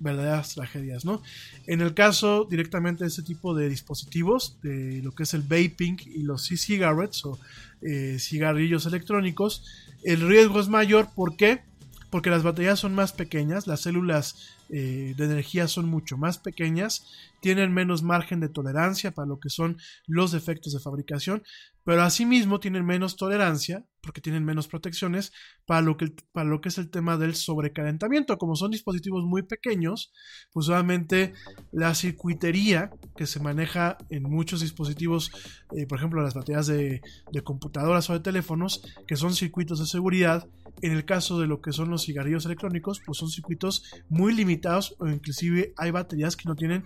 [0.01, 1.23] verdaderas tragedias, ¿no?
[1.67, 5.99] En el caso directamente de este tipo de dispositivos, de lo que es el vaping
[6.07, 7.39] y los e-cigarettes o
[7.83, 9.65] eh, cigarrillos electrónicos,
[10.03, 11.63] el riesgo es mayor, ¿por qué?
[12.11, 17.07] Porque las baterías son más pequeñas, las células eh, de energía son mucho más pequeñas,
[17.41, 21.43] tienen menos margen de tolerancia para lo que son los defectos de fabricación,
[21.85, 25.33] pero asimismo tienen menos tolerancia, porque tienen menos protecciones,
[25.67, 28.39] para lo que, para lo que es el tema del sobrecalentamiento.
[28.39, 30.13] Como son dispositivos muy pequeños,
[30.53, 31.35] pues obviamente
[31.73, 35.31] la circuitería que se maneja en muchos dispositivos,
[35.77, 37.03] eh, por ejemplo las baterías de,
[37.45, 40.49] computadoras o de teléfonos, que son circuitos de seguridad,
[40.83, 44.95] en el caso de lo que son los cigarrillos electrónicos, pues son circuitos muy limitados
[44.99, 46.85] o inclusive hay baterías que no tienen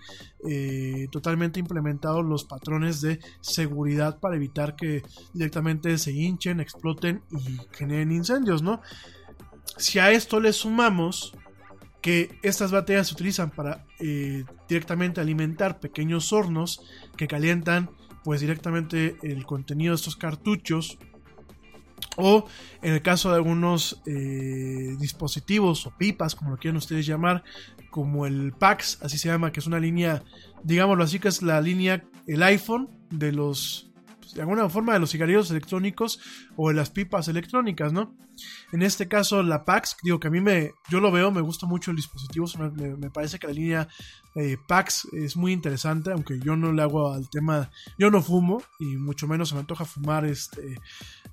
[0.49, 5.03] eh, totalmente implementados los patrones de seguridad para evitar que
[5.35, 8.81] directamente se hinchen, exploten y generen incendios, ¿no?
[9.77, 11.35] Si a esto le sumamos
[12.01, 16.83] que estas baterías se utilizan para eh, directamente alimentar pequeños hornos
[17.17, 17.91] que calientan
[18.25, 20.99] pues directamente el contenido de estos cartuchos
[22.17, 22.47] o
[22.83, 27.45] en el caso de algunos eh, dispositivos o pipas, como lo quieran ustedes llamar,
[27.91, 30.23] como el PAX, así se llama, que es una línea,
[30.63, 33.90] digámoslo así, que es la línea, el iPhone de los,
[34.35, 36.21] de alguna forma, de los cigarrillos electrónicos
[36.57, 38.15] o de las pipas electrónicas, ¿no?
[38.73, 41.67] En este caso, la PAX, digo que a mí me, yo lo veo, me gusta
[41.67, 43.89] mucho el dispositivo, me, me- parece que la línea
[44.35, 48.63] eh, PAX es muy interesante, aunque yo no le hago al tema, yo no fumo
[48.79, 50.77] y mucho menos se me antoja fumar este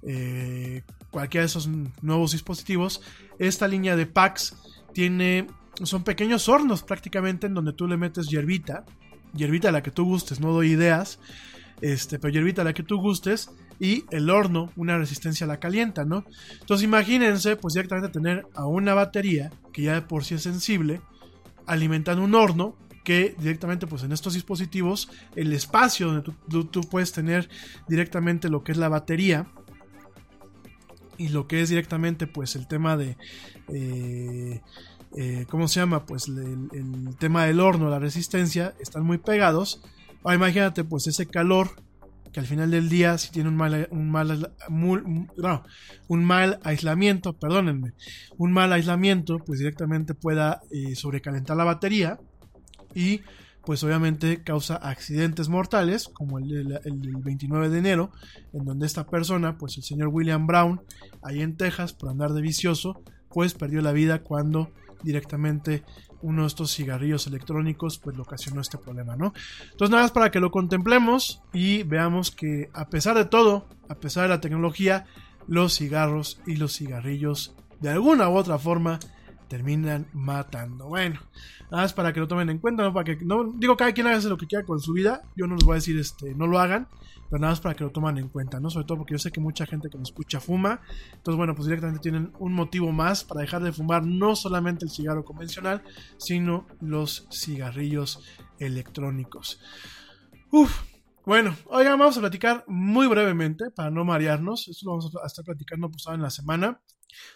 [0.04, 1.68] eh, cualquiera de esos
[2.02, 3.02] nuevos dispositivos.
[3.40, 4.56] Esta línea de packs
[4.94, 5.48] tiene,
[5.84, 8.86] son pequeños hornos prácticamente en donde tú le metes hierbita,
[9.34, 11.20] hierbita la que tú gustes, no doy ideas,
[11.82, 16.04] este, pero hierbita la que tú gustes y el horno, una resistencia a la calienta,
[16.06, 16.26] ¿no?
[16.60, 21.02] Entonces imagínense, pues directamente tener a una batería que ya de por sí es sensible,
[21.68, 27.14] alimentando un horno que directamente pues en estos dispositivos el espacio donde tú, tú- puedes
[27.14, 27.50] tener
[27.88, 29.48] directamente lo que es la batería
[31.18, 33.18] y lo que es directamente pues el tema de
[33.70, 34.62] eh,
[35.16, 39.82] eh, cómo se llama pues el tema del horno la resistencia están muy pegados
[40.24, 41.70] ahora imagínate pues ese calor
[42.32, 44.52] que al final del día si tiene un mal un mal
[46.10, 47.94] mal aislamiento perdónenme
[48.38, 52.20] un mal aislamiento pues directamente pueda eh, sobrecalentar la batería
[52.94, 53.22] y
[53.66, 58.12] pues obviamente causa accidentes mortales, como el, el- el 29 de enero,
[58.54, 60.80] en donde esta persona, pues el señor William Brown,
[61.22, 64.72] ahí en Texas, por andar de vicioso, pues perdió la vida cuando
[65.04, 65.84] directamente
[66.22, 69.34] uno de estos cigarrillos electrónicos pues le ocasionó este problema, ¿no?
[69.72, 73.96] Entonces nada más para que lo contemplemos y veamos que a pesar de todo, a
[73.96, 75.06] pesar de la tecnología,
[75.48, 79.00] los cigarros y los cigarrillos de alguna u otra forma
[79.48, 80.88] terminan matando.
[80.88, 81.20] Bueno,
[81.72, 84.08] nada más para que lo tomen en cuenta, no para que no digo cada quien
[84.08, 85.22] haga lo que quiera con su vida.
[85.36, 86.88] Yo no les voy a decir este no lo hagan,
[87.30, 88.70] pero nada más para que lo tomen en cuenta, ¿no?
[88.70, 90.82] Sobre todo porque yo sé que mucha gente que me escucha fuma.
[91.14, 94.92] Entonces, bueno, pues directamente tienen un motivo más para dejar de fumar no solamente el
[94.92, 95.84] cigarro convencional,
[96.18, 98.24] sino los cigarrillos
[98.60, 99.60] electrónicos.
[100.52, 100.82] Uf,
[101.26, 104.70] bueno, oigan, vamos a platicar muy brevemente para no marearnos.
[104.70, 106.80] Esto lo vamos a estar platicando pues en la semana.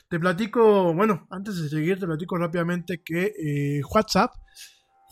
[0.10, 4.34] Te platico, bueno, antes de seguir, te platico rápidamente que eh, WhatsApp,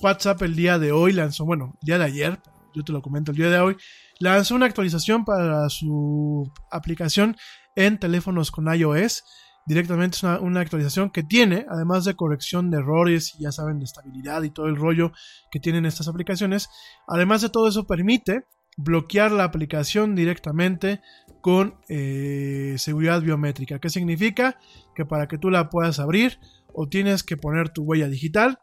[0.01, 2.39] WhatsApp el día de hoy lanzó, bueno, el día de ayer,
[2.73, 3.77] yo te lo comento, el día de hoy,
[4.19, 7.35] lanzó una actualización para su aplicación
[7.75, 9.23] en teléfonos con iOS.
[9.65, 14.41] Directamente es una, actualización que tiene, además de corrección de errores, ya saben, de estabilidad
[14.43, 15.11] y todo el rollo
[15.51, 16.69] que tienen estas aplicaciones.
[17.07, 18.45] Además de todo eso, permite
[18.77, 21.01] bloquear la aplicación directamente
[21.41, 23.79] con eh, seguridad biométrica.
[23.79, 24.59] ¿Qué significa?
[24.95, 26.39] Que para que tú la puedas abrir
[26.73, 28.59] o tienes que poner tu huella digital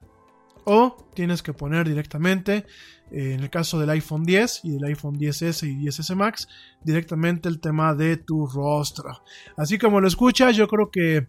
[0.65, 2.67] o tienes que poner directamente,
[3.13, 6.49] eh, en el caso del iPhone 10 y del iPhone 10S y 10S Max,
[6.83, 9.23] directamente el tema de tu rostro.
[9.57, 11.29] Así como lo escuchas, yo creo que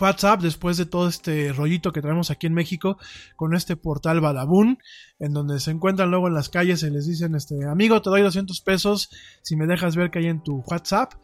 [0.00, 2.98] WhatsApp, después de todo este rollito que tenemos aquí en México
[3.36, 4.78] con este portal Badabun,
[5.18, 8.22] en donde se encuentran luego en las calles y les dicen, este, amigo, te doy
[8.22, 9.10] 200 pesos
[9.42, 11.14] si me dejas ver que hay en tu WhatsApp.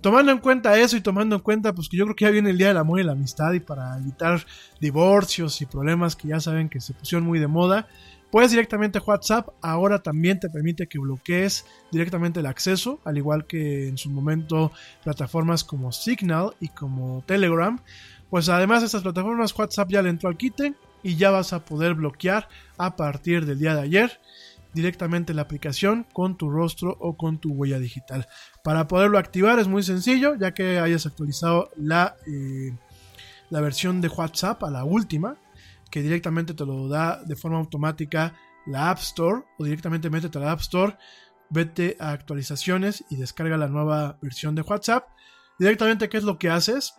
[0.00, 2.50] Tomando en cuenta eso y tomando en cuenta, pues que yo creo que ya viene
[2.50, 4.46] el Día del Amor y la Amistad y para evitar
[4.80, 7.88] divorcios y problemas que ya saben que se pusieron muy de moda,
[8.30, 13.88] Puedes directamente WhatsApp, ahora también te permite que bloquees directamente el acceso, al igual que
[13.88, 14.70] en su momento
[15.02, 17.80] plataformas como Signal y como Telegram.
[18.28, 21.64] Pues además de estas plataformas, WhatsApp ya le entró al quite y ya vas a
[21.64, 24.20] poder bloquear a partir del día de ayer
[24.74, 28.26] directamente la aplicación con tu rostro o con tu huella digital.
[28.62, 32.76] Para poderlo activar es muy sencillo, ya que hayas actualizado la, eh,
[33.50, 35.36] la versión de WhatsApp a la última,
[35.90, 38.34] que directamente te lo da de forma automática
[38.66, 40.96] la App Store o directamente métete a la App Store,
[41.50, 45.08] vete a actualizaciones y descarga la nueva versión de WhatsApp.
[45.58, 46.94] Directamente, ¿qué es lo que haces?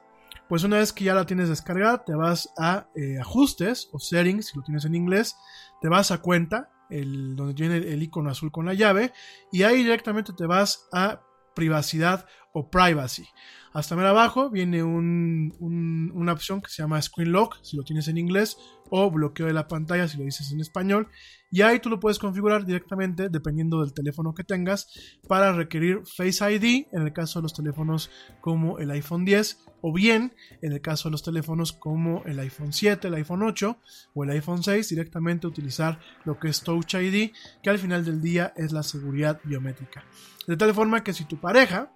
[0.47, 4.47] Pues una vez que ya la tienes descargada, te vas a eh, ajustes o settings,
[4.47, 5.35] si lo tienes en inglés,
[5.81, 9.13] te vas a cuenta, el, donde tiene el icono azul con la llave,
[9.51, 11.21] y ahí directamente te vas a
[11.53, 13.27] privacidad o privacy.
[13.71, 18.57] Hasta abajo viene una opción que se llama Screen Lock, si lo tienes en inglés,
[18.89, 21.07] o bloqueo de la pantalla, si lo dices en español.
[21.51, 26.51] Y ahí tú lo puedes configurar directamente, dependiendo del teléfono que tengas, para requerir Face
[26.51, 28.09] ID, en el caso de los teléfonos
[28.41, 32.73] como el iPhone 10, o bien en el caso de los teléfonos como el iPhone
[32.73, 33.77] 7, el iPhone 8
[34.15, 37.31] o el iPhone 6, directamente utilizar lo que es Touch ID,
[37.61, 40.03] que al final del día es la seguridad biométrica.
[40.47, 41.91] De tal forma que si tu pareja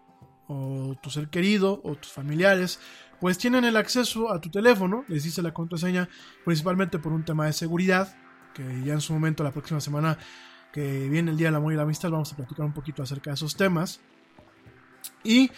[0.48, 2.80] o tu ser querido o tus familiares
[3.24, 6.10] pues tienen el acceso a tu teléfono, les dice la contraseña
[6.44, 8.14] principalmente por un tema de seguridad,
[8.54, 10.18] que ya en su momento la próxima semana
[10.74, 13.30] que viene el Día del Amor y la Amistad vamos a platicar un poquito acerca
[13.30, 14.02] de esos temas.
[15.24, 15.52] Y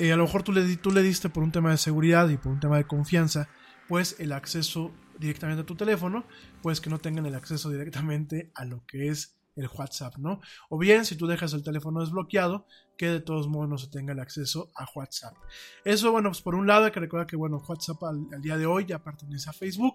[0.00, 2.38] eh, a lo mejor tú le, tú le diste por un tema de seguridad y
[2.38, 3.48] por un tema de confianza,
[3.86, 6.24] pues el acceso directamente a tu teléfono,
[6.60, 10.40] pues que no tengan el acceso directamente a lo que es el WhatsApp, ¿no?
[10.68, 12.66] O bien, si tú dejas el teléfono desbloqueado,
[12.96, 15.34] que de todos modos no se tenga el acceso a WhatsApp.
[15.84, 18.66] Eso, bueno, pues por un lado hay que recordar que, bueno, WhatsApp al, día de
[18.66, 19.94] hoy ya pertenece a Facebook.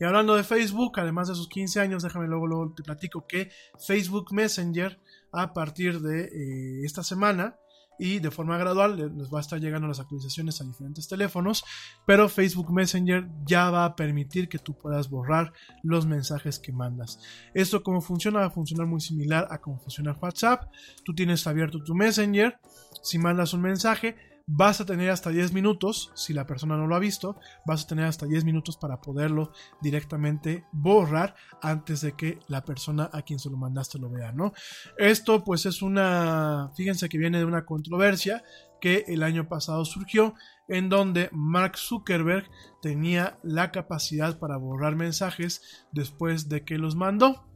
[0.00, 3.50] Y hablando de Facebook, además de sus 15 años, déjame luego, luego te platico que
[3.78, 4.98] Facebook Messenger,
[5.32, 7.58] a partir de eh, esta semana,
[7.98, 11.64] y de forma gradual les va a estar llegando las actualizaciones a diferentes teléfonos,
[12.06, 15.52] pero Facebook Messenger ya va a permitir que tú puedas borrar
[15.82, 17.20] los mensajes que mandas.
[17.54, 20.70] Esto como funciona va a funcionar muy similar a cómo funciona WhatsApp.
[21.04, 22.58] Tú tienes abierto tu Messenger,
[23.02, 24.16] si mandas un mensaje,
[24.46, 27.86] vas a tener hasta 10 minutos, si la persona no lo ha visto, vas a
[27.88, 29.52] tener hasta 10 minutos para poderlo
[29.82, 34.52] directamente borrar antes de que la persona a quien se lo mandaste lo vea, ¿no?
[34.98, 38.44] Esto pues es una, fíjense que viene de una controversia
[38.80, 40.34] que el año pasado surgió
[40.68, 42.48] en donde Mark Zuckerberg
[42.82, 47.46] tenía la capacidad para borrar mensajes después de que los mandó.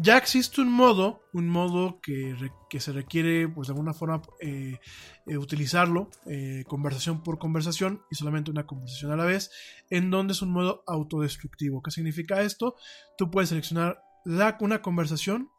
[0.00, 2.36] Ya existe un modo, un modo que,
[2.78, 4.78] se requiere, pues de alguna forma, eh,
[5.26, 9.50] eh, utilizarlo, eh, conversación por conversación y solamente una conversación a la vez,
[9.90, 11.82] en donde es un modo autodestructivo.
[11.82, 12.76] ¿Qué significa esto?
[13.16, 14.00] Tú puedes seleccionar
[14.60, 15.50] una conversación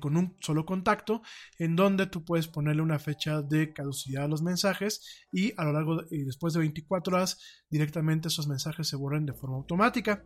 [0.00, 1.22] con un solo contacto,
[1.58, 5.72] en donde tú puedes ponerle una fecha de caducidad a los mensajes y a lo
[5.72, 7.38] largo y después de 24 horas
[7.70, 10.24] directamente esos mensajes se borren de forma automática.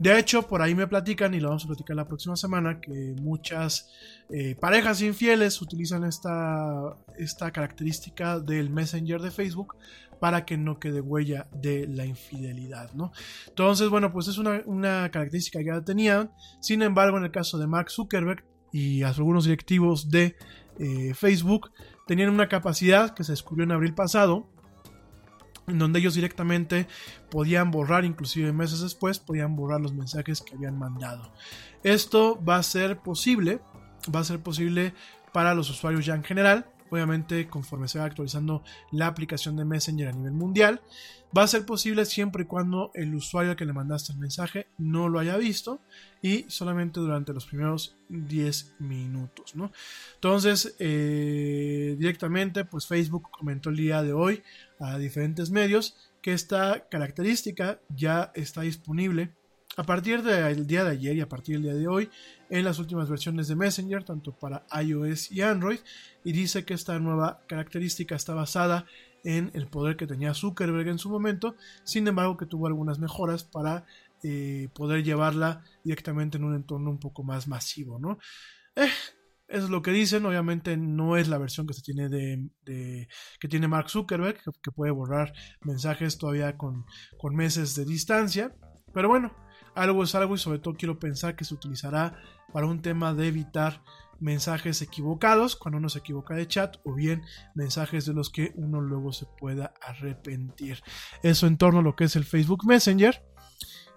[0.00, 3.14] De hecho, por ahí me platican, y lo vamos a platicar la próxima semana, que
[3.20, 3.90] muchas
[4.30, 9.76] eh, parejas infieles utilizan esta, esta característica del Messenger de Facebook
[10.18, 13.12] para que no quede huella de la infidelidad, ¿no?
[13.48, 16.30] Entonces, bueno, pues es una, una característica que ya tenían.
[16.60, 20.36] Sin embargo, en el caso de Mark Zuckerberg y algunos directivos de
[20.78, 21.70] eh, Facebook,
[22.06, 24.46] tenían una capacidad que se descubrió en abril pasado,
[25.66, 26.88] en donde ellos directamente
[27.30, 31.32] podían borrar, inclusive meses después, podían borrar los mensajes que habían mandado.
[31.82, 33.60] Esto va a ser posible,
[34.12, 34.94] va a ser posible
[35.32, 38.62] para los usuarios ya en general, obviamente conforme se va actualizando
[38.92, 40.80] la aplicación de Messenger a nivel mundial.
[41.36, 44.66] Va a ser posible siempre y cuando el usuario al que le mandaste el mensaje
[44.78, 45.80] no lo haya visto
[46.22, 49.54] y solamente durante los primeros 10 minutos.
[49.54, 49.70] ¿no?
[50.16, 54.42] Entonces, eh, directamente, pues Facebook comentó el día de hoy
[54.80, 59.32] a diferentes medios que esta característica ya está disponible
[59.80, 62.10] a partir del día de ayer y a partir del día de hoy
[62.50, 65.78] en las últimas versiones de Messenger, tanto para iOS y Android,
[66.22, 68.84] y dice que esta nueva característica está basada
[69.24, 73.42] en el poder que tenía Zuckerberg en su momento, sin embargo que tuvo algunas mejoras
[73.42, 73.86] para
[74.22, 78.18] eh, poder llevarla directamente en un entorno un poco más masivo, ¿no?
[78.76, 78.90] Eh,
[79.48, 83.08] eso es lo que dicen, obviamente no es la versión que se tiene de,
[83.40, 85.32] que tiene Mark Zuckerberg, que, puede borrar
[85.62, 86.84] mensajes todavía con,
[87.16, 88.54] con meses de distancia,
[88.92, 89.32] pero bueno,
[89.74, 92.20] algo es algo y sobre todo quiero pensar que se utilizará
[92.52, 93.82] para un tema de evitar
[94.20, 97.22] mensajes equivocados cuando uno se equivoca de chat o bien
[97.54, 100.82] mensajes de los que uno luego se pueda arrepentir.
[101.22, 103.24] Eso en torno a lo que es el Facebook Messenger.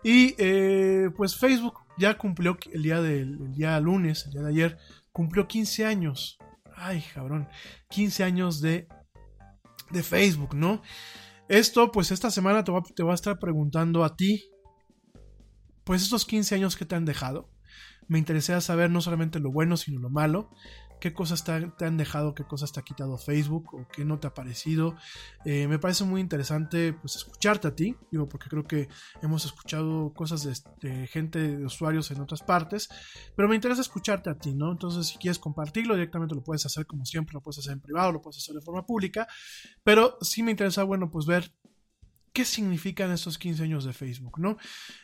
[0.03, 4.77] Y eh, pues Facebook ya cumplió el día del día lunes, el día de ayer,
[5.11, 6.37] cumplió 15 años.
[6.75, 7.47] Ay, cabrón,
[7.89, 8.87] 15 años de,
[9.91, 10.81] de Facebook, ¿no?
[11.47, 14.43] Esto, pues esta semana te te va a estar preguntando a ti,
[15.84, 17.49] pues estos 15 años que te han dejado.
[18.07, 20.49] Me interesaría saber no solamente lo bueno, sino lo malo.
[21.03, 22.34] ¿Qué cosas te, han dejado?
[22.34, 23.73] ¿Qué cosas te ha quitado Facebook?
[23.73, 24.95] ¿O qué no te ha parecido?
[25.43, 28.88] Eh, me parece muy interesante pues, escucharte a ti, digo, porque creo que
[29.22, 32.88] hemos escuchado cosas de, de, gente, de usuarios en otras partes,
[33.35, 34.72] pero me interesa escucharte a ti, ¿no?
[34.72, 38.14] Entonces, si quieres compartirlo directamente, lo puedes hacer como siempre, lo puedes hacer en privado,
[38.14, 39.27] lo puedes hacer de forma pública,
[39.84, 41.51] pero sí me interesa, bueno, pues ver
[42.34, 44.57] qué significan estos 15 años de Facebook, ¿no?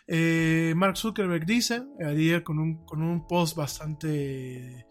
[0.08, 4.86] Eh, Mark Zuckerberg dice, ayer con un, con un post bastante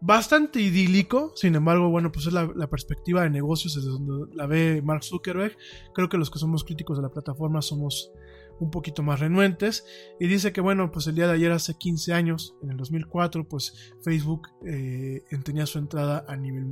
[0.00, 4.82] bastante idílico, sin embargo, bueno, pues es la, perspectiva de negocios desde donde la ve
[4.82, 5.56] Mark Zuckerberg.
[5.94, 8.12] Creo que los que somos críticos de la plataforma somos
[8.60, 9.84] un poquito más renuentes.
[10.20, 13.48] Y dice que, bueno, pues el día de ayer, hace 15 años, en el 2004,
[13.48, 16.66] pues Facebook eh, tenía su entrada a nivel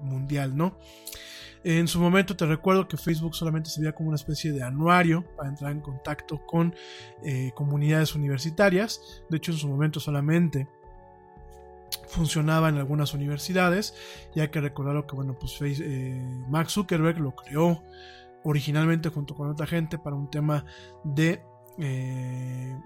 [0.00, 0.78] mundial, ¿no?
[1.64, 5.24] En su momento te recuerdo que Facebook solamente se veía como una especie de anuario
[5.36, 6.74] para entrar en contacto con
[7.24, 9.22] eh, comunidades universitarias.
[9.28, 10.68] De hecho, en su momento solamente
[12.08, 13.94] funcionaba en algunas universidades.
[14.34, 17.82] Y hay que recordar que, bueno, pues eh, Mark Zuckerberg lo creó
[18.44, 20.64] originalmente junto con otra gente para un tema
[21.04, 21.42] de
[21.78, 22.76] eh,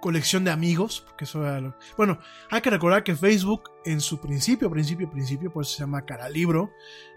[0.00, 1.76] colección de amigos, porque eso era.
[1.96, 2.18] Bueno,
[2.50, 6.28] hay que recordar que Facebook en su principio, principio, principio, por eso se llama cara
[6.28, 6.70] libro,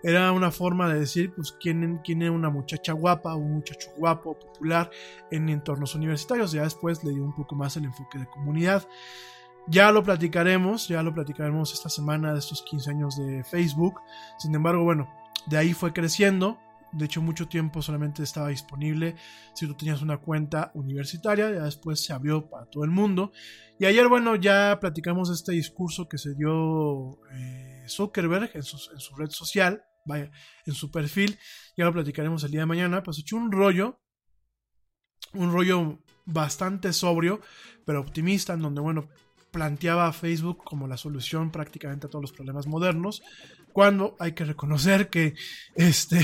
[0.03, 4.89] era una forma de decir, pues, quién, quién una muchacha guapa un muchacho guapo, popular
[5.31, 6.51] en entornos universitarios.
[6.51, 8.87] Ya después le dio un poco más el enfoque de comunidad.
[9.67, 14.01] Ya lo platicaremos, ya lo platicaremos esta semana de estos 15 años de Facebook.
[14.37, 15.07] Sin embargo, bueno,
[15.45, 16.57] de ahí fue creciendo
[16.91, 19.15] de hecho, mucho tiempo solamente estaba disponible
[19.53, 23.31] si tú tenías una cuenta universitaria, ya después se abrió para todo el mundo.
[23.79, 28.99] Y ayer, bueno, ya platicamos este discurso que se dio eh, Zuckerberg en su, en
[28.99, 30.31] su, red social, vaya,
[30.65, 31.37] en su perfil,
[31.77, 33.99] ya lo platicaremos el día de mañana, pues echó un rollo,
[35.33, 37.41] un rollo bastante sobrio,
[37.85, 39.09] pero optimista, en donde, bueno,
[39.51, 43.21] planteaba a Facebook como la solución prácticamente a todos los problemas modernos,
[43.73, 45.35] cuando hay que reconocer que
[45.75, 46.19] este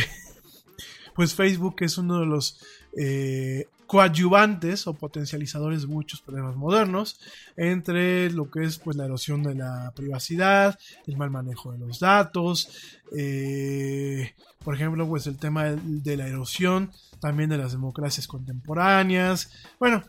[1.16, 2.60] pues Facebook es uno de los
[2.96, 7.20] eh, coadyuvantes o potencializadores de muchos problemas modernos,
[7.56, 10.78] entre lo que es pues la erosión de la privacidad,
[11.08, 12.70] el mal manejo de los datos,
[13.16, 14.34] eh,
[14.64, 19.52] por ejemplo, pues el tema de la erosión también de las democracias contemporáneas.
[19.80, 20.04] Bueno,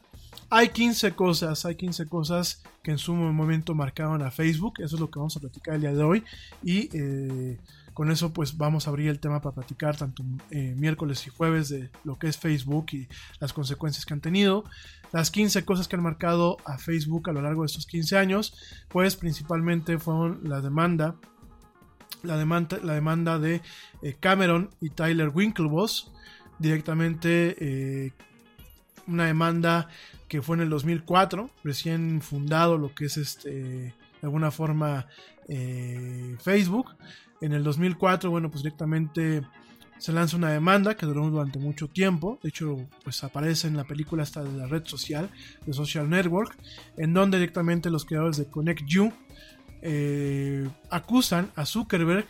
[0.48, 5.00] hay 15 cosas, hay 15 cosas que en su momento marcaban a Facebook, eso es
[5.00, 6.24] lo que vamos a platicar el día de hoy
[6.62, 7.58] y eh,
[7.96, 11.70] con eso pues vamos a abrir el tema para platicar tanto eh, miércoles y jueves
[11.70, 13.08] de lo que es Facebook y
[13.40, 14.64] las consecuencias que han tenido.
[15.12, 18.54] Las 15 cosas que han marcado a Facebook a lo largo de estos 15 años,
[18.88, 21.16] pues principalmente fueron la demanda,
[22.22, 23.62] la demanda, la demanda de
[24.02, 26.12] eh, Cameron y Tyler Winklevoss,
[26.58, 28.12] directamente eh,
[29.06, 29.88] una demanda
[30.28, 33.94] que fue en el 2004, recién fundado lo que es este,
[34.26, 35.06] de alguna forma
[35.48, 36.96] eh, Facebook.
[37.40, 39.42] En el 2004, bueno, pues directamente
[39.98, 42.40] se lanza una demanda que duró durante mucho tiempo.
[42.42, 45.30] De hecho, pues aparece en la película hasta de la red social,
[45.64, 46.56] de Social Network,
[46.96, 49.12] en donde directamente los creadores de Connect You
[49.82, 52.26] eh, acusan a Zuckerberg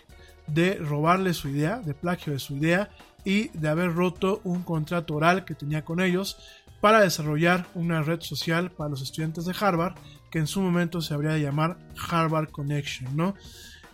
[0.46, 2.90] de robarle su idea, de plagio de su idea
[3.24, 6.36] y de haber roto un contrato oral que tenía con ellos
[6.82, 9.94] para desarrollar una red social para los estudiantes de Harvard
[10.36, 11.78] que en su momento se habría de llamar
[12.10, 13.34] Harvard Connection, ¿no?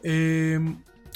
[0.02, 0.59] Eh,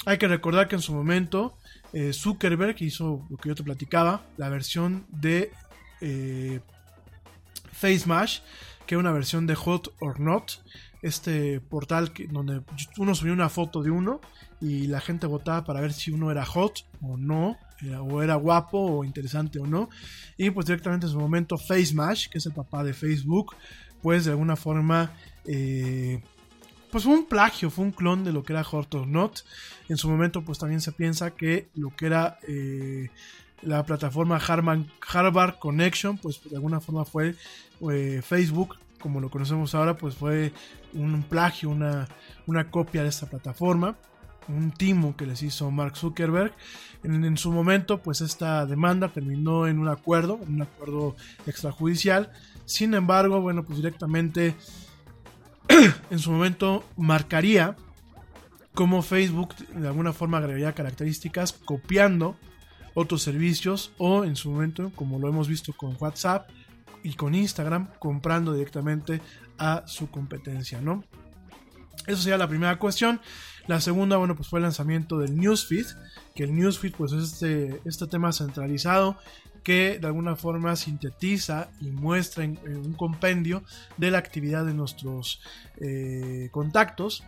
[0.05, 1.57] hay que recordar que en su momento
[1.91, 5.51] eh, Zuckerberg hizo lo que yo te platicaba, la versión de
[5.99, 6.61] eh,
[7.73, 8.39] FaceMash,
[8.85, 10.61] que es una versión de Hot or Not,
[11.01, 12.61] este portal que, donde
[12.97, 14.21] uno subía una foto de uno
[14.61, 18.35] y la gente votaba para ver si uno era hot o no, era- o era
[18.35, 19.89] guapo o interesante o no.
[20.37, 23.55] Y pues directamente en su momento FaceMash, que es el papá de Facebook,
[24.01, 25.11] pues de alguna forma...
[25.45, 26.21] eh,
[26.89, 29.39] pues fue un plagio, fue un clon de lo que era Hot or Not.
[29.89, 33.09] En su momento, pues también se piensa que lo que era eh,
[33.61, 37.35] la plataforma Harvard, Harvard Connection, pues de alguna forma fue
[37.91, 40.53] eh, Facebook, como lo conocemos ahora, pues fue
[40.93, 42.07] un plagio, una,
[42.47, 43.97] una copia de esta plataforma,
[44.47, 46.53] un timo que les hizo Mark Zuckerberg.
[47.03, 52.31] En, en su momento, pues esta demanda terminó en un acuerdo, un acuerdo extrajudicial.
[52.67, 54.53] Sin embargo, bueno, pues directamente
[56.11, 57.77] en su momento marcaría
[58.73, 62.35] cómo Facebook de alguna forma agregaría características copiando
[62.93, 66.49] otros servicios o en su momento, como lo hemos visto con WhatsApp
[67.03, 69.21] y con Instagram, comprando directamente
[69.57, 71.05] a su competencia, ¿no?
[72.05, 73.21] Eso sería la primera cuestión.
[73.67, 75.85] La segunda, bueno, pues fue el lanzamiento del Newsfeed,
[76.35, 79.17] que el Newsfeed pues es este, este tema centralizado
[79.67, 83.65] que de alguna forma sintetiza y muestra un compendio
[83.97, 85.41] de la actividad de nuestros
[85.81, 87.25] eh, contactos.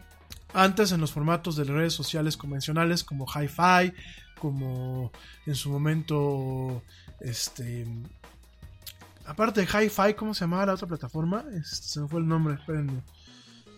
[0.54, 3.92] Antes en los formatos de las redes sociales convencionales como Hi-Fi,
[4.40, 5.12] como
[5.46, 6.82] en su momento,
[7.20, 7.86] este,
[9.26, 11.44] aparte de Hi-Fi, ¿cómo se llamaba la otra plataforma?
[11.54, 13.02] Este, se me fue el nombre, espérenme.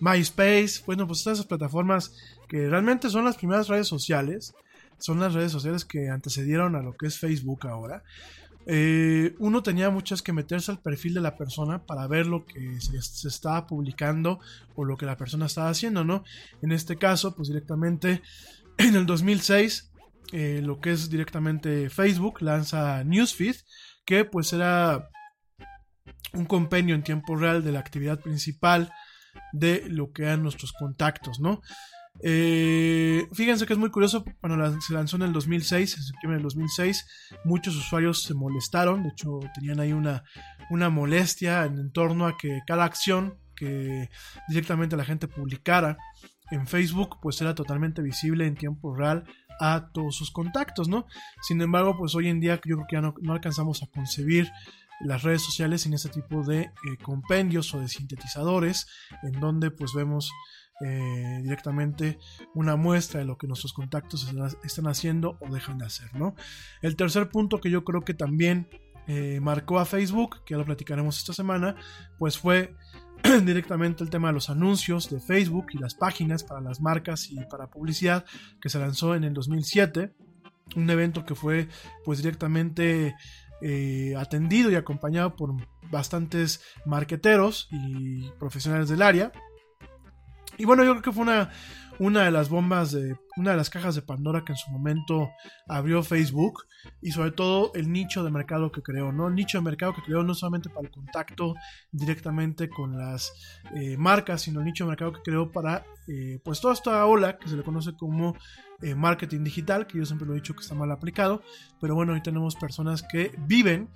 [0.01, 2.15] MySpace, bueno, pues todas esas plataformas
[2.47, 4.53] que realmente son las primeras redes sociales,
[4.99, 8.03] son las redes sociales que antecedieron a lo que es Facebook ahora.
[8.67, 12.79] Eh, uno tenía muchas que meterse al perfil de la persona para ver lo que
[12.79, 14.39] se, estaba publicando
[14.75, 16.23] o lo que la persona estaba haciendo, ¿no?
[16.61, 18.21] En este caso, pues directamente
[18.77, 19.91] en el 2006,
[20.33, 23.55] eh, lo que es directamente Facebook lanza Newsfeed,
[24.05, 25.09] que pues era
[26.33, 28.91] un compendio en tiempo real de la actividad principal
[29.51, 31.61] de lo que eran nuestros contactos, ¿no?
[32.19, 36.43] Eh, fíjense que es muy curioso, la, se lanzó en el 2006, en septiembre del
[36.43, 37.05] 2006,
[37.45, 40.23] muchos usuarios se molestaron, de hecho tenían ahí una,
[40.69, 44.09] una molestia en, torno a que cada acción que
[44.49, 45.97] directamente la gente publicara
[46.51, 49.23] en Facebook, pues era totalmente visible en tiempo real
[49.59, 51.05] a todos sus contactos, ¿no?
[51.41, 54.51] Sin embargo, pues hoy en día yo creo que ya no, no alcanzamos a concebir
[55.03, 56.71] las redes sociales sin este tipo de eh,
[57.01, 58.87] compendios o de sintetizadores
[59.23, 60.31] en donde pues vemos
[60.83, 62.17] eh, directamente
[62.53, 64.31] una muestra de lo que nuestros contactos
[64.63, 66.35] están haciendo o dejan de hacer, ¿no?
[66.81, 68.67] El tercer punto que yo creo que también
[69.07, 71.75] eh, marcó a Facebook, que lo platicaremos esta semana,
[72.17, 72.75] pues fue
[73.43, 77.35] directamente el tema de los anuncios de Facebook y las páginas para las marcas y
[77.45, 78.25] para publicidad
[78.61, 80.13] que se lanzó en el 2007,
[80.75, 81.67] un evento que fue
[82.05, 83.15] pues directamente
[83.61, 85.53] eh, atendido y acompañado por
[85.91, 89.31] bastantes marqueteros y profesionales del área.
[90.61, 91.49] Y bueno, yo creo que fue una,
[91.97, 95.31] una de las bombas de una de las cajas de Pandora que en su momento
[95.67, 96.67] abrió Facebook
[97.01, 99.27] y sobre todo el nicho de mercado que creó, ¿no?
[99.27, 101.55] El nicho de mercado que creó no solamente para el contacto
[101.91, 103.33] directamente con las
[103.73, 107.39] eh, marcas, sino el nicho de mercado que creó para eh, pues toda esta ola
[107.39, 108.35] que se le conoce como
[108.83, 111.41] eh, marketing digital, que yo siempre lo he dicho que está mal aplicado,
[111.79, 113.89] pero bueno, hoy tenemos personas que viven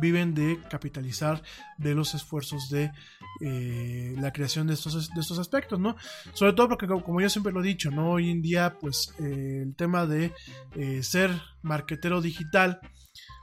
[0.00, 1.42] viven de capitalizar
[1.78, 2.92] de los esfuerzos de
[3.40, 5.96] eh, la creación de estos, de estos aspectos, ¿no?
[6.34, 8.12] Sobre todo porque, como yo siempre lo he dicho, ¿no?
[8.12, 10.32] Hoy en día, pues, eh, el tema de
[10.74, 11.30] eh, ser
[11.62, 12.80] marketero digital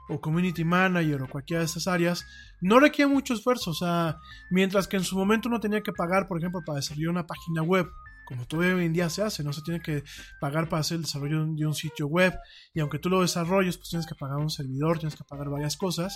[0.09, 2.25] o community manager o cualquiera de estas áreas
[2.61, 4.17] no requiere mucho esfuerzo, o sea,
[4.49, 7.61] mientras que en su momento uno tenía que pagar, por ejemplo, para desarrollar una página
[7.61, 7.87] web,
[8.29, 10.03] como todavía hoy en día se hace, no se tiene que
[10.39, 12.37] pagar para hacer el desarrollo de un sitio web
[12.75, 15.75] y aunque tú lo desarrolles, pues tienes que pagar un servidor, tienes que pagar varias
[15.75, 16.15] cosas.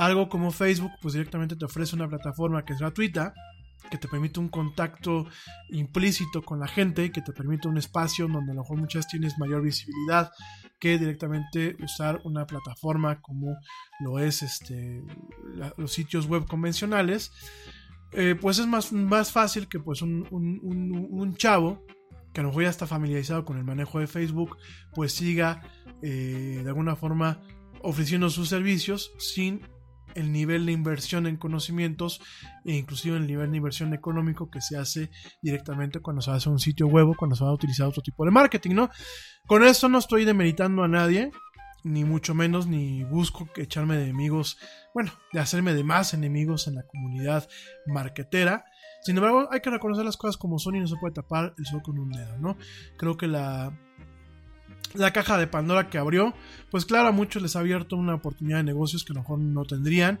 [0.00, 3.34] Algo como Facebook, pues directamente te ofrece una plataforma que es gratuita
[3.90, 5.26] que te permite un contacto
[5.70, 9.38] implícito con la gente, que te permite un espacio donde a lo mejor muchas tienes
[9.38, 10.30] mayor visibilidad
[10.78, 13.56] que directamente usar una plataforma como
[14.00, 15.02] lo es este,
[15.76, 17.32] los sitios web convencionales,
[18.12, 21.82] eh, pues es más, más fácil que pues un- un chavo
[22.32, 24.56] que a lo mejor ya está familiarizado con el manejo de Facebook,
[24.94, 25.62] pues siga
[26.02, 27.40] eh, de alguna forma
[27.82, 29.62] ofreciendo sus servicios sin
[30.14, 32.20] el nivel de inversión en conocimientos
[32.64, 35.10] e inclusive el nivel de inversión económico que se hace
[35.42, 38.24] directamente cuando se hace un sitio web o cuando se va a utilizar otro tipo
[38.24, 38.90] de marketing, ¿no?
[39.46, 41.30] Con esto no estoy demeritando a nadie,
[41.84, 44.58] ni mucho menos, ni busco echarme de enemigos,
[44.94, 47.48] bueno, de hacerme de más enemigos en la comunidad
[47.86, 48.64] marketera.
[49.02, 51.64] Sin embargo, hay que reconocer las cosas como son y no se puede tapar el
[51.64, 52.56] sol con un dedo, ¿no?
[52.98, 53.72] Creo que la,
[54.94, 56.34] la caja de Pandora que abrió,
[56.70, 59.38] pues claro, a muchos les ha abierto una oportunidad de negocios que a lo mejor
[59.38, 60.20] no tendrían.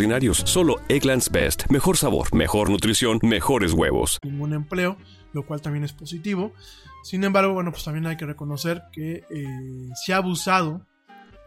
[0.45, 1.69] Solo Egglands Best.
[1.69, 4.17] Mejor sabor, mejor nutrición, mejores huevos.
[4.23, 4.97] ningún empleo,
[5.31, 6.53] lo cual también es positivo.
[7.03, 10.87] Sin embargo, bueno, pues también hay que reconocer que eh, se ha abusado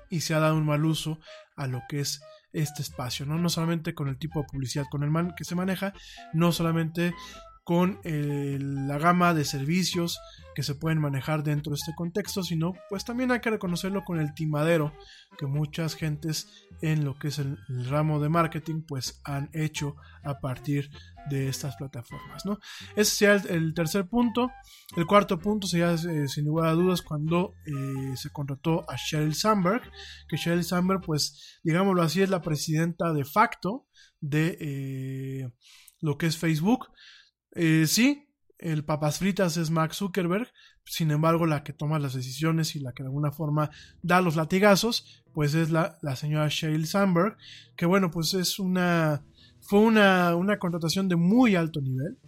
[0.08, 1.18] y se ha dado un mal uso
[1.56, 2.22] a lo que es
[2.52, 3.38] este espacio, ¿no?
[3.38, 5.92] No solamente con el tipo de publicidad con el man que se maneja,
[6.32, 7.12] no solamente
[7.64, 10.20] con eh, la gama de servicios
[10.54, 14.20] que se pueden manejar dentro de este contexto, sino pues también hay que reconocerlo con
[14.20, 14.92] el timadero
[15.38, 16.46] que muchas gentes
[16.82, 17.58] en lo que es el,
[17.88, 20.90] ramo de marketing pues han hecho a partir
[21.30, 22.58] de estas plataformas, ¿no?
[22.94, 24.50] Ese sería el, tercer punto.
[24.94, 29.34] El cuarto punto sería, eh, sin lugar a dudas, cuando eh, se contrató a Sheryl
[29.34, 29.90] Sandberg,
[30.28, 33.86] que Sheryl Sandberg, pues, digámoslo así, es la presidenta de facto
[34.20, 35.50] de
[36.00, 36.88] lo que es Facebook.
[37.54, 38.28] Eh, sí,
[38.58, 40.48] el papas fritas es Mark Zuckerberg,
[40.84, 43.70] sin embargo, la que toma las decisiones y la que de alguna forma
[44.02, 47.36] da los latigazos, pues es la, la señora Sheryl Sandberg,
[47.76, 49.22] que bueno, pues es una
[49.60, 52.18] fue una, una contratación de muy alto nivel,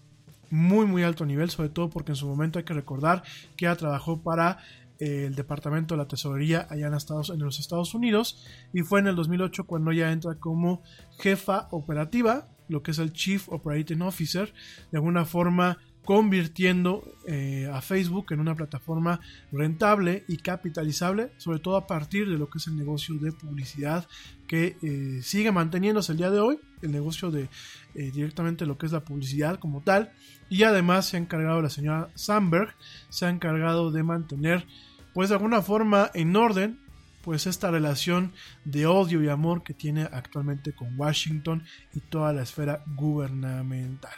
[0.50, 3.22] muy muy alto nivel, sobre todo porque en su momento hay que recordar
[3.56, 4.58] que ella trabajó para
[4.98, 8.42] eh, el Departamento de la Tesorería allá en, Estados, en los Estados Unidos
[8.72, 10.82] y fue en el 2008 cuando ella entra como
[11.18, 14.52] jefa operativa, lo que es el Chief Operating Officer,
[14.90, 19.20] de alguna forma convirtiendo eh, a Facebook en una plataforma
[19.50, 24.06] rentable y capitalizable, sobre todo a partir de lo que es el negocio de publicidad
[24.46, 27.48] que eh, sigue manteniéndose el día de hoy, el negocio de
[27.96, 30.12] eh, directamente lo que es la publicidad como tal,
[30.48, 32.72] y además se ha encargado la señora Sandberg,
[33.08, 34.64] se ha encargado de mantener
[35.12, 36.78] pues de alguna forma en orden
[37.26, 38.32] pues esta relación
[38.64, 44.14] de odio y amor que tiene actualmente con Washington y toda la esfera gubernamental.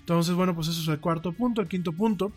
[0.00, 1.60] Entonces, bueno, pues eso es el cuarto punto.
[1.60, 2.32] El quinto punto,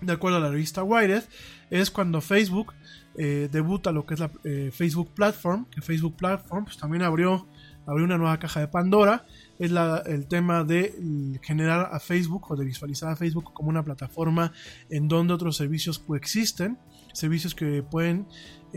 [0.00, 1.22] de acuerdo a la revista Wired,
[1.70, 2.74] es cuando Facebook
[3.16, 7.46] eh, debuta lo que es la eh, Facebook Platform, que Facebook Platform pues, también abrió,
[7.86, 9.26] abrió una nueva caja de Pandora.
[9.60, 9.70] Es
[10.06, 14.50] el tema de generar a Facebook o de visualizar a Facebook como una plataforma
[14.90, 16.78] en donde otros servicios coexisten,
[17.14, 18.26] servicios que pueden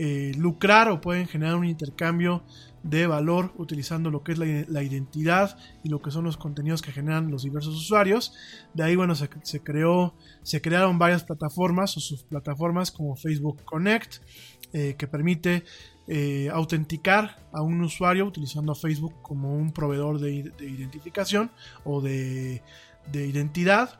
[0.00, 2.44] eh, lucrar o pueden generar un intercambio
[2.84, 6.92] de valor utilizando lo que es la, identidad y lo que son los contenidos que
[6.92, 8.32] generan los diversos usuarios.
[8.74, 9.28] De ahí, bueno, se,
[9.60, 14.22] creó, se crearon varias plataformas o subplataformas como Facebook Connect,
[14.72, 15.64] eh, que permite
[16.06, 21.50] eh, autenticar a un usuario utilizando a Facebook como un proveedor de, de identificación
[21.84, 22.62] o de
[23.12, 23.98] identidad.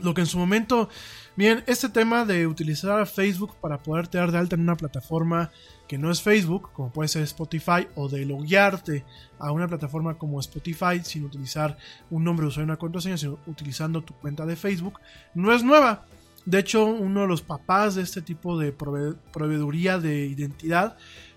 [0.00, 0.88] Lo que en su momento,
[1.36, 5.50] bien, este tema de utilizar a Facebook para poder dar de alta en una plataforma
[5.86, 9.04] que no es Facebook, como puede ser Spotify, o de loguearte
[9.38, 11.76] a una plataforma como Spotify sin utilizar
[12.10, 15.00] un nombre de usuario y una contraseña, sino utilizando tu cuenta de Facebook,
[15.34, 16.06] no es nueva.
[16.44, 20.96] De hecho, uno de los papás de este tipo de prove proveeduría de identidad,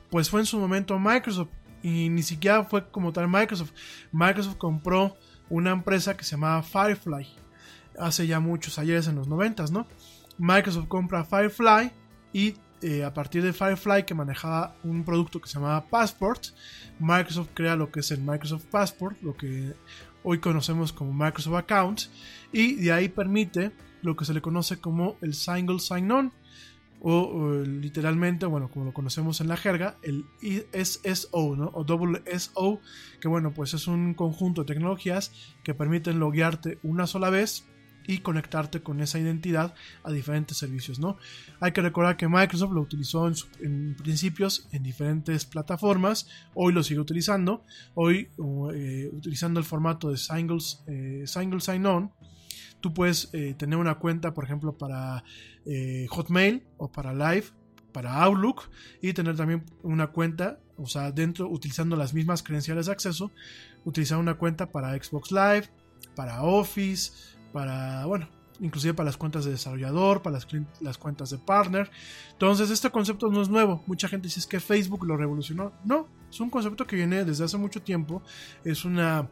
[0.09, 1.49] pues fue en su momento Microsoft.
[1.83, 3.71] Y ni siquiera fue como tal Microsoft.
[4.11, 5.15] Microsoft compró
[5.49, 7.27] una empresa que se llamaba Firefly.
[7.99, 9.87] Hace ya muchos ayeres en los 90, ¿no?
[10.37, 11.91] Microsoft compra Firefly
[12.33, 16.47] y eh, a partir de Firefly que manejaba un producto que se llamaba Passport,
[16.99, 19.73] Microsoft crea lo que es el Microsoft Passport, lo que
[20.23, 22.01] hoy conocemos como Microsoft Account,
[22.51, 26.33] y de ahí permite lo que se le conoce como el Single Sign-On,
[27.01, 30.25] o, literalmente, bueno, como lo conocemos en la jerga, el
[30.73, 31.71] SSO, ¿no?
[31.73, 31.85] O
[32.37, 32.81] SO,
[33.21, 35.31] que bueno, pues es un conjunto de tecnologías
[35.63, 37.65] que permiten loguearte una sola vez
[38.07, 39.73] y conectarte con esa identidad
[40.03, 41.17] a diferentes servicios, ¿no?
[41.59, 46.73] Hay que recordar que Microsoft lo utilizó en, su- en principios en diferentes plataformas, hoy
[46.73, 47.63] lo sigue utilizando,
[47.95, 48.29] hoy
[48.73, 52.11] eh, utilizando el formato de singles, eh, single sign-on,
[52.81, 55.23] tú puedes eh, tener una cuenta, por ejemplo, para
[56.09, 57.47] Hotmail o para Live,
[57.91, 58.69] para Outlook
[59.01, 63.31] y tener también una cuenta, o sea, dentro, utilizando las mismas credenciales de acceso,
[63.85, 65.69] utilizar una cuenta para Xbox Live,
[66.15, 67.11] para Office,
[67.55, 68.27] para, bueno,
[68.59, 70.47] inclusive para las cuentas de desarrollador, para las,
[70.81, 71.89] las cuentas de partner.
[72.33, 73.81] Entonces, este concepto no es nuevo.
[73.87, 75.71] Mucha gente dice "Es que Facebook lo revolucionó.
[75.85, 78.21] No, es un concepto que viene desde hace mucho tiempo.
[78.65, 79.29] Es una,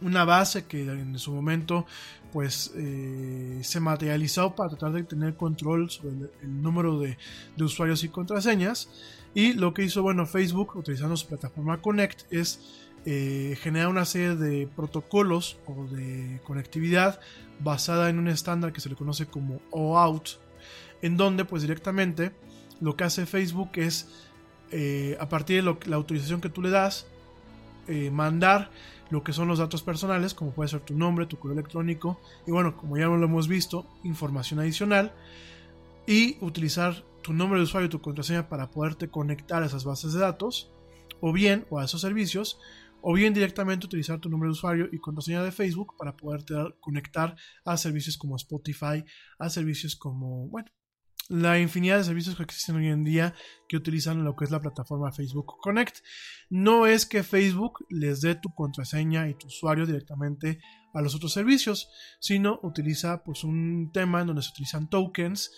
[0.00, 1.84] una base que en su momento
[2.32, 7.18] pues eh, se materializó para tratar de tener control sobre el, el número de,
[7.56, 8.88] de usuarios y contraseñas.
[9.34, 14.34] Y lo que hizo, bueno, Facebook, utilizando su plataforma Connect, es eh, generar una serie
[14.34, 17.20] de protocolos o de conectividad
[17.60, 20.40] basada en un estándar que se le conoce como OAuth,
[21.02, 22.32] en donde pues directamente
[22.80, 24.08] lo que hace Facebook es,
[24.72, 27.06] eh, a partir de la autorización que tú le das,
[27.86, 28.72] eh, mandar
[29.10, 32.50] lo que son los datos personales, como puede ser tu nombre, tu correo electrónico, y
[32.50, 35.14] bueno, como ya lo hemos visto, información adicional,
[36.08, 40.12] y utilizar tu nombre de usuario y tu contraseña para poderte conectar a esas bases
[40.12, 40.72] de datos,
[41.20, 42.58] o bien, o a esos servicios,
[43.08, 47.36] o bien directamente utilizar tu nombre de usuario y contraseña de Facebook para poderte conectar
[47.64, 49.04] a servicios como Spotify,
[49.38, 50.68] a servicios como, bueno,
[51.28, 53.32] la infinidad de servicios que existen hoy en día
[53.68, 55.98] que utilizan lo que es la plataforma Facebook Connect.
[56.50, 60.58] No es que Facebook les dé tu contraseña y tu usuario directamente
[60.92, 61.88] a los otros servicios,
[62.18, 65.52] sino utiliza pues un tema en donde se utilizan tokens,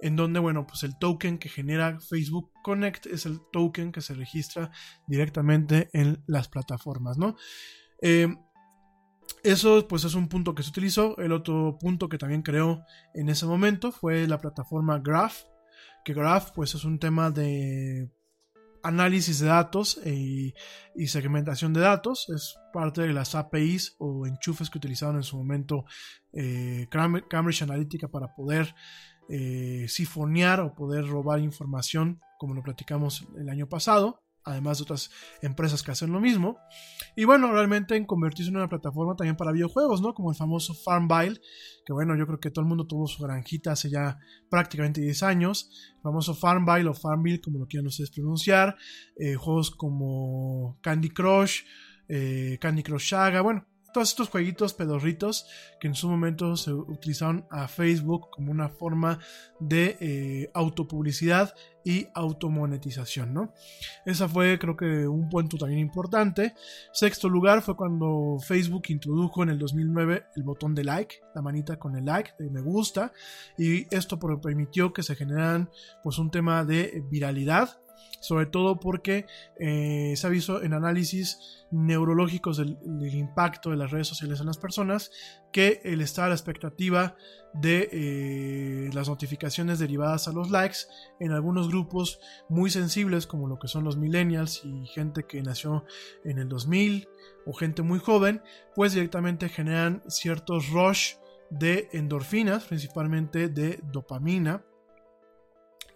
[0.00, 4.14] en donde bueno, pues el token que genera Facebook Connect es el token que se
[4.14, 4.70] registra
[5.06, 7.36] directamente en las plataformas, ¿no?
[8.02, 8.28] Eh,
[9.42, 11.16] eso pues es un punto que se utilizó.
[11.18, 12.84] El otro punto que también creó
[13.14, 15.36] en ese momento fue la plataforma Graph,
[16.04, 18.10] que Graph pues es un tema de
[18.82, 20.54] análisis de datos y,
[21.06, 22.28] segmentación de datos.
[22.34, 25.84] Es parte de las APIs o enchufes que utilizaron en su momento
[26.32, 28.74] eh, Cam- Cambridge Analytica para poder
[29.28, 35.10] eh, sifonear o poder robar información, como lo platicamos el año pasado, además de otras
[35.42, 36.58] empresas que hacen lo mismo.
[37.16, 40.14] Y bueno, realmente en convertirse en una plataforma también para videojuegos, ¿no?
[40.14, 41.40] Como el famoso Farmville,
[41.84, 44.18] que bueno, yo creo que todo el mundo tuvo su granjita hace ya
[44.48, 45.70] prácticamente 10 años.
[45.96, 48.76] El famoso Farmville o Farmville, como lo quieran ustedes pronunciar.
[49.16, 51.62] Eh, juegos como Candy Crush,
[52.08, 55.46] eh, Candy Crush Saga, bueno, todos estos jueguitos pedorritos
[55.80, 59.18] que en su momento se utilizaron a Facebook como una forma
[59.60, 61.54] de eh, autopublicidad
[61.84, 63.54] y automonetización, ¿no?
[64.04, 66.54] Esa fue creo que un punto también importante.
[66.92, 71.78] Sexto lugar fue cuando Facebook introdujo en el 2009 el botón de like, la manita
[71.78, 73.12] con el like, de me gusta,
[73.56, 75.70] y esto permitió que se generaran
[76.02, 77.80] pues un tema de viralidad
[78.20, 79.26] sobre todo porque
[79.58, 82.78] eh, se ha visto en análisis neurológicos del,
[83.14, 85.10] impacto de las redes sociales en las personas
[85.52, 87.16] que el estar a la expectativa
[87.54, 90.78] de eh, las notificaciones derivadas a los likes
[91.20, 95.84] en algunos grupos muy sensibles como lo que son los millennials y gente que nació
[96.24, 97.08] en el 2000
[97.46, 98.42] o gente muy joven
[98.74, 101.14] pues directamente generan ciertos rush
[101.50, 104.64] de endorfinas principalmente de dopamina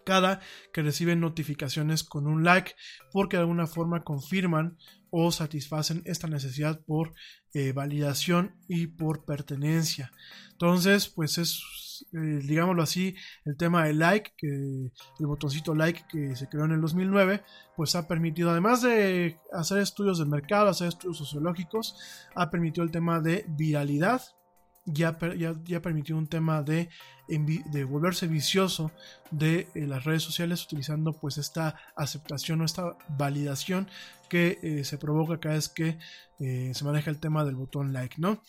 [0.05, 0.41] cada
[0.73, 2.75] que reciben notificaciones con un like
[3.13, 4.77] porque de alguna forma confirman
[5.15, 7.13] o satisfacen esta necesidad por
[7.53, 10.11] eh, validación y por pertenencia.
[10.53, 13.15] Entonces, pues es, eh, digámoslo así,
[13.45, 17.43] el tema del like, que el botoncito like que se creó en el 2009,
[17.77, 21.95] pues ha permitido, además de hacer estudios del mercado, hacer estudios sociológicos,
[22.35, 24.23] ha permitido el tema de viralidad,
[24.85, 26.89] ya, ya, ya permitió un tema de,
[27.29, 28.91] de volverse vicioso
[29.31, 33.89] de eh, las redes sociales utilizando pues esta aceptación o esta validación
[34.29, 35.99] que eh, se provoca cada vez que
[36.41, 38.43] eh, se maneja el tema del botón like, ¿no?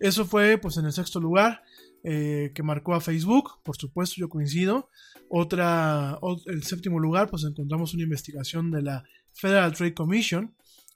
[0.00, 1.62] Eso fue pues en el sexto lugar
[2.04, 4.90] que marcó a Facebook, por supuesto yo coincido.
[5.28, 9.04] Otra, el séptimo lugar pues encontramos una investigación de la
[9.34, 10.52] Federal Trade Commission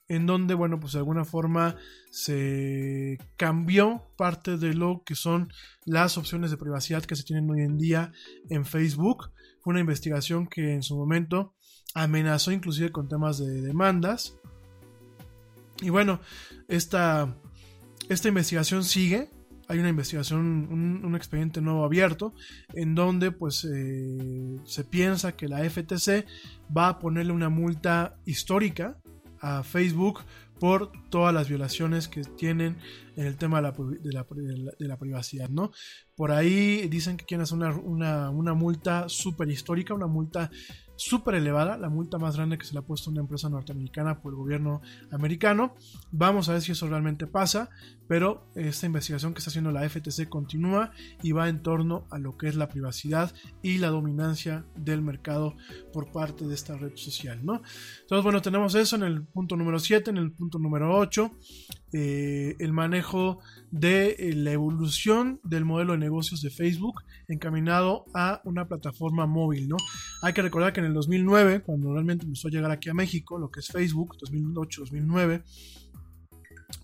[0.08, 1.76] en donde, bueno, pues de alguna forma
[2.10, 5.52] se cambió parte de lo que son
[5.84, 8.12] las opciones de privacidad que se tienen hoy en día
[8.48, 9.30] en Facebook.
[9.60, 11.54] Fue una investigación que en su momento
[11.94, 14.36] amenazó inclusive con temas de demandas.
[15.80, 16.20] Y bueno,
[16.68, 17.36] esta,
[18.08, 19.30] esta investigación sigue.
[19.68, 22.34] Hay una investigación, un, expediente nuevo abierto,
[22.74, 26.24] en donde pues eh, se piensa que la FTC
[26.74, 28.96] va a ponerle una multa histórica
[29.46, 30.20] a Facebook
[30.58, 32.78] por todas las violaciones que tienen
[33.16, 35.70] en el tema de la, privacidad, ¿no?
[36.14, 40.50] Por ahí dicen que quieren hacer una, una, una multa súper histórica, una multa
[40.96, 44.20] súper elevada, la multa más grande que se le ha puesto a una empresa norteamericana
[44.20, 45.74] por el gobierno americano.
[46.10, 47.70] Vamos a ver si eso realmente pasa,
[48.08, 50.92] pero esta investigación que está haciendo la FTC continúa
[51.22, 53.32] y va en torno a lo que es la privacidad
[53.62, 55.54] y la dominancia del mercado
[55.92, 57.62] por parte de esta red social, ¿no?
[58.02, 61.30] Entonces, bueno, tenemos eso en el punto número 7, en el punto número 8,
[61.92, 63.40] eh, el manejo
[63.70, 69.68] de eh, la evolución del modelo de negocios de Facebook encaminado a una plataforma móvil,
[69.68, 69.76] ¿no?
[70.22, 73.38] Hay que recordar que en el 2009, cuando realmente empezó a llegar aquí a México,
[73.38, 75.42] lo que es Facebook, 2008-2009,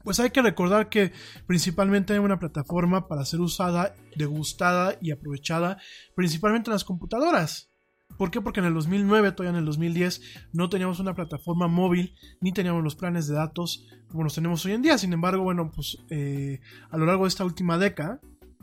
[0.04, 1.12] pues hay que recordar que
[1.46, 5.78] principalmente hay una plataforma para ser usada, degustada y aprovechada
[6.14, 7.70] principalmente en las computadoras.
[8.18, 8.40] ¿Por qué?
[8.40, 10.20] Porque en el 2009, todavía en el 2010,
[10.52, 14.72] no teníamos una plataforma móvil ni teníamos los planes de datos como los tenemos hoy
[14.72, 14.98] en día.
[14.98, 16.60] Sin embargo, bueno, pues eh,
[16.90, 18.20] a lo largo de esta última década,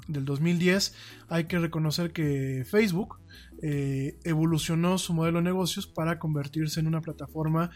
[0.10, 0.94] del 2010,
[1.30, 3.20] hay que reconocer que Facebook
[3.62, 7.72] eh, evolucionó su modelo de negocios para convertirse en una plataforma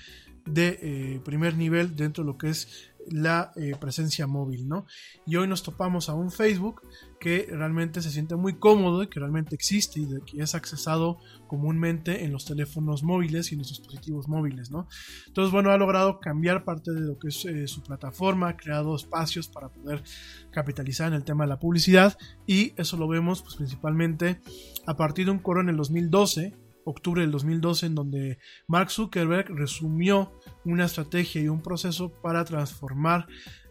[0.45, 4.85] de eh, primer nivel dentro de lo que es la eh, presencia móvil, ¿no?
[5.25, 6.81] Y hoy nos topamos a un Facebook
[7.19, 12.25] que realmente se siente muy cómodo y que realmente existe y que es accesado comúnmente
[12.25, 14.87] en los teléfonos móviles y en los dispositivos móviles, ¿no?
[15.27, 18.95] Entonces, bueno, ha logrado cambiar parte de lo que es eh, su plataforma, ha creado
[18.95, 20.03] espacios para poder
[20.51, 24.41] capitalizar en el tema de la publicidad y eso lo vemos pues principalmente
[24.85, 29.49] a partir de un coro en el 2012 octubre del 2012 en donde Mark Zuckerberg
[29.49, 33.27] resumió una estrategia y un proceso para transformar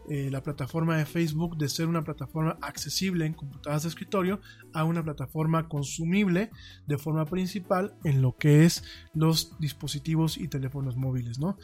[0.09, 4.41] eh, la plataforma de Facebook de ser una plataforma accesible en computadoras de escritorio
[4.73, 6.51] a una plataforma consumible
[6.87, 8.83] de forma principal en lo que es
[9.13, 11.57] los dispositivos y teléfonos móviles, ¿no?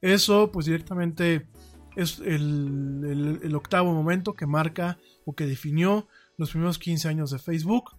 [0.00, 1.46] Eso pues directamente
[1.94, 7.38] es el, el octavo momento que marca o que definió los primeros 15 años de
[7.38, 7.92] Facebook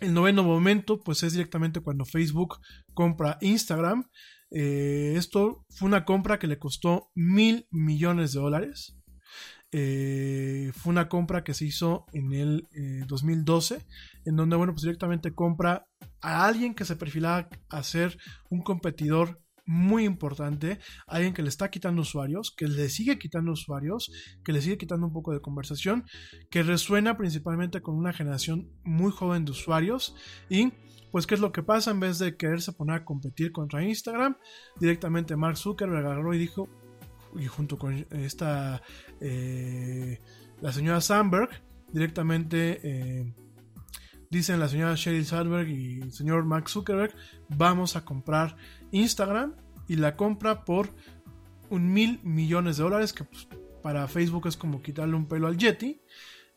[0.00, 2.60] el noveno momento, pues es directamente cuando Facebook
[2.94, 4.04] compra Instagram.
[4.50, 8.96] Eh, esto fue una compra que le costó mil millones de dólares.
[9.70, 12.68] Eh, fue una compra que se hizo en el
[13.06, 13.80] 2012, eh,
[14.24, 15.86] en donde, bueno, pues directamente compra
[16.20, 18.18] a alguien que se perfilaba a ser
[18.48, 24.10] un competidor muy importante, alguien que le está quitando usuarios, que le sigue quitando usuarios,
[24.42, 26.04] que le sigue quitando un poco de conversación,
[26.50, 30.16] que resuena principalmente con una generación muy joven de usuarios
[30.48, 30.72] y
[31.12, 34.36] pues qué es lo que pasa en vez de quererse poner a competir contra Instagram,
[34.80, 36.68] directamente Mark Zuckerberg agarró y dijo,
[37.38, 38.82] y junto con esta,
[39.20, 40.18] eh,
[40.62, 41.50] la señora Sandberg,
[41.92, 42.80] directamente...
[42.82, 43.34] Eh,
[44.30, 47.14] dicen la señora Sheryl Sandberg y el señor Mark Zuckerberg,
[47.48, 48.56] vamos a comprar
[48.92, 49.54] Instagram
[49.86, 50.90] y la compra por
[51.70, 53.48] un mil millones de dólares, que pues,
[53.82, 56.00] para Facebook es como quitarle un pelo al Yeti.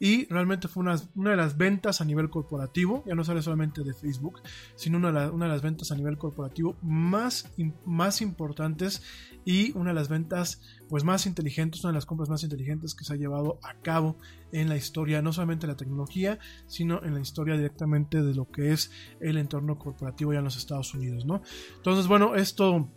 [0.04, 3.94] Y realmente fue una, de las ventas a nivel corporativo, ya no sale solamente de
[3.94, 4.42] Facebook,
[4.76, 7.54] sino una de, una de las ventas a nivel corporativo más,
[7.86, 9.04] más importantes
[9.46, 13.06] y una de las ventas pues más inteligentes, una de las compras más inteligentes que
[13.06, 14.18] se ha llevado a cabo
[14.52, 16.38] en la historia, no solamente de la tecnología,
[16.68, 18.92] sino en la historia directamente de lo que es
[19.22, 21.44] el entorno corporativo ya en los Estados Unidos, ¿no?
[21.78, 22.92] Entonces, bueno, esto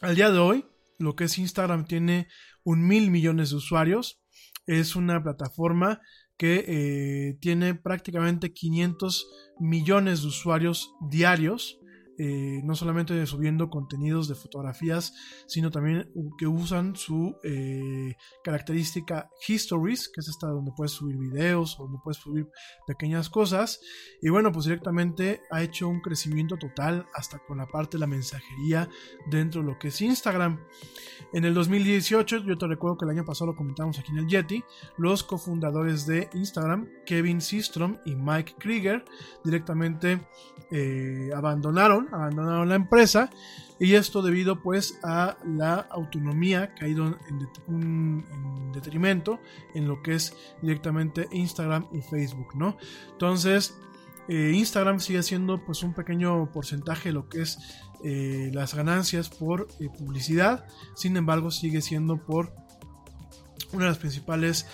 [0.00, 0.64] al día de hoy,
[1.00, 2.28] lo que es Instagram tiene
[2.62, 4.22] un mil millones de usuarios,
[4.68, 6.00] es una plataforma
[6.36, 9.26] que eh, tiene prácticamente 500
[9.58, 11.80] millones de usuarios diarios
[12.18, 15.14] eh, no solamente subiendo contenidos de fotografías,
[15.46, 21.76] sino también que usan su eh, característica Histories, que es esta donde puedes subir videos,
[21.78, 22.48] donde puedes subir
[22.86, 23.80] pequeñas cosas.
[24.22, 28.06] Y bueno, pues directamente ha hecho un crecimiento total hasta con la parte de la
[28.06, 28.88] mensajería
[29.30, 30.60] dentro de lo que es Instagram.
[31.32, 34.26] En el 2018, yo te recuerdo que el año pasado lo comentamos aquí en el
[34.26, 34.64] Yeti,
[34.96, 39.04] los cofundadores de Instagram, Kevin Systrom y Mike Krieger,
[39.44, 40.26] directamente
[40.70, 43.30] eh, abandonaron abandonaron la empresa
[43.78, 49.38] y esto debido pues a la autonomía que ha ido en, en, detrimento
[49.74, 52.76] en lo que es directamente Instagram y Facebook, ¿no?
[53.12, 53.74] Entonces,
[54.28, 57.58] Eh, Instagram sigue siendo pues un pequeño porcentaje de lo que es
[58.02, 60.66] eh, las ganancias por eh, publicidad.
[60.96, 62.52] Sin embargo, sigue siendo por
[63.72, 64.66] una de las principales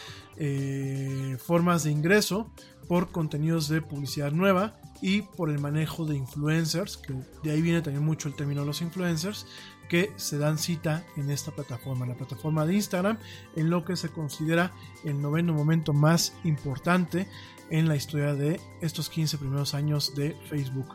[1.39, 2.51] formas de ingreso
[2.93, 7.81] por contenidos de publicidad nueva y por el manejo de influencers, que de ahí viene
[7.81, 9.47] también mucho el término los influencers,
[9.89, 13.17] que se dan cita en esta plataforma, la plataforma de Instagram,
[13.57, 14.73] en lo que se considera
[15.05, 17.27] el noveno momento más importante
[17.71, 20.89] en la historia de estos 15 primeros años de Facebook.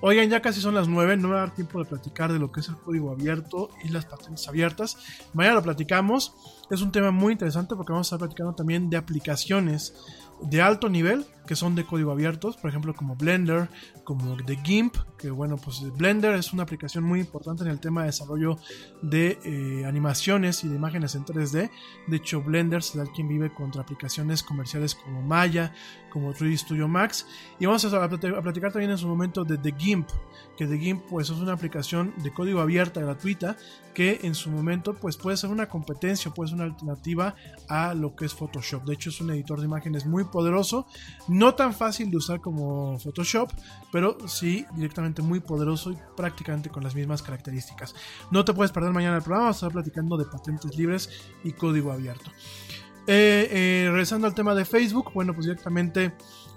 [0.00, 2.40] Oigan, ya casi son las 9, no me va a dar tiempo de platicar de
[2.40, 4.96] lo que es el código abierto y las patentes abiertas.
[5.32, 6.34] Mañana lo platicamos,
[6.68, 9.94] es un tema muy interesante porque vamos a estar platicando también de aplicaciones
[10.42, 13.68] de alto nivel que son de código abiertos, por ejemplo como Blender,
[14.02, 18.02] como de GIMP, que bueno, pues Blender es una aplicación muy importante en el tema
[18.02, 18.58] de desarrollo
[19.02, 21.70] de eh, animaciones y de imágenes en 3D.
[22.06, 25.72] De hecho, Blender se da quien vive contra aplicaciones comerciales como Maya,
[26.10, 27.26] como 3D Studio Max.
[27.58, 30.08] Y vamos a platicar también en su momento de The GIMP,
[30.56, 33.56] que The GIMP pues es una aplicación de código abierta, gratuita,
[33.94, 37.34] que en su momento pues puede ser una competencia, puede ser una alternativa
[37.68, 38.84] a lo que es Photoshop.
[38.84, 40.86] De hecho, es un editor de imágenes muy poderoso
[41.28, 43.52] no tan fácil de usar como Photoshop,
[43.92, 47.94] pero sí directamente muy poderoso y prácticamente con las mismas características.
[48.32, 51.08] No te puedes perder mañana el programa, vamos a estar platicando de patentes libres
[51.44, 52.32] y código abierto.
[53.06, 56.12] Eh, eh, regresando al tema de Facebook, bueno, pues directamente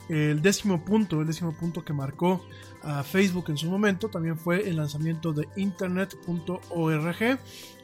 [0.10, 2.42] el décimo punto, el décimo punto que marcó
[2.84, 7.18] a Facebook en su momento también fue el lanzamiento de internet.org,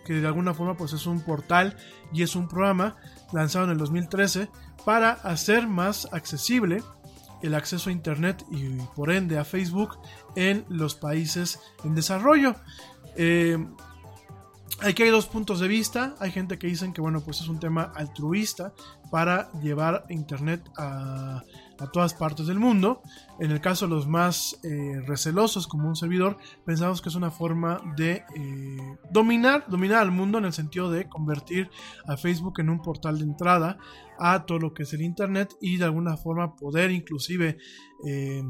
[0.05, 1.75] que de alguna forma pues es un portal
[2.13, 2.95] y es un programa
[3.33, 4.49] lanzado en el 2013
[4.85, 6.83] para hacer más accesible
[7.41, 9.97] el acceso a Internet y por ende a Facebook
[10.35, 12.55] en los países en desarrollo.
[13.15, 13.57] Eh,
[14.83, 16.15] Aquí hay dos puntos de vista.
[16.19, 18.73] Hay gente que dicen que bueno, pues es un tema altruista
[19.11, 21.43] para llevar internet a,
[21.83, 23.01] a todas partes del mundo.
[23.39, 27.31] En el caso de los más eh, recelosos, como un servidor, pensamos que es una
[27.31, 31.69] forma de eh, dominar, dominar al mundo en el sentido de convertir
[32.07, 33.77] a Facebook en un portal de entrada
[34.17, 37.57] a todo lo que es el internet y de alguna forma poder inclusive
[38.07, 38.43] eh,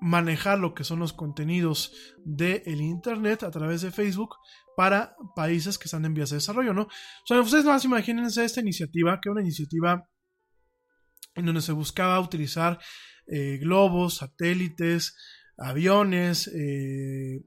[0.00, 1.92] manejar lo que son los contenidos
[2.24, 4.36] del internet a través de Facebook
[4.76, 6.82] para países que están en vías de desarrollo, ¿no?
[6.82, 10.08] O sea, ustedes más imagínense esta iniciativa, que es una iniciativa
[11.34, 12.78] en donde se buscaba utilizar
[13.26, 15.16] eh, globos, satélites,
[15.56, 17.44] aviones, eh,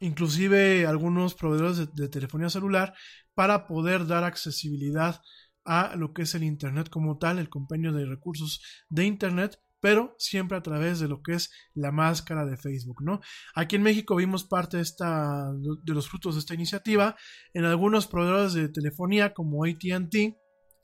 [0.00, 2.94] inclusive algunos proveedores de, telefonía celular
[3.34, 5.20] para poder dar accesibilidad
[5.64, 10.14] a lo que es el Internet como tal, el compendio de recursos de Internet pero
[10.16, 13.20] siempre a través de lo que es la máscara de Facebook, ¿no?
[13.54, 17.16] Aquí en México vimos parte de, esta, de los frutos de esta iniciativa
[17.52, 20.14] en algunos proveedores de telefonía como ATT,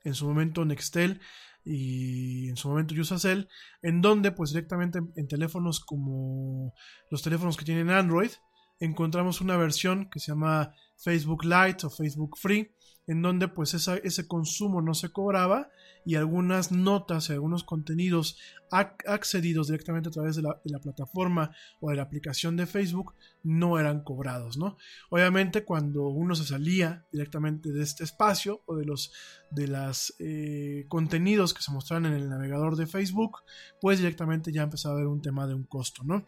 [0.03, 1.19] en su momento Nextel
[1.63, 3.47] y en su momento Usacell,
[3.81, 6.73] en donde pues directamente en, en teléfonos como
[7.09, 8.31] los teléfonos que tienen Android,
[8.79, 12.71] encontramos una versión que se llama Facebook Lite o Facebook Free,
[13.07, 15.69] en donde pues ese consumo no se cobraba
[16.05, 18.37] y algunas notas y algunos contenidos
[18.71, 23.13] accedidos directamente a través de la, de la, plataforma o de la aplicación de Facebook
[23.43, 24.77] no eran cobrados, ¿no?
[25.09, 29.11] Obviamente cuando uno se salía directamente de este espacio o de los
[29.51, 33.39] de las eh, contenidos que se mostraban en el navegador de Facebook,
[33.81, 36.25] pues directamente ya empezaba a haber un tema de un costo, ¿no?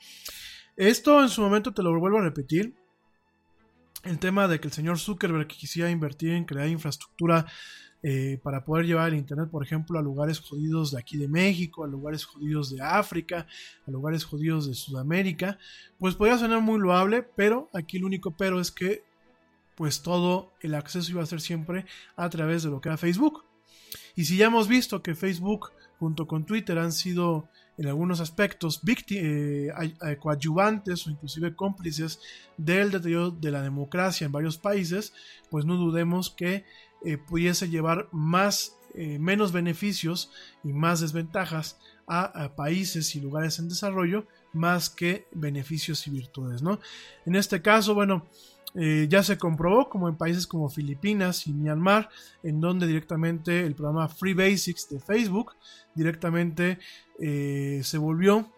[0.76, 2.76] Esto en su momento te lo vuelvo a repetir,
[4.03, 7.45] el tema de que el señor Zuckerberg quisiera invertir en crear infraestructura
[8.05, 11.85] eh, para poder llevar el Internet, por ejemplo, a lugares jodidos de aquí de México,
[11.85, 13.47] a lugares jodidos de África,
[13.88, 15.57] a lugares jodidos de Sudamérica,
[15.99, 19.03] pues podría sonar muy loable, pero aquí el único pero es que
[19.75, 21.85] pues todo el acceso iba a ser siempre
[22.17, 23.45] a través de lo que era Facebook.
[24.15, 27.47] Y si ya hemos visto que Facebook junto con Twitter han sido
[27.78, 29.72] en algunos aspectos eh,
[30.20, 32.20] coadyuvantes o inclusive cómplices
[32.58, 35.14] del deterioro de la democracia en varios países,
[35.50, 36.66] pues no dudemos que
[37.06, 40.32] eh, pudiese llevar más, eh, menos beneficios
[40.64, 46.62] y más desventajas a, a, países y lugares en desarrollo más que beneficios y virtudes,
[46.62, 46.80] ¿no?
[47.26, 48.28] En este caso, bueno,
[48.76, 52.10] eh, ya se comprobó como en países como Filipinas y Myanmar,
[52.41, 55.54] en donde directamente el programa Free Basics de Facebook
[55.95, 56.80] directamente
[57.20, 58.52] eh, se volvió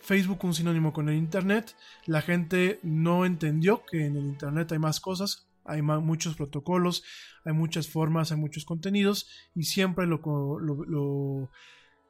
[0.00, 1.74] Facebook un sinónimo con el Internet.
[2.06, 7.02] La gente no entendió que en el Internet hay más cosas, hay muchos protocolos,
[7.44, 10.20] hay muchas formas, hay muchos contenidos y siempre lo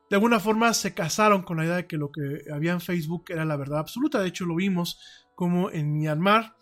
[0.08, 3.24] de alguna forma se casaron con la idea de que lo que había en Facebook
[3.28, 4.20] era la verdad absoluta.
[4.20, 5.00] De hecho, lo vimos
[5.34, 6.54] como en Myanmar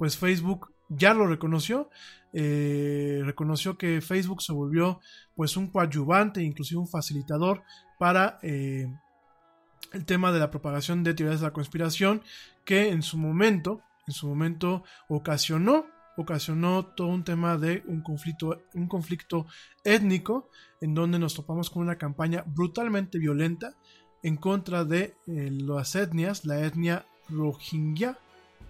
[0.00, 1.90] pues Facebook ya lo reconoció,
[2.32, 4.98] eh, reconoció que Facebook se volvió
[5.34, 7.64] pues un coadyuvante, inclusive un facilitador
[7.98, 8.90] para eh,
[9.92, 12.22] el tema de la propagación de teorías de la conspiración
[12.64, 15.84] que en su momento, en su momento ocasionó
[16.16, 19.48] ocasionó todo un tema de un conflicto, un conflicto
[19.84, 20.48] étnico
[20.80, 23.74] en donde nos topamos con una campaña brutalmente violenta
[24.22, 28.18] en contra de eh, las etnias, la etnia Rohingya,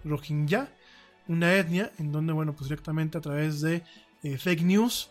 [0.03, 0.73] Rohingya,
[1.31, 3.83] una etnia en donde, bueno, pues directamente a través de
[4.23, 5.09] eh, fake news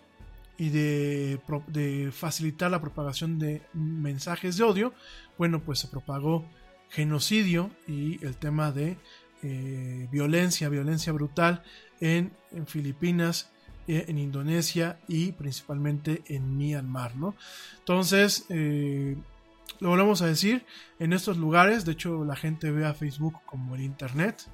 [0.59, 4.93] y de, facilitar la propagación de mensajes de odio,
[5.39, 6.45] bueno, pues se propagó
[6.91, 8.99] genocidio y el tema de
[9.43, 11.63] eh, violencia, violencia brutal
[12.01, 12.33] en,
[12.67, 13.51] Filipinas,
[13.89, 17.35] eh, en Indonesia y principalmente en Myanmar, ¿no?
[17.79, 20.67] Entonces, lo volvemos a decir,
[20.99, 24.45] en estos lugares, de hecho la gente ve a Facebook como el Internet,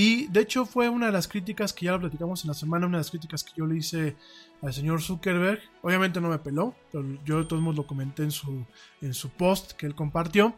[0.00, 2.86] y de hecho fue una de las críticas que ya lo platicamos en la semana,
[2.86, 4.16] una de las críticas que yo le hice
[4.62, 5.60] al señor Zuckerberg.
[5.82, 8.64] Obviamente no me peló, pero yo de todos modos lo comenté en su,
[9.00, 10.56] en su post que él compartió.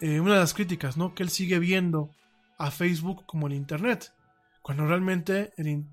[0.00, 1.14] Eh, una de las críticas, ¿no?
[1.14, 2.14] Que él sigue viendo
[2.56, 4.14] a Facebook como el Internet.
[4.62, 5.52] Cuando realmente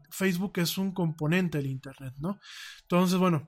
[0.10, 2.40] Facebook es un componente del Internet, ¿no?
[2.84, 3.46] Entonces, bueno,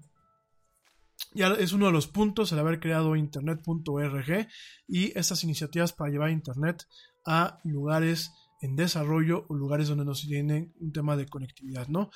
[1.34, 4.50] ya es uno de los puntos el haber creado internet.org
[4.90, 6.86] y estas iniciativas para llevar Internet
[7.26, 12.10] a lugares en desarrollo o lugares donde no se tiene un tema de conectividad, ¿no?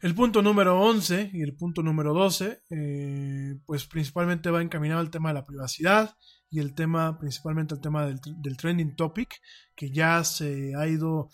[0.00, 5.10] El punto número 11 y el punto número 12, eh, pues principalmente va encaminado al
[5.10, 6.16] tema de la privacidad
[6.48, 9.40] y el tema, principalmente el tema del, trending topic,
[9.76, 11.28] que ya se ha ido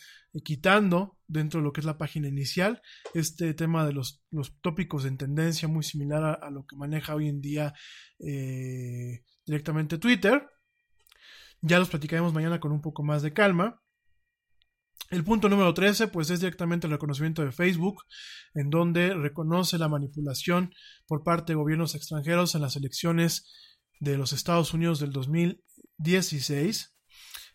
[0.44, 2.82] quitando dentro de lo que es la página inicial.
[3.14, 7.14] Este tema de los, los tópicos en tendencia, muy similar a, a lo que maneja
[7.14, 7.73] hoy en día
[8.18, 10.44] eh, directamente Twitter.
[11.62, 13.81] Ya los platicaremos mañana con un poco más de calma.
[15.10, 18.02] El punto número 13, pues es directamente el reconocimiento de Facebook,
[18.55, 20.74] en donde reconoce la manipulación
[21.06, 23.52] por parte de gobiernos extranjeros en las elecciones
[24.01, 26.97] de los Estados Unidos del 2016.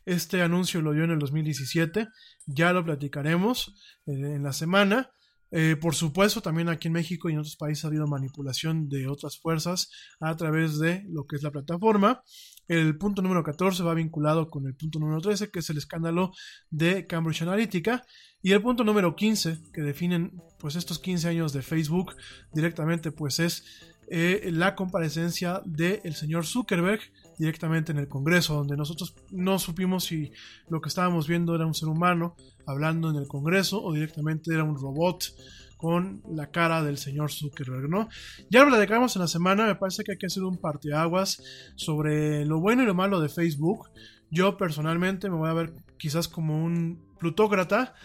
[0.05, 2.07] Este anuncio lo dio en el 2017,
[2.47, 5.11] ya lo platicaremos eh, en la semana.
[5.51, 9.07] Eh, por supuesto, también aquí en México y en otros países ha habido manipulación de
[9.07, 9.89] otras fuerzas
[10.22, 12.23] a través de lo que es la plataforma.
[12.68, 16.32] El punto número 14 va vinculado con el punto número 13, que es el escándalo
[16.70, 18.04] de Cambridge Analytica.
[18.42, 22.16] Y el punto número 15, que definen pues estos 15 años de Facebook
[22.54, 23.66] directamente, pues es
[24.14, 27.00] eh, la comparecencia del señor Zuckerberg
[27.38, 30.32] directamente en el Congreso, donde nosotros no supimos si
[30.70, 32.36] lo que estábamos viendo era un ser humano
[32.66, 35.34] hablando en el Congreso o directamente era un robot
[35.82, 38.08] con la cara del señor Zuckerberg, ¿no?
[38.52, 41.41] Ya lo platicamos en la semana, me parece que hay que hacer un parteaguas
[41.74, 43.90] sobre lo bueno y lo malo de Facebook.
[44.30, 47.95] Yo personalmente me voy a ver quizás como un plutócrata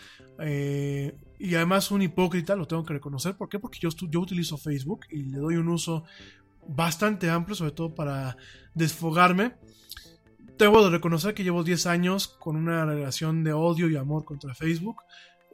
[0.41, 3.37] eh, y además un hipócrita, lo tengo que reconocer.
[3.37, 3.59] ¿Por qué?
[3.59, 6.05] Porque yo, yo utilizo Facebook y le doy un uso
[6.67, 8.39] bastante amplio, sobre todo para
[8.73, 9.53] desfogarme.
[10.57, 14.55] Tengo de reconocer que llevo 10 años con una relación de odio y amor contra
[14.55, 14.97] Facebook.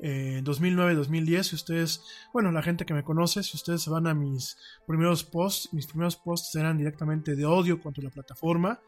[0.05, 2.03] Eh, 2009-2010, si ustedes,
[2.33, 6.17] bueno, la gente que me conoce, si ustedes van a mis primeros posts, mis primeros
[6.17, 8.81] posts eran directamente de odio contra la plataforma.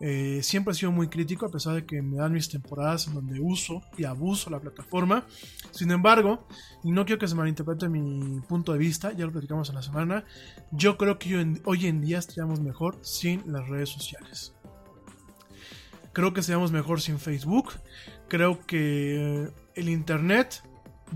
[0.00, 3.14] Eh, siempre he sido muy crítico a pesar de que me dan mis temporadas en
[3.14, 5.26] donde uso y abuso la plataforma.
[5.70, 6.46] Sin embargo,
[6.82, 9.82] y no quiero que se malinterprete mi punto de vista, ya lo platicamos en la
[9.82, 10.24] semana,
[10.72, 14.54] yo creo que hoy en día estaríamos mejor sin las redes sociales.
[16.12, 17.74] Creo que estaríamos mejor sin Facebook.
[18.28, 20.62] Creo que el Internet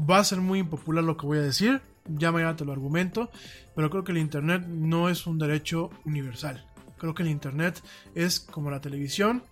[0.09, 1.83] va a ser muy impopular lo que voy a decir.
[2.07, 3.31] Ya mañana te lo argumento.
[3.75, 6.67] Pero creo que el Internet no es un derecho universal.
[6.99, 7.83] Creo que el Internet
[8.15, 9.43] es como la televisión,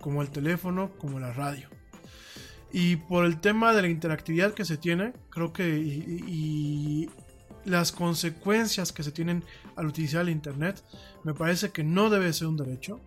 [0.00, 1.68] como el teléfono, como la radio.
[2.72, 7.10] Y por el tema de la interactividad que se tiene, creo que y, y
[7.64, 9.44] las consecuencias que se tienen
[9.76, 10.82] al utilizar el Internet,
[11.22, 13.00] me parece que no debe ser un derecho.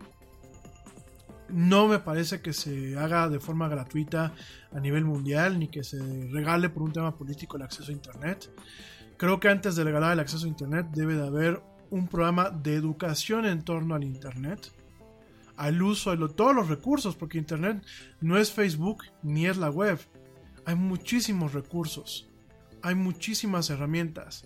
[1.49, 4.34] No me parece que se haga de forma gratuita
[4.74, 5.98] a nivel mundial, ni que se
[6.32, 8.52] regale por un tema político el acceso a Internet.
[9.18, 12.76] Creo que antes de regalar el acceso a Internet debe de haber un programa de
[12.76, 14.72] educación en torno al Internet,
[15.56, 17.84] al uso de todos los recursos, porque Internet
[18.22, 19.99] no es Facebook ni es la web.
[20.65, 22.30] Hay muchísimos recursos,
[22.82, 24.45] hay muchísimas herramientas,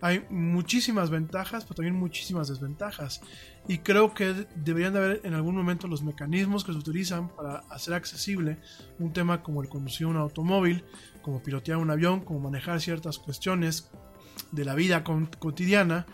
[0.00, 3.20] hay muchísimas ventajas, pero también muchísimas desventajas.
[3.68, 7.58] Y creo que deberían de haber en algún momento los mecanismos que se utilizan para
[7.70, 8.58] hacer accesible
[8.98, 10.84] un tema como el conducir un automóvil,
[11.22, 13.90] como pilotear un avión, como manejar ciertas cuestiones
[14.52, 16.06] de la vida cotidiana,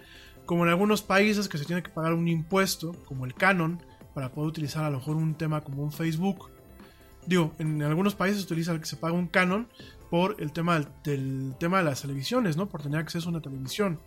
[0.44, 3.82] como en algunos países que se tiene que pagar un impuesto, como el canon,
[4.14, 6.50] para poder utilizar a lo mejor un tema como un Facebook.
[7.26, 9.68] Digo, en algunos países se utiliza que se paga un canon
[10.10, 12.68] por el tema del, tema de las televisiones, ¿no?
[12.68, 14.00] Por tener acceso a una televisión.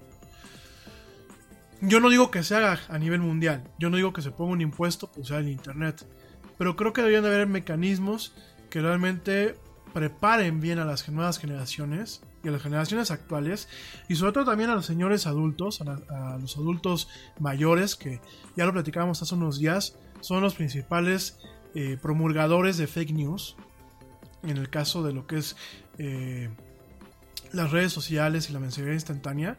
[1.81, 4.53] yo no digo que se haga a nivel mundial, yo no digo que se ponga
[4.53, 6.05] un impuesto por usar el Internet,
[6.57, 8.33] pero creo que deberían de haber mecanismos
[8.69, 9.55] que realmente
[9.93, 13.67] preparen bien a las nuevas generaciones y a las generaciones actuales
[14.07, 17.09] y sobre todo también a los señores adultos, a los adultos
[17.39, 18.21] mayores que
[18.55, 21.39] ya lo platicábamos hace unos días, son los principales
[21.75, 23.55] eh, promulgadores de fake news
[24.43, 25.55] en el caso de lo que es
[25.99, 26.49] eh,
[27.53, 29.57] las redes sociales y la mensajería instantánea.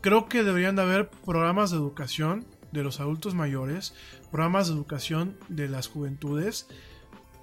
[0.00, 3.94] Creo que deberían de haber programas de educación de los adultos mayores,
[4.30, 6.66] programas de educación de las juventudes,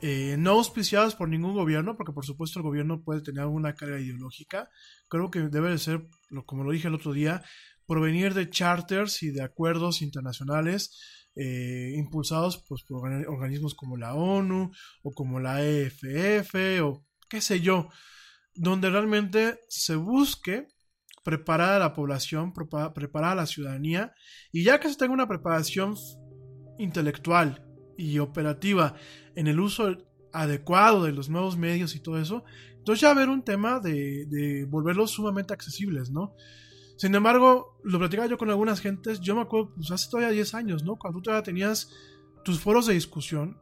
[0.01, 3.99] eh, no auspiciados por ningún gobierno, porque por supuesto el gobierno puede tener alguna carga
[3.99, 4.69] ideológica.
[5.09, 6.07] Creo que debe de ser,
[6.45, 7.43] como lo dije el otro día,
[7.85, 14.13] provenir de charters y de acuerdos internacionales eh, impulsados pues, por organ- organismos como la
[14.15, 14.71] ONU
[15.03, 17.89] o como la EFF o qué sé yo,
[18.55, 20.67] donde realmente se busque
[21.23, 24.13] preparar a la población, prepa- preparar a la ciudadanía
[24.51, 25.95] y ya que se tenga una preparación
[26.77, 27.65] intelectual
[27.97, 28.95] y operativa
[29.35, 29.97] en el uso
[30.31, 32.43] adecuado de los nuevos medios y todo eso,
[32.77, 36.33] entonces ya haber un tema de, de volverlos sumamente accesibles, ¿no?
[36.97, 40.53] Sin embargo, lo platicaba yo con algunas gentes, yo me acuerdo, pues hace todavía 10
[40.53, 40.97] años, ¿no?
[40.97, 41.89] Cuando tú todavía tenías
[42.43, 43.57] tus foros de discusión,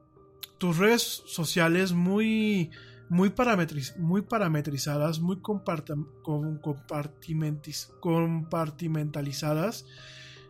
[0.58, 2.72] tus redes sociales muy,
[3.10, 9.86] muy, parametriz- muy parametrizadas, muy compartimentiz- compartimentalizadas,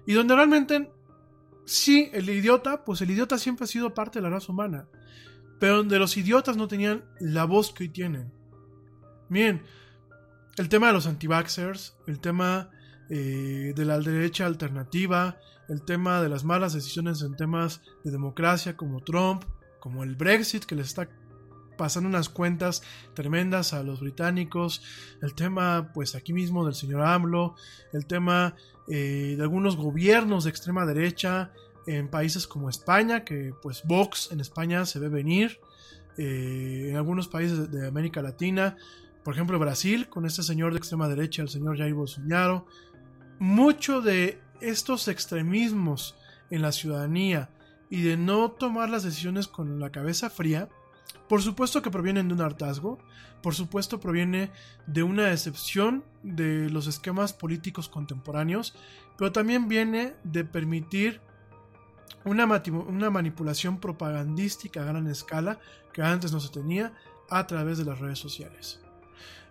[0.05, 0.91] y donde realmente,
[1.65, 4.87] sí, el idiota, pues el idiota siempre ha sido parte de la raza humana,
[5.59, 8.31] pero donde los idiotas no tenían la voz que hoy tienen.
[9.29, 9.63] Miren,
[10.57, 12.69] el tema de los anti-vaxxers, el tema
[13.09, 18.77] eh, de la derecha alternativa, el tema de las malas decisiones en temas de democracia
[18.77, 19.43] como Trump,
[19.79, 21.09] como el Brexit que les está
[21.77, 22.83] pasando unas cuentas
[23.13, 24.81] tremendas a los británicos,
[25.21, 27.55] el tema pues aquí mismo del señor AMLO,
[27.93, 28.55] el tema
[28.87, 31.51] eh, de algunos gobiernos de extrema derecha
[31.85, 35.59] en países como España, que pues Vox en España se ve venir,
[36.17, 38.75] eh, en algunos países de América Latina,
[39.23, 42.65] por ejemplo Brasil, con este señor de extrema derecha, el señor Jair Bolsonaro,
[43.39, 46.15] mucho de estos extremismos
[46.49, 47.49] en la ciudadanía
[47.89, 50.69] y de no tomar las decisiones con la cabeza fría,
[51.27, 52.99] por supuesto que provienen de un hartazgo,
[53.41, 54.51] por supuesto proviene
[54.87, 58.75] de una decepción de los esquemas políticos contemporáneos,
[59.17, 61.21] pero también viene de permitir
[62.23, 65.59] una, una manipulación propagandística a gran escala
[65.93, 66.93] que antes no se tenía
[67.29, 68.79] a través de las redes sociales.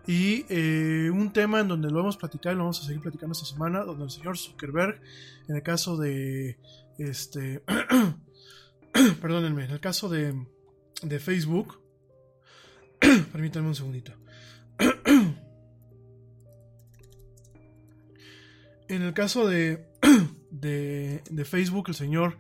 [0.07, 3.03] Y eh, un tema en donde lo vamos a platicar y lo vamos a seguir
[3.03, 5.01] platicando esta semana, donde el señor Zuckerberg,
[5.49, 6.59] en el caso de
[6.97, 7.65] este,
[9.21, 10.47] perdónenme, en el caso de,
[11.03, 11.81] de Facebook,
[13.33, 14.13] permítanme un segundito.
[18.89, 19.87] en el caso de,
[20.51, 22.39] de, de Facebook, el señor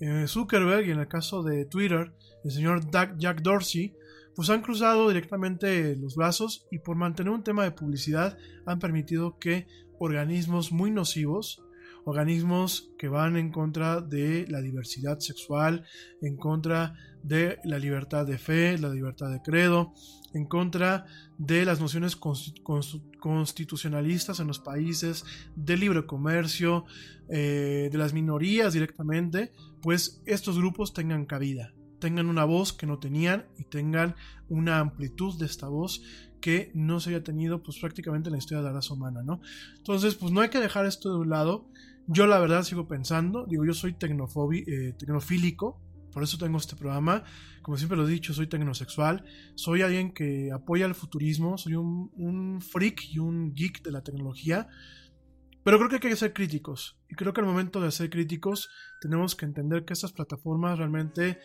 [0.00, 2.12] eh, Zuckerberg, y en el caso de Twitter,
[2.44, 3.94] el señor Jack Dorsey,
[4.34, 9.36] pues han cruzado directamente los brazos y por mantener un tema de publicidad han permitido
[9.38, 9.66] que
[9.98, 11.60] organismos muy nocivos,
[12.04, 15.84] organismos que van en contra de la diversidad sexual,
[16.22, 19.92] en contra de la libertad de fe, la libertad de credo,
[20.32, 21.06] en contra
[21.36, 25.24] de las nociones constitucionalistas en los países,
[25.56, 26.84] del libre comercio,
[27.28, 29.52] eh, de las minorías directamente,
[29.82, 34.14] pues estos grupos tengan cabida, tengan una voz que no tenían y tengan
[34.48, 36.02] una amplitud de esta voz
[36.40, 39.40] que no se haya tenido pues prácticamente en la historia de la raza humana, ¿no?
[39.76, 41.68] Entonces, pues no hay que dejar esto de un lado.
[42.06, 45.80] Yo la verdad sigo pensando, digo, yo soy tecnofobi- eh, tecnofílico,
[46.12, 47.24] por eso tengo este programa.
[47.62, 49.24] Como siempre lo he dicho, soy tecnosexual,
[49.54, 54.02] soy alguien que apoya el futurismo, soy un, un freak y un geek de la
[54.02, 54.68] tecnología.
[55.64, 56.98] Pero creo que hay que ser críticos.
[57.10, 58.70] Y creo que al momento de ser críticos
[59.02, 61.38] tenemos que entender que estas plataformas realmente,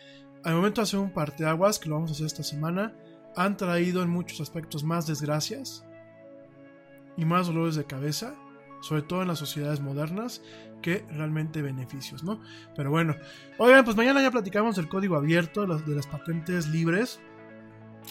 [0.44, 2.94] al momento de hacer un parteaguas, que lo vamos a hacer esta semana,
[3.36, 5.84] han traído en muchos aspectos más desgracias
[7.16, 8.34] y más dolores de cabeza,
[8.80, 10.42] sobre todo en las sociedades modernas,
[10.82, 12.40] que realmente beneficios, ¿no?
[12.76, 13.16] Pero bueno,
[13.58, 17.20] oigan, pues mañana ya platicamos del código abierto, de las patentes libres.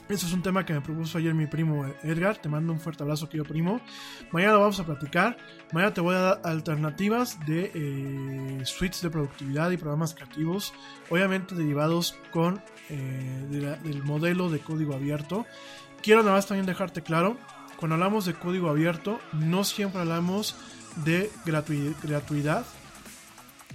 [0.10, 2.38] Eso es un tema que me propuso ayer mi primo Edgar.
[2.38, 3.80] Te mando un fuerte abrazo, querido primo.
[4.32, 5.38] Mañana lo vamos a platicar.
[5.72, 10.74] Mañana te voy a dar alternativas de eh, suites de productividad y programas creativos,
[11.12, 12.60] obviamente derivados con
[12.90, 15.46] eh, del modelo de código abierto.
[16.02, 17.38] Quiero nada más también dejarte claro,
[17.78, 20.56] cuando hablamos de código abierto, no siempre hablamos
[21.06, 22.66] de gratui- gratuidad.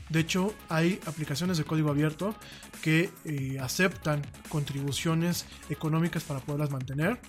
[0.08, 2.34] De hecho, hay aplicaciones de código abierto
[2.82, 7.20] que eh, aceptan contribuciones económicas para poderlas mantener.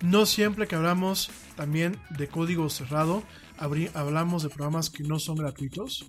[0.00, 3.22] No siempre que hablamos también de código cerrado,
[3.58, 6.06] hablamos de programas que no son gratuitos.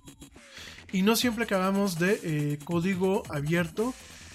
[0.92, 3.94] Y no siempre que hablamos de eh, código abierto,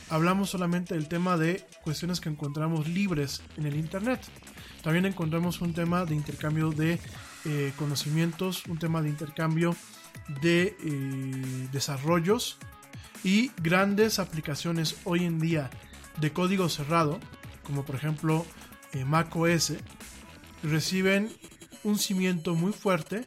[0.10, 4.22] hablamos solamente del tema de cuestiones que encontramos libres en el Internet.
[4.84, 7.00] También encontramos un tema de intercambio de
[7.46, 9.76] eh, conocimientos, un tema de intercambio
[10.42, 12.58] de eh, desarrollos
[13.24, 15.70] y grandes aplicaciones hoy en día
[16.20, 17.20] de código cerrado,
[17.64, 18.46] como por ejemplo
[18.94, 19.74] eh, macOS,
[20.64, 21.32] reciben
[21.84, 23.26] un cimiento muy fuerte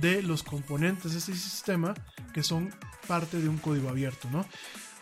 [0.00, 1.94] de los componentes de este sistema
[2.32, 2.74] que son
[3.06, 4.46] parte de un código abierto, ¿no?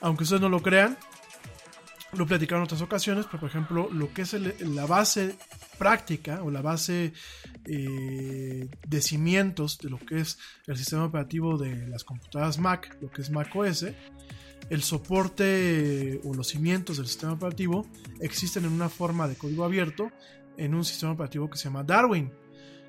[0.00, 0.98] Aunque ustedes no lo crean,
[2.12, 5.36] lo platicaron en otras ocasiones, pero por ejemplo, lo que es la base
[5.78, 7.12] práctica o la base
[7.64, 13.10] eh, de cimientos de lo que es el sistema operativo de las computadoras Mac, lo
[13.10, 13.86] que es Mac OS,
[14.70, 17.86] el soporte o los cimientos del sistema operativo
[18.20, 20.10] existen en una forma de código abierto
[20.56, 22.32] en un sistema operativo que se llama Darwin,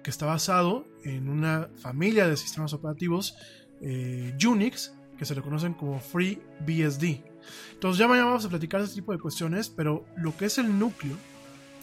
[0.03, 3.35] que está basado en una familia de sistemas operativos
[3.81, 7.30] eh, Unix que se le conocen como FreeBSD.
[7.73, 10.57] Entonces ya mañana vamos a platicar de este tipo de cuestiones, pero lo que es
[10.57, 11.15] el núcleo,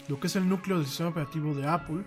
[0.08, 2.04] lo que es el núcleo del sistema operativo de Apple,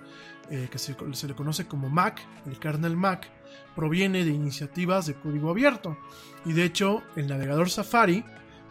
[0.50, 0.96] eh, que se,
[1.28, 3.30] le conoce como Mac, el kernel Mac,
[3.76, 5.98] proviene de iniciativas de código abierto.
[6.46, 8.24] Y de hecho, el navegador Safari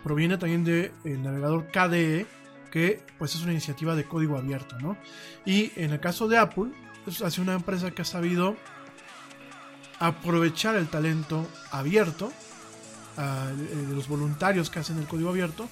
[0.05, 2.27] proviene también del navegador KDE,
[2.71, 4.97] que pues es una iniciativa de código abierto, ¿no?
[5.45, 6.71] Y en el caso de Apple,
[7.07, 8.57] es ha sido una empresa que ha sabido
[9.99, 12.33] aprovechar el talento abierto
[13.21, 15.69] ah, eh, de los voluntarios que hacen el código abierto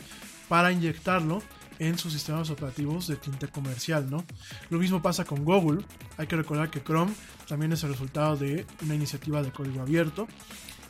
[0.49, 1.43] para inyectarlo
[1.79, 4.25] en sus sistemas operativos de tinte comercial, ¿no?
[4.69, 5.85] Lo mismo pasa con Google.
[6.17, 7.13] Hay que recordar que Chrome
[7.47, 10.27] también es el resultado de una iniciativa de código abierto.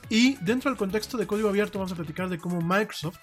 [0.09, 3.19] Y dentro del contexto de código abierto vamos a platicar de cómo Microsoft,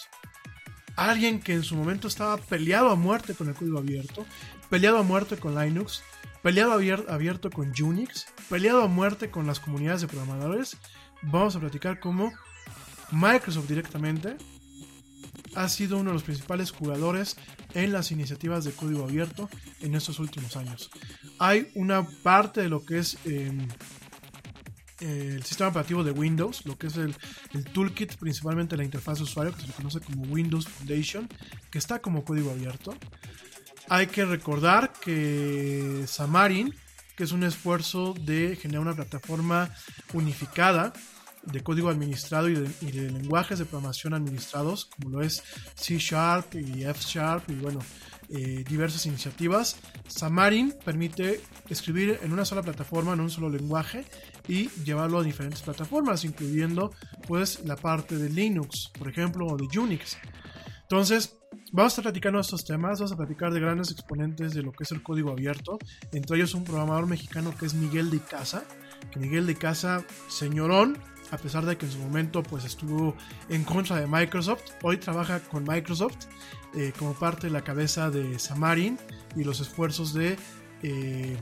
[0.96, 4.26] alguien que en su momento estaba peleado a muerte con el código abierto,
[4.70, 6.04] peleado a muerte con Linux,
[6.44, 10.78] peleado abier- abierto con Unix, peleado a muerte con las comunidades de programadores,
[11.24, 12.32] vamos a platicar cómo
[13.12, 14.38] Microsoft directamente
[15.56, 17.38] ha sido uno de los principales jugadores
[17.74, 19.50] en las iniciativas de código abierto
[19.82, 20.90] en estos últimos años.
[21.40, 23.52] Hay una parte de lo que es eh,
[25.00, 27.16] el sistema operativo de Windows, lo que es el,
[27.74, 31.28] toolkit, principalmente la interfaz de usuario, que se conoce como Windows Foundation,
[31.70, 32.96] que está como código abierto.
[33.90, 36.74] Hay que recordar que Xamarin,
[37.16, 39.70] que es un esfuerzo de generar una plataforma
[40.14, 40.94] unificada
[41.46, 45.44] de código administrado y de, lenguajes de programación administrados, como lo es
[45.76, 47.80] C Sharp y F Sharp y bueno,
[48.30, 49.78] eh, diversas iniciativas.
[50.08, 54.06] Xamarin permite escribir en una sola plataforma, en un solo lenguaje
[54.48, 56.92] y llevarlo a diferentes plataformas, incluyendo
[57.28, 60.18] pues la parte de Linux, por ejemplo, o de Unix.
[60.84, 61.38] Entonces,
[61.72, 64.84] vamos a estar platicando estos temas, vamos a platicar de grandes exponentes de lo que
[64.84, 65.80] es el código abierto,
[66.12, 68.64] entre ellos un programador mexicano que es Miguel de Casa,
[69.12, 70.98] que Miguel de Casa, señorón,
[71.36, 73.16] a pesar de que en su momento pues estuvo
[73.50, 76.18] en contra de Microsoft, hoy trabaja con Microsoft
[76.74, 78.98] eh, como parte de la cabeza de Xamarin
[79.36, 80.38] y los esfuerzos de
[80.84, 81.38] eh,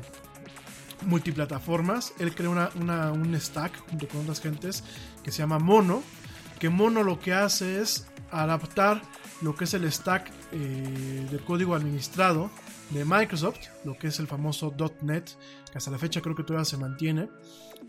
[1.06, 2.14] multiplataformas.
[2.20, 4.84] Él creó una- un stack junto con otras gentes
[5.24, 6.04] que se llama Mono,
[6.60, 9.02] que Mono lo que hace es adaptar
[9.42, 12.50] lo que es el stack eh, de código administrado
[12.94, 15.32] de Microsoft, lo que es el famoso .NET,
[15.72, 17.30] que hasta la fecha creo que todavía se mantiene.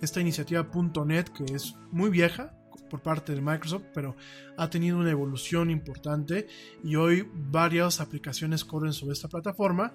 [0.00, 0.66] Esta iniciativa
[1.06, 2.56] .NET que es muy vieja
[2.88, 4.16] por parte de Microsoft, pero
[4.56, 6.46] ha tenido una evolución importante
[6.82, 9.92] y hoy varias aplicaciones corren sobre esta plataforma.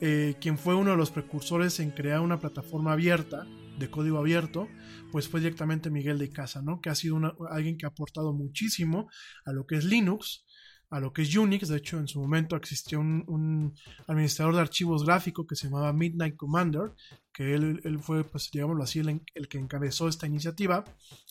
[0.00, 3.46] Eh, quien fue uno de los precursores en crear una plataforma abierta,
[3.78, 4.68] de código abierto,
[5.10, 6.80] pues fue directamente Miguel de Casa, ¿no?
[6.80, 7.18] Que ha sido
[7.50, 9.08] alguien que ha aportado muchísimo
[9.44, 10.43] a lo que es Linux,
[10.94, 11.68] a lo que es Unix.
[11.68, 13.74] De hecho, en su momento existió un,
[14.06, 16.92] administrador de archivos gráfico que se llamaba Midnight Commander,
[17.34, 20.84] que él, él fue, pues, digámoslo así, el, el que encabezó esta iniciativa.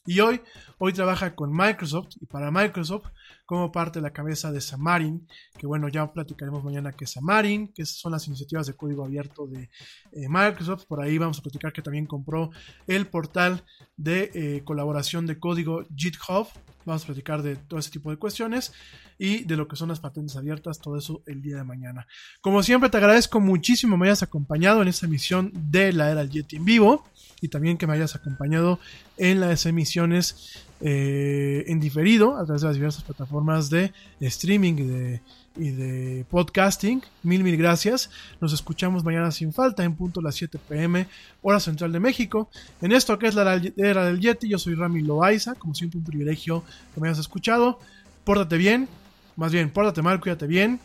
[0.06, 0.42] Y hoy,
[0.80, 3.08] hoy trabaja con Microsoft y para Microsoft
[3.46, 5.26] como parte de la cabeza de Xamarin,
[5.58, 9.48] que bueno, ya platicaremos mañana que es Xamarin, que son las iniciativas de código abierto
[9.48, 9.70] de
[10.12, 10.86] eh, Microsoft.
[10.88, 12.52] Por ahí vamos a platicar que también compró
[12.86, 13.64] el portal
[13.96, 16.48] de eh, colaboración de código GitHub.
[16.86, 18.74] Vamos a platicar de todo ese tipo de cuestiones
[19.18, 22.08] y de lo que son las patentes abiertas, todo eso el día de mañana.
[22.42, 26.22] Como siempre, te agradezco muchísimo que me hayas acompañado en esta emisión de la Era
[26.22, 27.06] del Yeti en vivo
[27.42, 28.80] y también que me hayas acompañado
[29.18, 33.92] en las emisiones eh, en diferido a través de las diversas plataformas de
[34.22, 35.22] streaming y de,
[35.58, 37.02] y de podcasting.
[37.22, 38.10] Mil, mil gracias.
[38.40, 41.08] Nos escuchamos mañana sin falta en punto a las 7 pm,
[41.42, 42.50] hora central de México.
[42.82, 45.56] En esto que es la era del Yeti, yo soy Rami Loaiza.
[45.56, 46.64] Como siempre, un privilegio
[46.94, 47.80] que me hayas escuchado.
[48.24, 48.88] Pórtate bien,
[49.36, 50.80] más bien, pórtate mal, cuídate bien.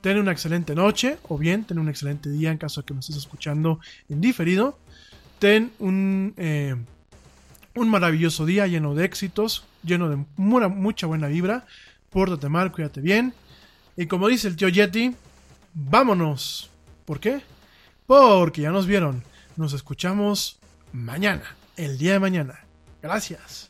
[0.00, 3.00] Ten una excelente noche o bien ten un excelente día en caso de que me
[3.00, 4.78] estés escuchando en diferido.
[5.38, 6.74] Ten un, eh,
[7.74, 11.66] un maravilloso día lleno de éxitos, lleno de mucha buena vibra.
[12.10, 13.34] Pórtate mal, cuídate bien.
[13.96, 15.14] Y como dice el tío Yeti,
[15.74, 16.70] vámonos.
[17.04, 17.42] ¿Por qué?
[18.06, 19.22] Porque ya nos vieron.
[19.56, 20.58] Nos escuchamos
[20.92, 22.60] mañana, el día de mañana.
[23.02, 23.69] Gracias.